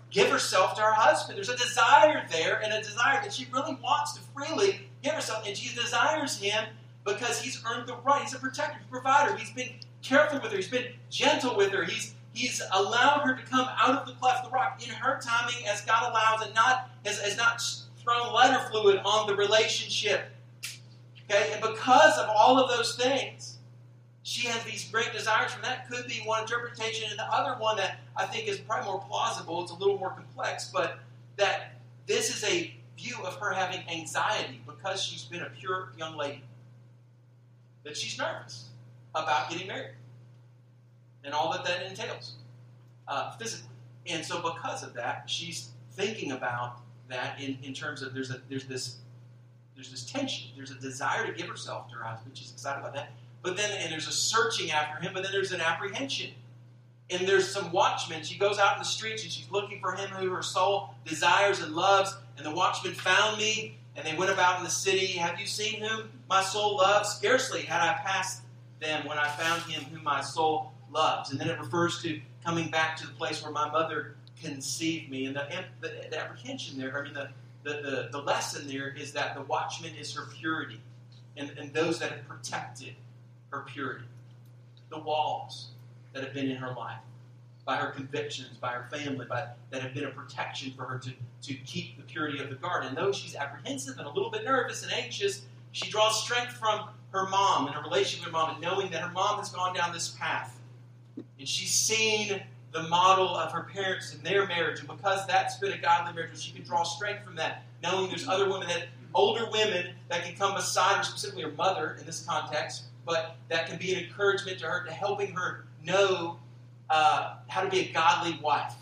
give 0.09 0.29
herself 0.29 0.75
to 0.75 0.81
her 0.81 0.93
husband. 0.93 1.37
There's 1.37 1.49
a 1.49 1.57
desire 1.57 2.25
there, 2.29 2.61
and 2.63 2.73
a 2.73 2.81
desire 2.81 3.21
that 3.21 3.33
she 3.33 3.47
really 3.51 3.77
wants 3.83 4.13
to 4.13 4.21
freely 4.33 4.87
give 5.03 5.13
herself, 5.13 5.45
and 5.45 5.55
she 5.55 5.75
desires 5.75 6.39
him 6.39 6.65
because 7.07 7.41
he's 7.41 7.63
earned 7.65 7.87
the 7.87 7.95
right. 8.05 8.21
He's 8.21 8.33
a 8.33 8.39
protector, 8.39 8.77
he's 8.77 8.87
a 8.87 8.91
provider. 8.91 9.35
He's 9.35 9.51
been 9.51 9.69
careful 10.01 10.39
with 10.41 10.51
her. 10.51 10.57
He's 10.57 10.67
been 10.67 10.87
gentle 11.09 11.55
with 11.55 11.71
her. 11.71 11.83
He's 11.85 12.13
he's 12.33 12.61
allowed 12.73 13.21
her 13.21 13.35
to 13.35 13.43
come 13.43 13.67
out 13.79 14.01
of 14.01 14.05
the 14.05 14.13
cleft 14.13 14.43
of 14.43 14.51
the 14.51 14.55
rock 14.55 14.85
in 14.85 14.93
her 14.93 15.19
timing 15.19 15.65
as 15.67 15.81
God 15.81 16.11
allows, 16.11 16.45
and 16.45 16.53
not 16.53 16.89
has, 17.05 17.19
has 17.21 17.37
not 17.37 17.63
thrown 18.03 18.33
lighter 18.33 18.59
fluid 18.69 18.99
on 19.03 19.27
the 19.27 19.35
relationship. 19.35 20.25
Okay, 21.29 21.49
and 21.53 21.61
because 21.61 22.17
of 22.17 22.29
all 22.29 22.59
of 22.59 22.69
those 22.69 22.95
things, 22.95 23.57
she 24.23 24.47
has 24.47 24.63
these 24.63 24.89
great 24.89 25.13
desires. 25.13 25.51
From 25.51 25.63
that 25.63 25.89
could 25.89 26.07
be 26.07 26.21
one 26.25 26.41
interpretation, 26.41 27.09
and 27.09 27.17
the 27.17 27.33
other 27.33 27.59
one 27.59 27.77
that 27.77 27.99
I 28.15 28.25
think 28.25 28.47
is 28.47 28.59
probably 28.59 28.91
more 28.91 28.99
plausible. 28.99 29.63
It's 29.63 29.71
a 29.71 29.75
little 29.75 29.97
more 29.97 30.11
complex, 30.11 30.69
but 30.73 30.99
that 31.37 31.73
this 32.05 32.35
is 32.35 32.43
a 32.49 32.73
view 32.97 33.15
of 33.23 33.35
her 33.35 33.53
having 33.53 33.81
anxiety 33.89 34.61
because 34.65 35.03
she's 35.03 35.23
been 35.23 35.41
a 35.41 35.49
pure 35.49 35.89
young 35.97 36.17
lady 36.17 36.41
that 37.87 37.97
she's 37.97 38.17
nervous 38.17 38.65
about 39.15 39.49
getting 39.49 39.67
married 39.67 39.95
and 41.23 41.33
all 41.33 41.51
that 41.51 41.65
that 41.65 41.85
entails 41.85 42.33
uh, 43.07 43.31
physically. 43.37 43.69
And 44.05 44.23
so, 44.23 44.41
because 44.41 44.83
of 44.83 44.93
that, 44.93 45.23
she's 45.27 45.69
thinking 45.93 46.31
about 46.31 46.79
that 47.09 47.39
in, 47.39 47.57
in 47.63 47.73
terms 47.73 48.01
of 48.01 48.13
there's 48.13 48.31
a 48.31 48.41
there's 48.49 48.65
this 48.65 48.97
there's 49.75 49.91
this 49.91 50.05
tension. 50.05 50.49
There's 50.55 50.71
a 50.71 50.79
desire 50.79 51.25
to 51.25 51.33
give 51.33 51.47
herself 51.47 51.89
to 51.89 51.95
her 51.95 52.03
husband. 52.03 52.37
She's 52.37 52.51
excited 52.51 52.79
about 52.79 52.93
that. 52.95 53.11
But 53.41 53.57
then 53.57 53.69
and 53.79 53.91
there's 53.91 54.07
a 54.07 54.11
searching 54.11 54.71
after 54.71 55.01
him. 55.01 55.13
But 55.13 55.23
then 55.23 55.31
there's 55.31 55.51
an 55.51 55.61
apprehension. 55.61 56.31
And 57.09 57.25
there's 57.25 57.47
some 57.47 57.71
watchmen. 57.71 58.23
She 58.23 58.37
goes 58.37 58.59
out 58.59 58.75
in 58.75 58.79
the 58.79 58.85
streets 58.85 59.23
and 59.23 59.31
she's 59.31 59.49
looking 59.49 59.79
for 59.79 59.93
him 59.93 60.09
who 60.09 60.29
her 60.31 60.43
soul 60.43 60.93
desires 61.05 61.61
and 61.61 61.73
loves. 61.73 62.13
And 62.35 62.45
the 62.45 62.51
watchman 62.51 62.93
found 62.93 63.37
me 63.37 63.77
and 63.97 64.05
they 64.05 64.15
went 64.15 64.31
about 64.31 64.59
in 64.59 64.63
the 64.63 64.69
city. 64.69 65.07
Have 65.13 65.39
you 65.39 65.47
seen 65.47 65.81
whom 65.81 66.09
my 66.29 66.43
soul 66.43 66.77
loves? 66.77 67.09
Scarcely 67.15 67.63
had 67.63 67.81
I 67.81 67.93
passed 67.93 68.43
them 68.79 69.07
when 69.07 69.17
I 69.17 69.27
found 69.27 69.63
him 69.63 69.83
whom 69.85 70.03
my 70.03 70.21
soul 70.21 70.71
loves. 70.91 71.31
And 71.31 71.39
then 71.39 71.49
it 71.49 71.59
refers 71.59 72.01
to 72.03 72.21
coming 72.45 72.69
back 72.69 72.95
to 72.97 73.07
the 73.07 73.13
place 73.13 73.43
where 73.43 73.51
my 73.51 73.69
mother 73.69 74.15
conceived 74.41 75.09
me. 75.09 75.25
And 75.25 75.35
the, 75.35 75.47
the, 75.81 76.07
the 76.11 76.19
apprehension 76.19 76.77
there, 76.79 76.97
I 76.97 77.03
mean, 77.03 77.13
the, 77.15 77.29
the, 77.63 77.81
the, 77.81 78.09
the 78.11 78.19
lesson 78.19 78.67
there 78.67 78.89
is 78.89 79.13
that 79.13 79.33
the 79.33 79.41
watchman 79.41 79.95
is 79.95 80.13
her 80.13 80.27
purity 80.39 80.79
and, 81.35 81.51
and 81.57 81.73
those 81.73 81.99
that 81.99 82.11
have 82.11 82.27
protected 82.27 82.93
her 83.51 83.61
purity. 83.61 84.05
The 84.89 84.99
walls 84.99 85.69
that 86.13 86.23
have 86.23 86.33
been 86.33 86.49
in 86.49 86.57
her 86.57 86.73
life, 86.73 86.99
by 87.67 87.75
her 87.75 87.91
convictions, 87.91 88.57
by 88.61 88.69
her 88.69 88.87
family, 88.89 89.25
by, 89.25 89.45
that 89.71 89.81
have 89.81 89.93
been 89.93 90.05
a 90.05 90.09
protection 90.09 90.71
for 90.71 90.85
her 90.85 90.97
to, 90.97 91.11
to 91.41 91.53
keep 91.65 91.97
the 91.97 92.03
purity 92.03 92.41
of 92.41 92.49
the 92.49 92.55
garden. 92.55 92.87
And 92.87 92.97
though 92.97 93.11
she's 93.11 93.35
apprehensive 93.35 93.97
and 93.97 94.07
a 94.07 94.09
little 94.09 94.31
bit 94.31 94.45
nervous 94.45 94.83
and 94.83 94.93
anxious, 94.93 95.41
she 95.73 95.91
draws 95.91 96.23
strength 96.23 96.53
from 96.53 96.87
her 97.11 97.27
mom 97.27 97.67
and 97.67 97.75
her 97.75 97.81
relationship 97.83 98.25
with 98.25 98.33
her 98.33 98.39
mom 98.39 98.51
and 98.51 98.61
knowing 98.61 98.89
that 98.91 99.01
her 99.01 99.11
mom 99.11 99.39
has 99.39 99.49
gone 99.49 99.75
down 99.75 99.91
this 99.91 100.15
path. 100.17 100.57
And 101.37 101.47
she's 101.47 101.73
seen 101.73 102.41
the 102.71 102.83
model 102.83 103.35
of 103.35 103.51
her 103.51 103.63
parents 103.63 104.13
and 104.13 104.23
their 104.23 104.47
marriage. 104.47 104.79
And 104.79 104.87
because 104.87 105.27
that's 105.27 105.57
been 105.57 105.73
a 105.73 105.77
godly 105.77 106.13
marriage, 106.13 106.39
she 106.41 106.53
can 106.53 106.63
draw 106.63 106.83
strength 106.83 107.25
from 107.25 107.35
that, 107.35 107.63
knowing 107.83 108.07
there's 108.07 108.29
other 108.29 108.49
women 108.49 108.69
that 108.69 108.87
older 109.13 109.49
women 109.51 109.93
that 110.07 110.23
can 110.23 110.37
come 110.37 110.55
beside 110.55 110.97
her, 110.97 111.03
specifically 111.03 111.43
her 111.43 111.51
mother 111.51 111.97
in 111.99 112.05
this 112.05 112.23
context, 112.25 112.83
but 113.05 113.35
that 113.49 113.67
can 113.67 113.77
be 113.77 113.93
an 113.93 114.05
encouragement 114.05 114.59
to 114.59 114.65
her, 114.65 114.85
to 114.85 114.91
helping 114.91 115.33
her 115.33 115.65
know 115.83 116.39
uh, 116.89 117.35
how 117.47 117.61
to 117.61 117.69
be 117.69 117.79
a 117.79 117.91
godly 117.91 118.39
wife. 118.41 118.73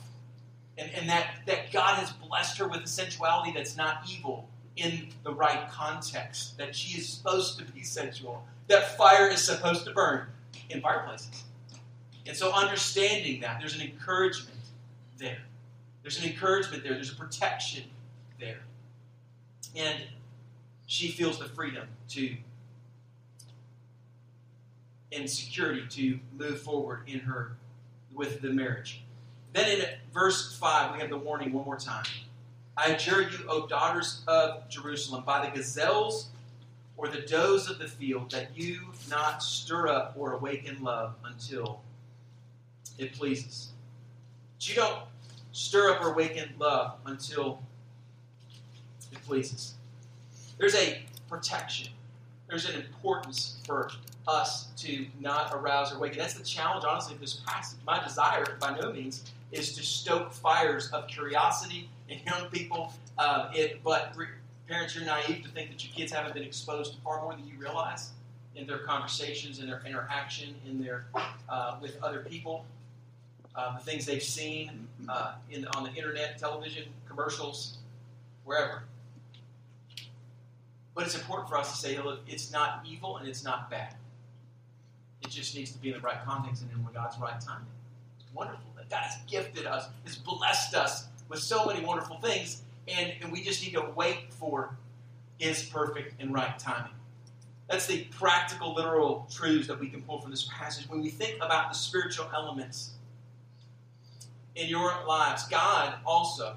And, 0.77 0.91
and 0.93 1.09
that, 1.09 1.27
that 1.47 1.71
God 1.71 1.95
has 1.95 2.11
blessed 2.11 2.57
her 2.57 2.67
with 2.67 2.81
a 2.81 2.87
sensuality 2.87 3.53
that's 3.53 3.77
not 3.77 4.03
evil 4.09 4.49
in 4.75 5.07
the 5.23 5.33
right 5.33 5.69
context, 5.69 6.57
that 6.57 6.75
she 6.75 6.97
is 6.97 7.07
supposed 7.07 7.57
to 7.59 7.65
be 7.65 7.81
sensual, 7.81 8.43
that 8.67 8.97
fire 8.97 9.29
is 9.29 9.41
supposed 9.41 9.85
to 9.85 9.93
burn 9.93 10.27
in 10.69 10.81
fireplaces. 10.81 11.45
And 12.27 12.35
so, 12.35 12.51
understanding 12.51 13.41
that, 13.41 13.59
there's 13.59 13.75
an 13.75 13.81
encouragement 13.81 14.57
there. 15.17 15.43
There's 16.01 16.19
an 16.19 16.29
encouragement 16.29 16.83
there. 16.83 16.93
There's 16.93 17.11
a 17.11 17.15
protection 17.15 17.83
there. 18.39 18.61
And 19.75 20.03
she 20.87 21.09
feels 21.09 21.39
the 21.39 21.45
freedom 21.45 21.87
to 22.09 22.35
and 25.11 25.29
security 25.29 25.85
to 25.87 26.19
move 26.37 26.61
forward 26.61 27.01
in 27.07 27.19
her 27.19 27.55
with 28.15 28.41
the 28.41 28.49
marriage. 28.49 29.03
Then 29.53 29.79
in 29.79 29.85
verse 30.13 30.55
5, 30.57 30.93
we 30.93 30.99
have 30.99 31.09
the 31.09 31.17
warning 31.17 31.53
one 31.53 31.65
more 31.65 31.77
time. 31.77 32.05
I 32.77 32.87
adjure 32.87 33.21
you, 33.21 33.39
O 33.47 33.67
daughters 33.67 34.21
of 34.27 34.67
Jerusalem, 34.69 35.23
by 35.25 35.45
the 35.45 35.51
gazelles 35.51 36.29
or 36.97 37.07
the 37.07 37.21
does 37.21 37.69
of 37.69 37.79
the 37.79 37.87
field, 37.87 38.31
that 38.31 38.49
you 38.55 38.81
not 39.09 39.41
stir 39.43 39.87
up 39.87 40.15
or 40.17 40.33
awaken 40.33 40.83
love 40.83 41.15
until 41.23 41.81
it 42.97 43.13
pleases. 43.13 43.69
But 44.57 44.69
you 44.69 44.75
don't 44.75 44.99
stir 45.51 45.91
up 45.91 46.01
or 46.01 46.11
awaken 46.11 46.49
love 46.57 46.95
until 47.05 47.61
it 49.11 49.21
pleases. 49.25 49.75
There's 50.57 50.75
a 50.75 51.01
protection. 51.29 51.89
There's 52.47 52.69
an 52.69 52.75
importance 52.75 53.57
for 53.65 53.89
us 54.27 54.67
to 54.77 55.05
not 55.19 55.53
arouse 55.53 55.93
or 55.93 55.97
awaken. 55.97 56.19
That's 56.19 56.33
the 56.33 56.43
challenge, 56.43 56.85
honestly, 56.87 57.15
of 57.15 57.21
this 57.21 57.41
passage. 57.45 57.79
My 57.85 58.03
desire, 58.03 58.57
by 58.59 58.77
no 58.77 58.91
means, 58.91 59.31
is 59.51 59.73
to 59.75 59.83
stoke 59.83 60.33
fires 60.33 60.89
of 60.91 61.07
curiosity 61.07 61.89
in 62.09 62.19
young 62.25 62.49
people. 62.49 62.93
Uh, 63.17 63.49
it, 63.53 63.83
but 63.83 64.13
re- 64.15 64.27
parents, 64.67 64.95
you're 64.95 65.05
naive 65.05 65.43
to 65.43 65.49
think 65.49 65.69
that 65.69 65.83
your 65.83 65.93
kids 65.93 66.11
haven't 66.11 66.33
been 66.33 66.43
exposed 66.43 66.93
to 66.93 67.01
far 67.01 67.21
more 67.21 67.33
than 67.33 67.47
you 67.47 67.57
realize 67.59 68.11
in 68.55 68.65
their 68.65 68.79
conversations, 68.79 69.59
in 69.59 69.67
their 69.67 69.81
interaction, 69.85 70.55
in 70.67 70.81
their 70.81 71.05
uh, 71.49 71.77
with 71.81 72.01
other 72.01 72.19
people 72.19 72.65
uh, 73.55 73.77
the 73.77 73.83
things 73.83 74.05
they've 74.05 74.23
seen 74.23 74.87
uh, 75.07 75.33
in, 75.49 75.65
on 75.75 75.83
the 75.83 75.93
internet, 75.93 76.37
television, 76.37 76.83
commercials, 77.07 77.77
wherever. 78.43 78.83
But 80.93 81.05
it's 81.05 81.15
important 81.15 81.49
for 81.49 81.57
us 81.57 81.71
to 81.71 81.77
say, 81.77 81.97
look, 82.01 82.19
it's 82.27 82.51
not 82.51 82.85
evil 82.85 83.17
and 83.17 83.27
it's 83.27 83.43
not 83.43 83.69
bad. 83.69 83.95
It 85.25 85.31
just 85.31 85.55
needs 85.55 85.71
to 85.71 85.79
be 85.79 85.89
in 85.89 85.95
the 85.95 86.01
right 86.01 86.23
context 86.23 86.61
and 86.61 86.71
in 86.71 86.85
God's 86.93 87.17
right 87.17 87.41
timing. 87.41 87.65
It's 88.19 88.33
wonderful 88.33 88.65
that 88.77 88.89
God 88.89 89.01
has 89.01 89.17
gifted 89.27 89.65
us, 89.65 89.87
has 90.05 90.17
blessed 90.17 90.75
us 90.75 91.07
with 91.29 91.39
so 91.39 91.65
many 91.65 91.83
wonderful 91.83 92.17
things, 92.17 92.61
and, 92.87 93.11
and 93.21 93.31
we 93.31 93.41
just 93.41 93.63
need 93.63 93.73
to 93.73 93.89
wait 93.95 94.31
for 94.31 94.77
His 95.39 95.63
perfect 95.63 96.21
and 96.21 96.31
right 96.31 96.57
timing. 96.59 96.91
That's 97.67 97.87
the 97.87 98.03
practical, 98.11 98.75
literal 98.75 99.27
truths 99.31 99.67
that 99.67 99.79
we 99.79 99.89
can 99.89 100.03
pull 100.03 100.21
from 100.21 100.29
this 100.29 100.47
passage. 100.55 100.87
When 100.87 101.01
we 101.01 101.09
think 101.09 101.37
about 101.37 101.71
the 101.71 101.75
spiritual 101.75 102.29
elements 102.31 102.91
in 104.55 104.69
your 104.69 104.91
lives, 105.07 105.47
God 105.47 105.95
also 106.05 106.55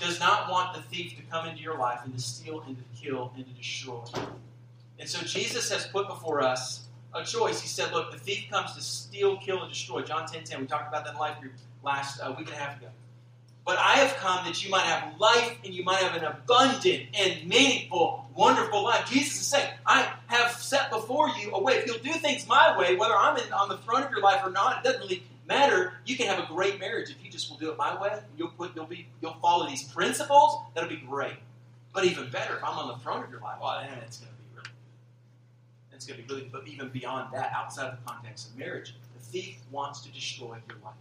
does 0.00 0.18
not 0.18 0.50
want 0.50 0.74
the 0.74 0.82
thief 0.82 1.16
to 1.16 1.22
come 1.30 1.46
into 1.46 1.62
your 1.62 1.78
life 1.78 2.00
and 2.04 2.12
to 2.12 2.20
steal 2.20 2.62
and 2.62 2.76
to 2.76 3.00
kill 3.00 3.32
and 3.36 3.46
to 3.46 3.52
destroy. 3.52 4.02
And 4.98 5.08
so 5.08 5.20
Jesus 5.24 5.70
has 5.70 5.86
put 5.86 6.08
before 6.08 6.42
us 6.42 6.86
a 7.14 7.24
choice. 7.24 7.60
He 7.60 7.68
said, 7.68 7.92
Look, 7.92 8.12
the 8.12 8.18
thief 8.18 8.46
comes 8.50 8.74
to 8.74 8.82
steal, 8.82 9.36
kill, 9.38 9.62
and 9.62 9.70
destroy. 9.70 10.02
John 10.02 10.26
10 10.26 10.44
10. 10.44 10.60
We 10.60 10.66
talked 10.66 10.88
about 10.88 11.04
that 11.04 11.14
in 11.14 11.18
life 11.18 11.40
group 11.40 11.52
last 11.82 12.20
uh, 12.20 12.34
week 12.36 12.48
and 12.48 12.56
a 12.56 12.60
half 12.60 12.78
ago. 12.78 12.88
But 13.64 13.78
I 13.78 13.96
have 13.96 14.16
come 14.16 14.46
that 14.46 14.64
you 14.64 14.70
might 14.70 14.84
have 14.84 15.20
life 15.20 15.58
and 15.62 15.74
you 15.74 15.84
might 15.84 15.98
have 15.98 16.16
an 16.16 16.24
abundant 16.24 17.02
and 17.12 17.46
meaningful, 17.46 18.24
wonderful 18.34 18.82
life. 18.82 19.10
Jesus 19.10 19.38
is 19.42 19.46
saying, 19.46 19.68
I 19.84 20.10
have 20.28 20.52
set 20.52 20.90
before 20.90 21.28
you 21.28 21.52
a 21.52 21.62
way. 21.62 21.74
If 21.74 21.86
you'll 21.86 21.98
do 21.98 22.12
things 22.14 22.48
my 22.48 22.78
way, 22.78 22.96
whether 22.96 23.14
I'm 23.14 23.36
in, 23.36 23.52
on 23.52 23.68
the 23.68 23.76
throne 23.76 24.04
of 24.04 24.10
your 24.10 24.22
life 24.22 24.40
or 24.42 24.48
not, 24.48 24.78
it 24.78 24.84
doesn't 24.84 25.02
really 25.02 25.22
matter. 25.46 25.92
You 26.06 26.16
can 26.16 26.28
have 26.28 26.38
a 26.38 26.46
great 26.46 26.80
marriage 26.80 27.10
if 27.10 27.22
you 27.22 27.30
just 27.30 27.50
will 27.50 27.58
do 27.58 27.70
it 27.70 27.76
my 27.76 28.00
way. 28.00 28.18
You'll 28.38 28.48
put, 28.48 28.74
you'll 28.74 28.86
be, 28.86 29.06
you'll 29.20 29.36
follow 29.42 29.68
these 29.68 29.82
principles. 29.82 30.62
That'll 30.74 30.88
be 30.88 30.96
great. 30.96 31.36
But 31.92 32.06
even 32.06 32.30
better, 32.30 32.56
if 32.56 32.64
I'm 32.64 32.78
on 32.78 32.88
the 32.88 33.04
throne 33.04 33.22
of 33.22 33.30
your 33.30 33.40
life, 33.40 33.58
well, 33.60 33.78
then 33.82 33.98
it's 33.98 34.16
going 34.16 34.32
to 34.32 34.38
be 34.38 34.47
it's 35.98 36.06
going 36.06 36.20
to 36.20 36.26
be 36.26 36.32
really. 36.32 36.48
But 36.50 36.68
even 36.68 36.88
beyond 36.90 37.34
that, 37.34 37.52
outside 37.52 37.86
of 37.86 37.98
the 37.98 38.10
context 38.10 38.50
of 38.50 38.56
marriage, 38.56 38.94
the 39.16 39.20
thief 39.20 39.58
wants 39.72 40.00
to 40.02 40.12
destroy 40.12 40.56
your 40.68 40.78
life. 40.84 40.94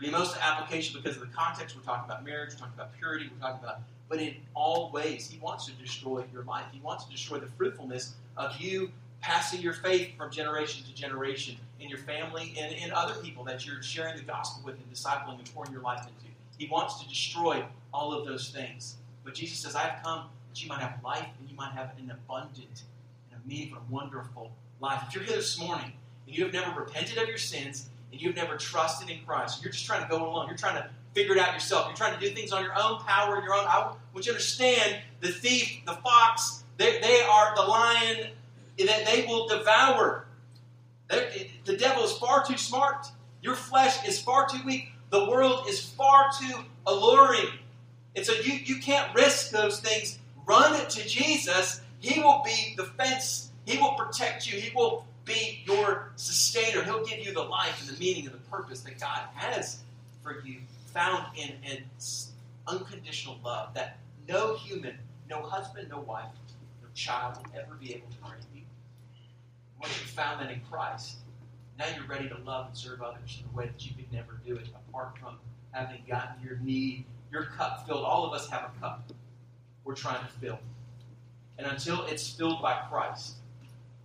The 0.00 0.10
most 0.10 0.36
application 0.40 0.98
because 0.98 1.20
of 1.20 1.28
the 1.28 1.34
context. 1.34 1.76
We're 1.76 1.82
talking 1.82 2.10
about 2.10 2.24
marriage. 2.24 2.54
We're 2.54 2.60
talking 2.60 2.74
about 2.74 2.96
purity. 2.96 3.30
We're 3.30 3.46
talking 3.46 3.62
about, 3.62 3.80
but 4.08 4.18
in 4.18 4.36
all 4.54 4.90
ways, 4.90 5.28
he 5.28 5.38
wants 5.40 5.66
to 5.66 5.72
destroy 5.72 6.24
your 6.32 6.44
life. 6.44 6.64
He 6.72 6.80
wants 6.80 7.04
to 7.04 7.10
destroy 7.10 7.38
the 7.38 7.48
fruitfulness 7.58 8.14
of 8.36 8.56
you 8.58 8.90
passing 9.20 9.60
your 9.60 9.74
faith 9.74 10.16
from 10.16 10.30
generation 10.30 10.86
to 10.86 10.94
generation 10.94 11.56
in 11.80 11.88
your 11.90 11.98
family 11.98 12.54
and 12.58 12.72
in 12.72 12.92
other 12.92 13.14
people 13.20 13.44
that 13.44 13.66
you're 13.66 13.82
sharing 13.82 14.16
the 14.16 14.22
gospel 14.22 14.64
with 14.64 14.76
and 14.76 14.90
discipling 14.90 15.38
and 15.38 15.54
pouring 15.54 15.72
your 15.72 15.82
life 15.82 16.00
into. 16.00 16.32
He 16.56 16.66
wants 16.66 17.02
to 17.02 17.08
destroy 17.08 17.62
all 17.92 18.12
of 18.12 18.26
those 18.26 18.50
things. 18.50 18.96
But 19.24 19.34
Jesus 19.34 19.58
says, 19.58 19.74
I 19.74 19.80
have 19.80 20.02
come 20.02 20.28
that 20.48 20.62
you 20.62 20.68
might 20.68 20.80
have 20.80 21.02
life 21.04 21.26
and 21.38 21.50
you 21.50 21.56
might 21.56 21.72
have 21.72 21.90
an 21.98 22.10
abundant 22.10 22.82
and 23.50 23.72
a 23.72 23.80
wonderful 23.90 24.52
life. 24.80 25.02
If 25.08 25.14
you're 25.14 25.24
here 25.24 25.36
this 25.36 25.58
morning 25.58 25.92
and 26.26 26.36
you 26.36 26.44
have 26.44 26.52
never 26.52 26.80
repented 26.80 27.18
of 27.18 27.28
your 27.28 27.38
sins 27.38 27.88
and 28.12 28.20
you've 28.20 28.36
never 28.36 28.56
trusted 28.56 29.08
in 29.10 29.24
Christ, 29.24 29.62
you're 29.62 29.72
just 29.72 29.86
trying 29.86 30.02
to 30.02 30.08
go 30.08 30.28
alone, 30.28 30.46
you're 30.48 30.56
trying 30.56 30.76
to 30.76 30.88
figure 31.14 31.34
it 31.34 31.40
out 31.40 31.54
yourself, 31.54 31.86
you're 31.86 31.96
trying 31.96 32.18
to 32.18 32.20
do 32.20 32.34
things 32.34 32.52
on 32.52 32.62
your 32.62 32.74
own 32.78 33.00
power, 33.00 33.36
and 33.36 33.44
your 33.44 33.54
own. 33.54 33.64
I 33.66 33.80
want 33.80 33.96
you 34.14 34.22
to 34.24 34.30
understand 34.32 35.00
the 35.20 35.28
thief, 35.28 35.80
the 35.86 35.94
fox, 35.94 36.64
they, 36.76 37.00
they 37.00 37.20
are 37.22 37.56
the 37.56 37.62
lion 37.62 38.28
that 38.78 39.06
they 39.06 39.24
will 39.26 39.48
devour. 39.48 40.26
The 41.08 41.76
devil 41.76 42.04
is 42.04 42.12
far 42.12 42.44
too 42.44 42.56
smart. 42.56 43.06
Your 43.42 43.54
flesh 43.54 44.06
is 44.06 44.20
far 44.20 44.46
too 44.48 44.60
weak. 44.64 44.92
The 45.10 45.24
world 45.28 45.68
is 45.68 45.80
far 45.80 46.30
too 46.38 46.54
alluring. 46.86 47.48
And 48.14 48.24
so 48.24 48.34
you, 48.34 48.52
you 48.52 48.80
can't 48.80 49.12
risk 49.14 49.50
those 49.50 49.80
things. 49.80 50.18
Run 50.46 50.88
to 50.88 51.08
Jesus. 51.08 51.80
He 52.00 52.20
will 52.20 52.42
be 52.44 52.74
the 52.76 52.84
fence. 52.84 53.50
He 53.64 53.78
will 53.78 53.94
protect 53.94 54.50
you. 54.50 54.60
He 54.60 54.74
will 54.74 55.06
be 55.24 55.62
your 55.66 56.12
sustainer. 56.16 56.82
He'll 56.84 57.04
give 57.04 57.18
you 57.18 57.32
the 57.32 57.42
life 57.42 57.80
and 57.80 57.96
the 57.96 58.00
meaning 58.00 58.26
and 58.26 58.34
the 58.34 58.50
purpose 58.50 58.80
that 58.80 58.98
God 58.98 59.20
has 59.34 59.80
for 60.22 60.40
you, 60.44 60.60
found 60.86 61.24
in 61.36 61.52
an 61.70 61.84
unconditional 62.66 63.38
love 63.44 63.74
that 63.74 63.98
no 64.28 64.56
human, 64.56 64.96
no 65.28 65.42
husband, 65.42 65.88
no 65.90 66.00
wife, 66.00 66.26
no 66.82 66.88
child 66.94 67.36
will 67.36 67.60
ever 67.60 67.74
be 67.74 67.94
able 67.94 68.08
to 68.08 68.16
bring 68.18 68.40
you. 68.54 68.62
Once 69.80 69.92
you 70.00 70.06
found 70.06 70.40
that 70.40 70.50
in 70.50 70.60
Christ, 70.70 71.16
now 71.78 71.86
you're 71.94 72.06
ready 72.06 72.28
to 72.28 72.38
love 72.38 72.66
and 72.66 72.76
serve 72.76 73.02
others 73.02 73.40
in 73.40 73.48
a 73.52 73.56
way 73.56 73.66
that 73.66 73.86
you 73.86 73.92
could 73.94 74.12
never 74.12 74.40
do 74.44 74.56
it 74.56 74.66
apart 74.88 75.16
from 75.18 75.38
having 75.70 76.02
gotten 76.08 76.42
your 76.42 76.58
need, 76.58 77.04
your 77.30 77.44
cup 77.44 77.86
filled. 77.86 78.04
All 78.04 78.26
of 78.26 78.32
us 78.32 78.48
have 78.48 78.70
a 78.74 78.80
cup 78.80 79.12
we're 79.84 79.94
trying 79.94 80.20
to 80.20 80.32
fill. 80.40 80.58
And 81.58 81.66
until 81.66 82.06
it's 82.06 82.30
filled 82.30 82.62
by 82.62 82.80
Christ, 82.88 83.34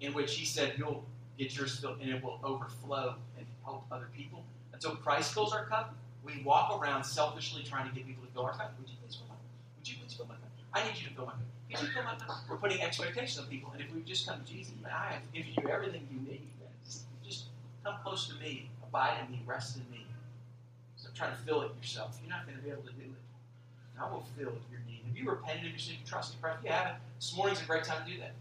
in 0.01 0.13
which 0.13 0.35
He 0.35 0.45
said 0.45 0.73
you'll 0.77 1.05
get 1.37 1.55
yours 1.55 1.79
filled 1.79 1.99
and 2.01 2.09
it 2.09 2.23
will 2.23 2.39
overflow 2.43 3.15
and 3.37 3.45
help 3.63 3.85
other 3.91 4.07
people. 4.15 4.43
Until 4.73 4.95
Christ 4.95 5.33
fills 5.33 5.53
our 5.53 5.65
cup, 5.65 5.95
we 6.23 6.41
walk 6.43 6.79
around 6.79 7.03
selfishly 7.03 7.63
trying 7.63 7.89
to 7.89 7.95
get 7.95 8.07
people 8.07 8.25
to 8.25 8.31
fill 8.31 8.43
our 8.43 8.53
cup. 8.53 8.73
Would 8.79 8.89
you 8.89 8.95
please 9.01 9.15
fill 9.15 9.27
my 9.27 9.35
cup? 9.35 9.43
Would 9.77 9.89
you 9.89 9.95
please 9.99 10.13
fill 10.13 10.25
my 10.25 10.35
cup? 10.35 10.49
I 10.73 10.83
need 10.83 10.99
you 10.99 11.09
to 11.09 11.15
fill 11.15 11.25
my 11.25 11.31
cup. 11.31 11.41
Could 11.69 11.87
you 11.87 11.93
fill 11.93 12.03
my 12.03 12.15
cup? 12.15 12.37
We're 12.49 12.57
putting 12.57 12.81
expectations 12.81 13.39
on 13.39 13.47
people. 13.47 13.71
And 13.71 13.81
if 13.81 13.93
we 13.93 14.01
just 14.01 14.27
come 14.27 14.39
to 14.39 14.45
Jesus, 14.45 14.73
I 14.85 15.13
have 15.13 15.33
given 15.33 15.51
you 15.57 15.69
everything 15.69 16.07
you 16.11 16.19
need. 16.29 16.41
Just, 16.85 17.03
just 17.25 17.45
come 17.83 17.95
close 18.03 18.27
to 18.27 18.35
me, 18.35 18.69
abide 18.83 19.17
in 19.25 19.31
me, 19.31 19.41
rest 19.45 19.77
in 19.77 19.83
me. 19.91 20.05
So 20.97 21.09
trying 21.15 21.31
to 21.31 21.37
fill 21.37 21.61
it 21.61 21.71
yourself. 21.81 22.17
You're 22.21 22.29
not 22.29 22.45
going 22.45 22.57
to 22.57 22.63
be 22.63 22.69
able 22.69 22.83
to 22.83 22.93
do 22.93 23.03
it. 23.03 23.32
And 23.93 24.03
I 24.03 24.11
will 24.11 24.25
fill 24.37 24.53
your 24.71 24.81
need. 24.87 25.01
Have 25.07 25.17
you 25.17 25.29
repented 25.29 25.65
of 25.65 25.71
your 25.71 25.79
sin? 25.79 25.95
You 25.99 26.07
trust 26.07 26.33
in 26.33 26.39
Christ? 26.41 26.59
If 26.59 26.65
you 26.65 26.71
haven't, 26.71 26.95
this 27.19 27.35
morning's 27.35 27.61
a 27.61 27.65
great 27.65 27.83
time 27.83 28.05
to 28.05 28.11
do 28.11 28.19
that. 28.19 28.33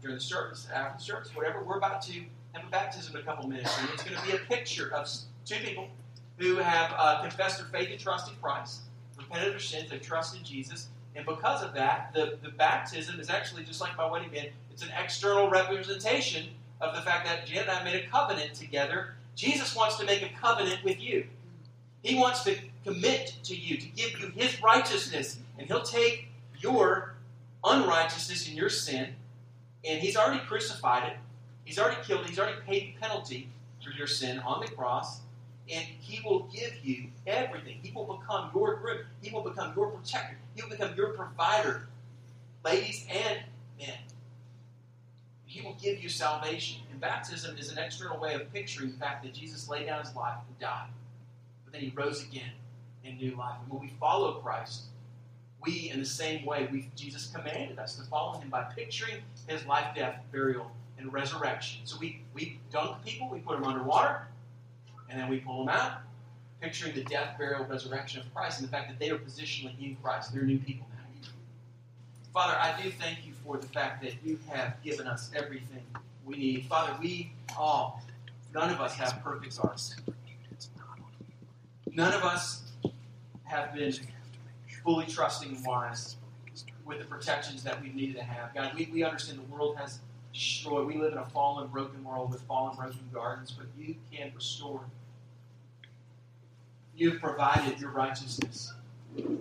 During 0.00 0.16
the 0.16 0.22
service, 0.22 0.66
after 0.72 0.98
the 0.98 1.04
service, 1.04 1.34
whatever, 1.34 1.62
we're 1.62 1.76
about 1.76 2.02
to 2.02 2.12
have 2.52 2.66
a 2.66 2.70
baptism 2.70 3.14
in 3.14 3.22
a 3.22 3.24
couple 3.24 3.48
minutes, 3.48 3.76
and 3.78 3.88
it's 3.90 4.02
going 4.02 4.16
to 4.16 4.26
be 4.26 4.32
a 4.32 4.38
picture 4.38 4.92
of 4.94 5.08
two 5.44 5.56
people 5.62 5.88
who 6.38 6.56
have 6.56 6.92
uh, 6.96 7.20
confessed 7.20 7.58
their 7.58 7.66
faith 7.68 7.90
and 7.90 8.00
trust 8.00 8.30
in 8.30 8.36
Christ, 8.40 8.80
repented 9.18 9.48
of 9.48 9.52
their 9.54 9.60
sins, 9.60 9.90
they've 9.90 10.00
trusted 10.00 10.42
Jesus, 10.42 10.88
and 11.14 11.26
because 11.26 11.62
of 11.62 11.74
that, 11.74 12.12
the, 12.14 12.38
the 12.42 12.50
baptism 12.50 13.20
is 13.20 13.30
actually 13.30 13.64
just 13.64 13.80
like 13.80 13.96
my 13.96 14.08
wedding 14.10 14.30
band. 14.30 14.48
It's 14.72 14.82
an 14.82 14.90
external 15.02 15.50
representation 15.50 16.48
of 16.80 16.94
the 16.94 17.02
fact 17.02 17.26
that 17.26 17.46
Jan 17.46 17.62
and 17.62 17.70
I 17.70 17.84
made 17.84 17.96
a 17.96 18.08
covenant 18.08 18.54
together. 18.54 19.14
Jesus 19.34 19.74
wants 19.74 19.96
to 19.98 20.06
make 20.06 20.22
a 20.22 20.30
covenant 20.40 20.82
with 20.84 21.00
you. 21.00 21.26
He 22.02 22.18
wants 22.18 22.42
to 22.44 22.56
commit 22.84 23.34
to 23.44 23.54
you, 23.54 23.76
to 23.76 23.86
give 23.88 24.18
you 24.18 24.28
his 24.28 24.62
righteousness, 24.62 25.38
and 25.58 25.66
he'll 25.66 25.82
take 25.82 26.28
your 26.58 27.14
unrighteousness 27.64 28.48
and 28.48 28.56
your 28.56 28.70
sin, 28.70 29.14
and 29.84 30.00
he's 30.00 30.16
already 30.16 30.44
crucified 30.46 31.12
it. 31.12 31.16
He's 31.64 31.78
already 31.78 32.00
killed 32.04 32.22
it. 32.22 32.28
He's 32.28 32.38
already 32.38 32.60
paid 32.66 32.94
the 32.94 33.00
penalty 33.00 33.48
for 33.84 33.90
your 33.90 34.06
sin 34.06 34.38
on 34.40 34.60
the 34.60 34.68
cross 34.68 35.20
and 35.70 35.84
He 36.00 36.20
will 36.26 36.48
give 36.52 36.72
you 36.82 37.06
everything. 37.26 37.78
He 37.82 37.92
will 37.92 38.18
become 38.18 38.50
your 38.54 38.76
groom. 38.76 38.98
He 39.22 39.30
will 39.30 39.42
become 39.42 39.72
your 39.76 39.88
protector. 39.88 40.36
He 40.54 40.62
will 40.62 40.70
become 40.70 40.94
your 40.96 41.10
provider, 41.10 41.88
ladies 42.64 43.06
and 43.08 43.40
men. 43.78 43.98
He 45.46 45.60
will 45.62 45.76
give 45.80 46.02
you 46.02 46.08
salvation. 46.08 46.80
And 46.90 47.00
baptism 47.00 47.56
is 47.56 47.70
an 47.70 47.78
external 47.78 48.18
way 48.18 48.34
of 48.34 48.52
picturing 48.52 48.92
the 48.92 48.98
fact 48.98 49.22
that 49.24 49.34
Jesus 49.34 49.68
laid 49.68 49.86
down 49.86 50.04
his 50.04 50.14
life 50.14 50.36
and 50.46 50.58
died. 50.58 50.88
But 51.70 51.78
then 51.78 51.88
he 51.88 51.94
rose 51.94 52.24
again 52.24 52.50
in 53.04 53.16
new 53.16 53.36
life. 53.36 53.56
And 53.62 53.72
when 53.72 53.80
we 53.80 53.92
follow 54.00 54.34
Christ, 54.40 54.84
we, 55.62 55.90
in 55.90 56.00
the 56.00 56.06
same 56.06 56.44
way, 56.44 56.68
we, 56.72 56.88
Jesus 56.96 57.30
commanded 57.34 57.78
us 57.78 57.96
to 57.96 58.02
follow 58.04 58.38
him 58.38 58.48
by 58.48 58.62
picturing 58.62 59.16
his 59.46 59.64
life, 59.66 59.94
death, 59.94 60.16
burial, 60.32 60.70
and 60.98 61.12
resurrection. 61.12 61.82
So 61.84 61.98
we, 61.98 62.22
we 62.34 62.58
dunk 62.72 63.04
people, 63.04 63.28
we 63.30 63.40
put 63.40 63.60
them 63.60 63.68
underwater, 63.68 64.26
and 65.08 65.20
then 65.20 65.28
we 65.28 65.38
pull 65.38 65.64
them 65.64 65.74
out, 65.74 66.00
picturing 66.60 66.94
the 66.94 67.04
death, 67.04 67.36
burial, 67.38 67.64
resurrection 67.66 68.20
of 68.20 68.34
Christ 68.34 68.60
and 68.60 68.68
the 68.68 68.72
fact 68.72 68.88
that 68.88 68.98
they 68.98 69.10
are 69.10 69.18
positionally 69.18 69.78
in 69.80 69.96
Christ. 70.02 70.32
They're 70.32 70.42
new 70.42 70.58
people 70.58 70.86
now. 70.90 71.28
Father, 72.32 72.56
I 72.58 72.80
do 72.80 72.90
thank 72.90 73.26
you 73.26 73.32
for 73.44 73.58
the 73.58 73.66
fact 73.66 74.02
that 74.02 74.14
you 74.24 74.38
have 74.48 74.82
given 74.82 75.06
us 75.06 75.30
everything 75.34 75.84
we 76.24 76.36
need. 76.36 76.66
Father, 76.66 76.96
we 77.00 77.32
all, 77.56 78.02
none 78.54 78.70
of 78.70 78.80
us 78.80 78.94
have 78.94 79.20
perfect 79.22 79.56
hearts. 79.56 79.96
None 82.00 82.14
of 82.14 82.24
us 82.24 82.62
have 83.44 83.74
been 83.74 83.92
fully 84.82 85.04
trusting 85.04 85.54
and 85.54 85.66
wise 85.66 86.16
with 86.86 86.98
the 86.98 87.04
protections 87.04 87.62
that 87.64 87.82
we 87.82 87.90
needed 87.90 88.16
to 88.16 88.22
have. 88.22 88.54
God, 88.54 88.72
we, 88.74 88.88
we 88.90 89.02
understand 89.04 89.38
the 89.38 89.54
world 89.54 89.76
has 89.76 89.98
destroyed. 90.32 90.86
We 90.86 90.96
live 90.96 91.12
in 91.12 91.18
a 91.18 91.26
fallen, 91.26 91.68
broken 91.68 92.02
world 92.02 92.30
with 92.30 92.40
fallen, 92.44 92.74
broken 92.74 93.00
gardens, 93.12 93.50
but 93.50 93.66
you 93.78 93.96
can 94.10 94.32
restore 94.34 94.80
You've 96.96 97.20
provided 97.20 97.78
your 97.78 97.90
righteousness. 97.90 98.72
You 99.14 99.38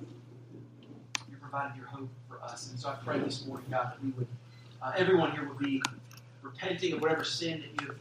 provided 1.39 1.77
your 1.77 1.87
hope 1.87 2.09
for 2.27 2.43
us. 2.43 2.71
And 2.71 2.77
so 2.77 2.89
I 2.89 2.95
pray 3.05 3.19
this 3.19 3.45
morning, 3.45 3.67
God, 3.71 3.93
that 3.93 4.03
we 4.03 4.09
would, 4.11 4.27
uh, 4.81 4.91
everyone 4.97 5.31
here 5.31 5.47
would 5.47 5.59
be 5.59 5.81
repenting 6.41 6.91
of 6.91 7.01
whatever 7.01 7.23
sin 7.23 7.61
that 7.61 7.81
you've 7.81 7.99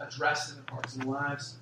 addressed 0.00 0.52
in 0.52 0.56
their 0.56 0.64
hearts 0.70 0.96
and 0.96 1.04
lives. 1.04 1.56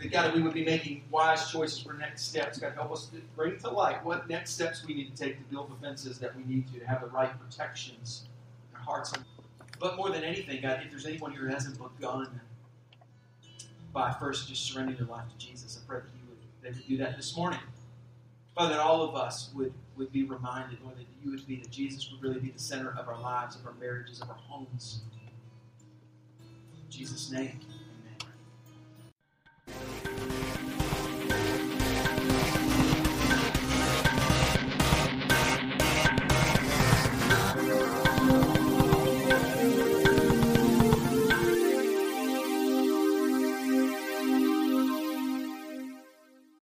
That 0.00 0.10
God, 0.10 0.34
we 0.34 0.40
would 0.40 0.54
be 0.54 0.64
making 0.64 1.02
wise 1.10 1.50
choices 1.50 1.78
for 1.78 1.92
next 1.92 2.28
steps. 2.28 2.58
God, 2.58 2.72
help 2.72 2.90
us 2.90 3.06
to 3.08 3.16
bring 3.36 3.58
to 3.58 3.70
light 3.70 4.02
what 4.02 4.28
next 4.28 4.52
steps 4.52 4.84
we 4.84 4.94
need 4.94 5.14
to 5.14 5.22
take 5.22 5.36
to 5.36 5.44
build 5.44 5.70
the 5.70 5.86
fences 5.86 6.18
that 6.18 6.34
we 6.34 6.42
need 6.44 6.72
to, 6.72 6.80
to 6.80 6.86
have 6.86 7.02
the 7.02 7.08
right 7.08 7.30
protections 7.38 8.24
in 8.70 8.78
our 8.78 8.82
hearts. 8.82 9.12
But 9.78 9.96
more 9.96 10.08
than 10.08 10.24
anything, 10.24 10.62
God, 10.62 10.80
if 10.82 10.90
there's 10.90 11.04
anyone 11.04 11.32
here 11.32 11.42
who 11.42 11.48
hasn't 11.48 11.78
begun 11.78 12.40
by 13.92 14.12
first 14.12 14.48
just 14.48 14.64
surrendering 14.64 14.96
their 14.96 15.06
life 15.06 15.24
to 15.28 15.46
Jesus. 15.46 15.78
I 15.82 15.86
pray 15.86 16.00
that 16.00 16.06
you 16.14 16.28
would, 16.28 16.38
they 16.62 16.70
would 16.70 16.88
do 16.88 16.96
that 16.98 17.16
this 17.16 17.36
morning. 17.36 17.60
Father, 18.54 18.74
that 18.74 18.80
all 18.80 19.02
of 19.02 19.14
us 19.14 19.50
would, 19.54 19.72
would 19.96 20.12
be 20.12 20.24
reminded, 20.24 20.78
Lord, 20.82 20.96
that 20.96 21.06
you 21.22 21.30
would 21.30 21.46
be, 21.46 21.56
that 21.56 21.70
Jesus 21.70 22.10
would 22.10 22.22
really 22.22 22.40
be 22.40 22.50
the 22.50 22.58
center 22.58 22.90
of 22.98 23.08
our 23.08 23.20
lives, 23.20 23.56
of 23.56 23.66
our 23.66 23.74
marriages, 23.80 24.20
of 24.20 24.30
our 24.30 24.36
homes. 24.48 25.00
In 26.40 26.90
Jesus' 26.90 27.30
name. 27.30 27.60
Thank 29.80 30.04
you. 30.04 30.09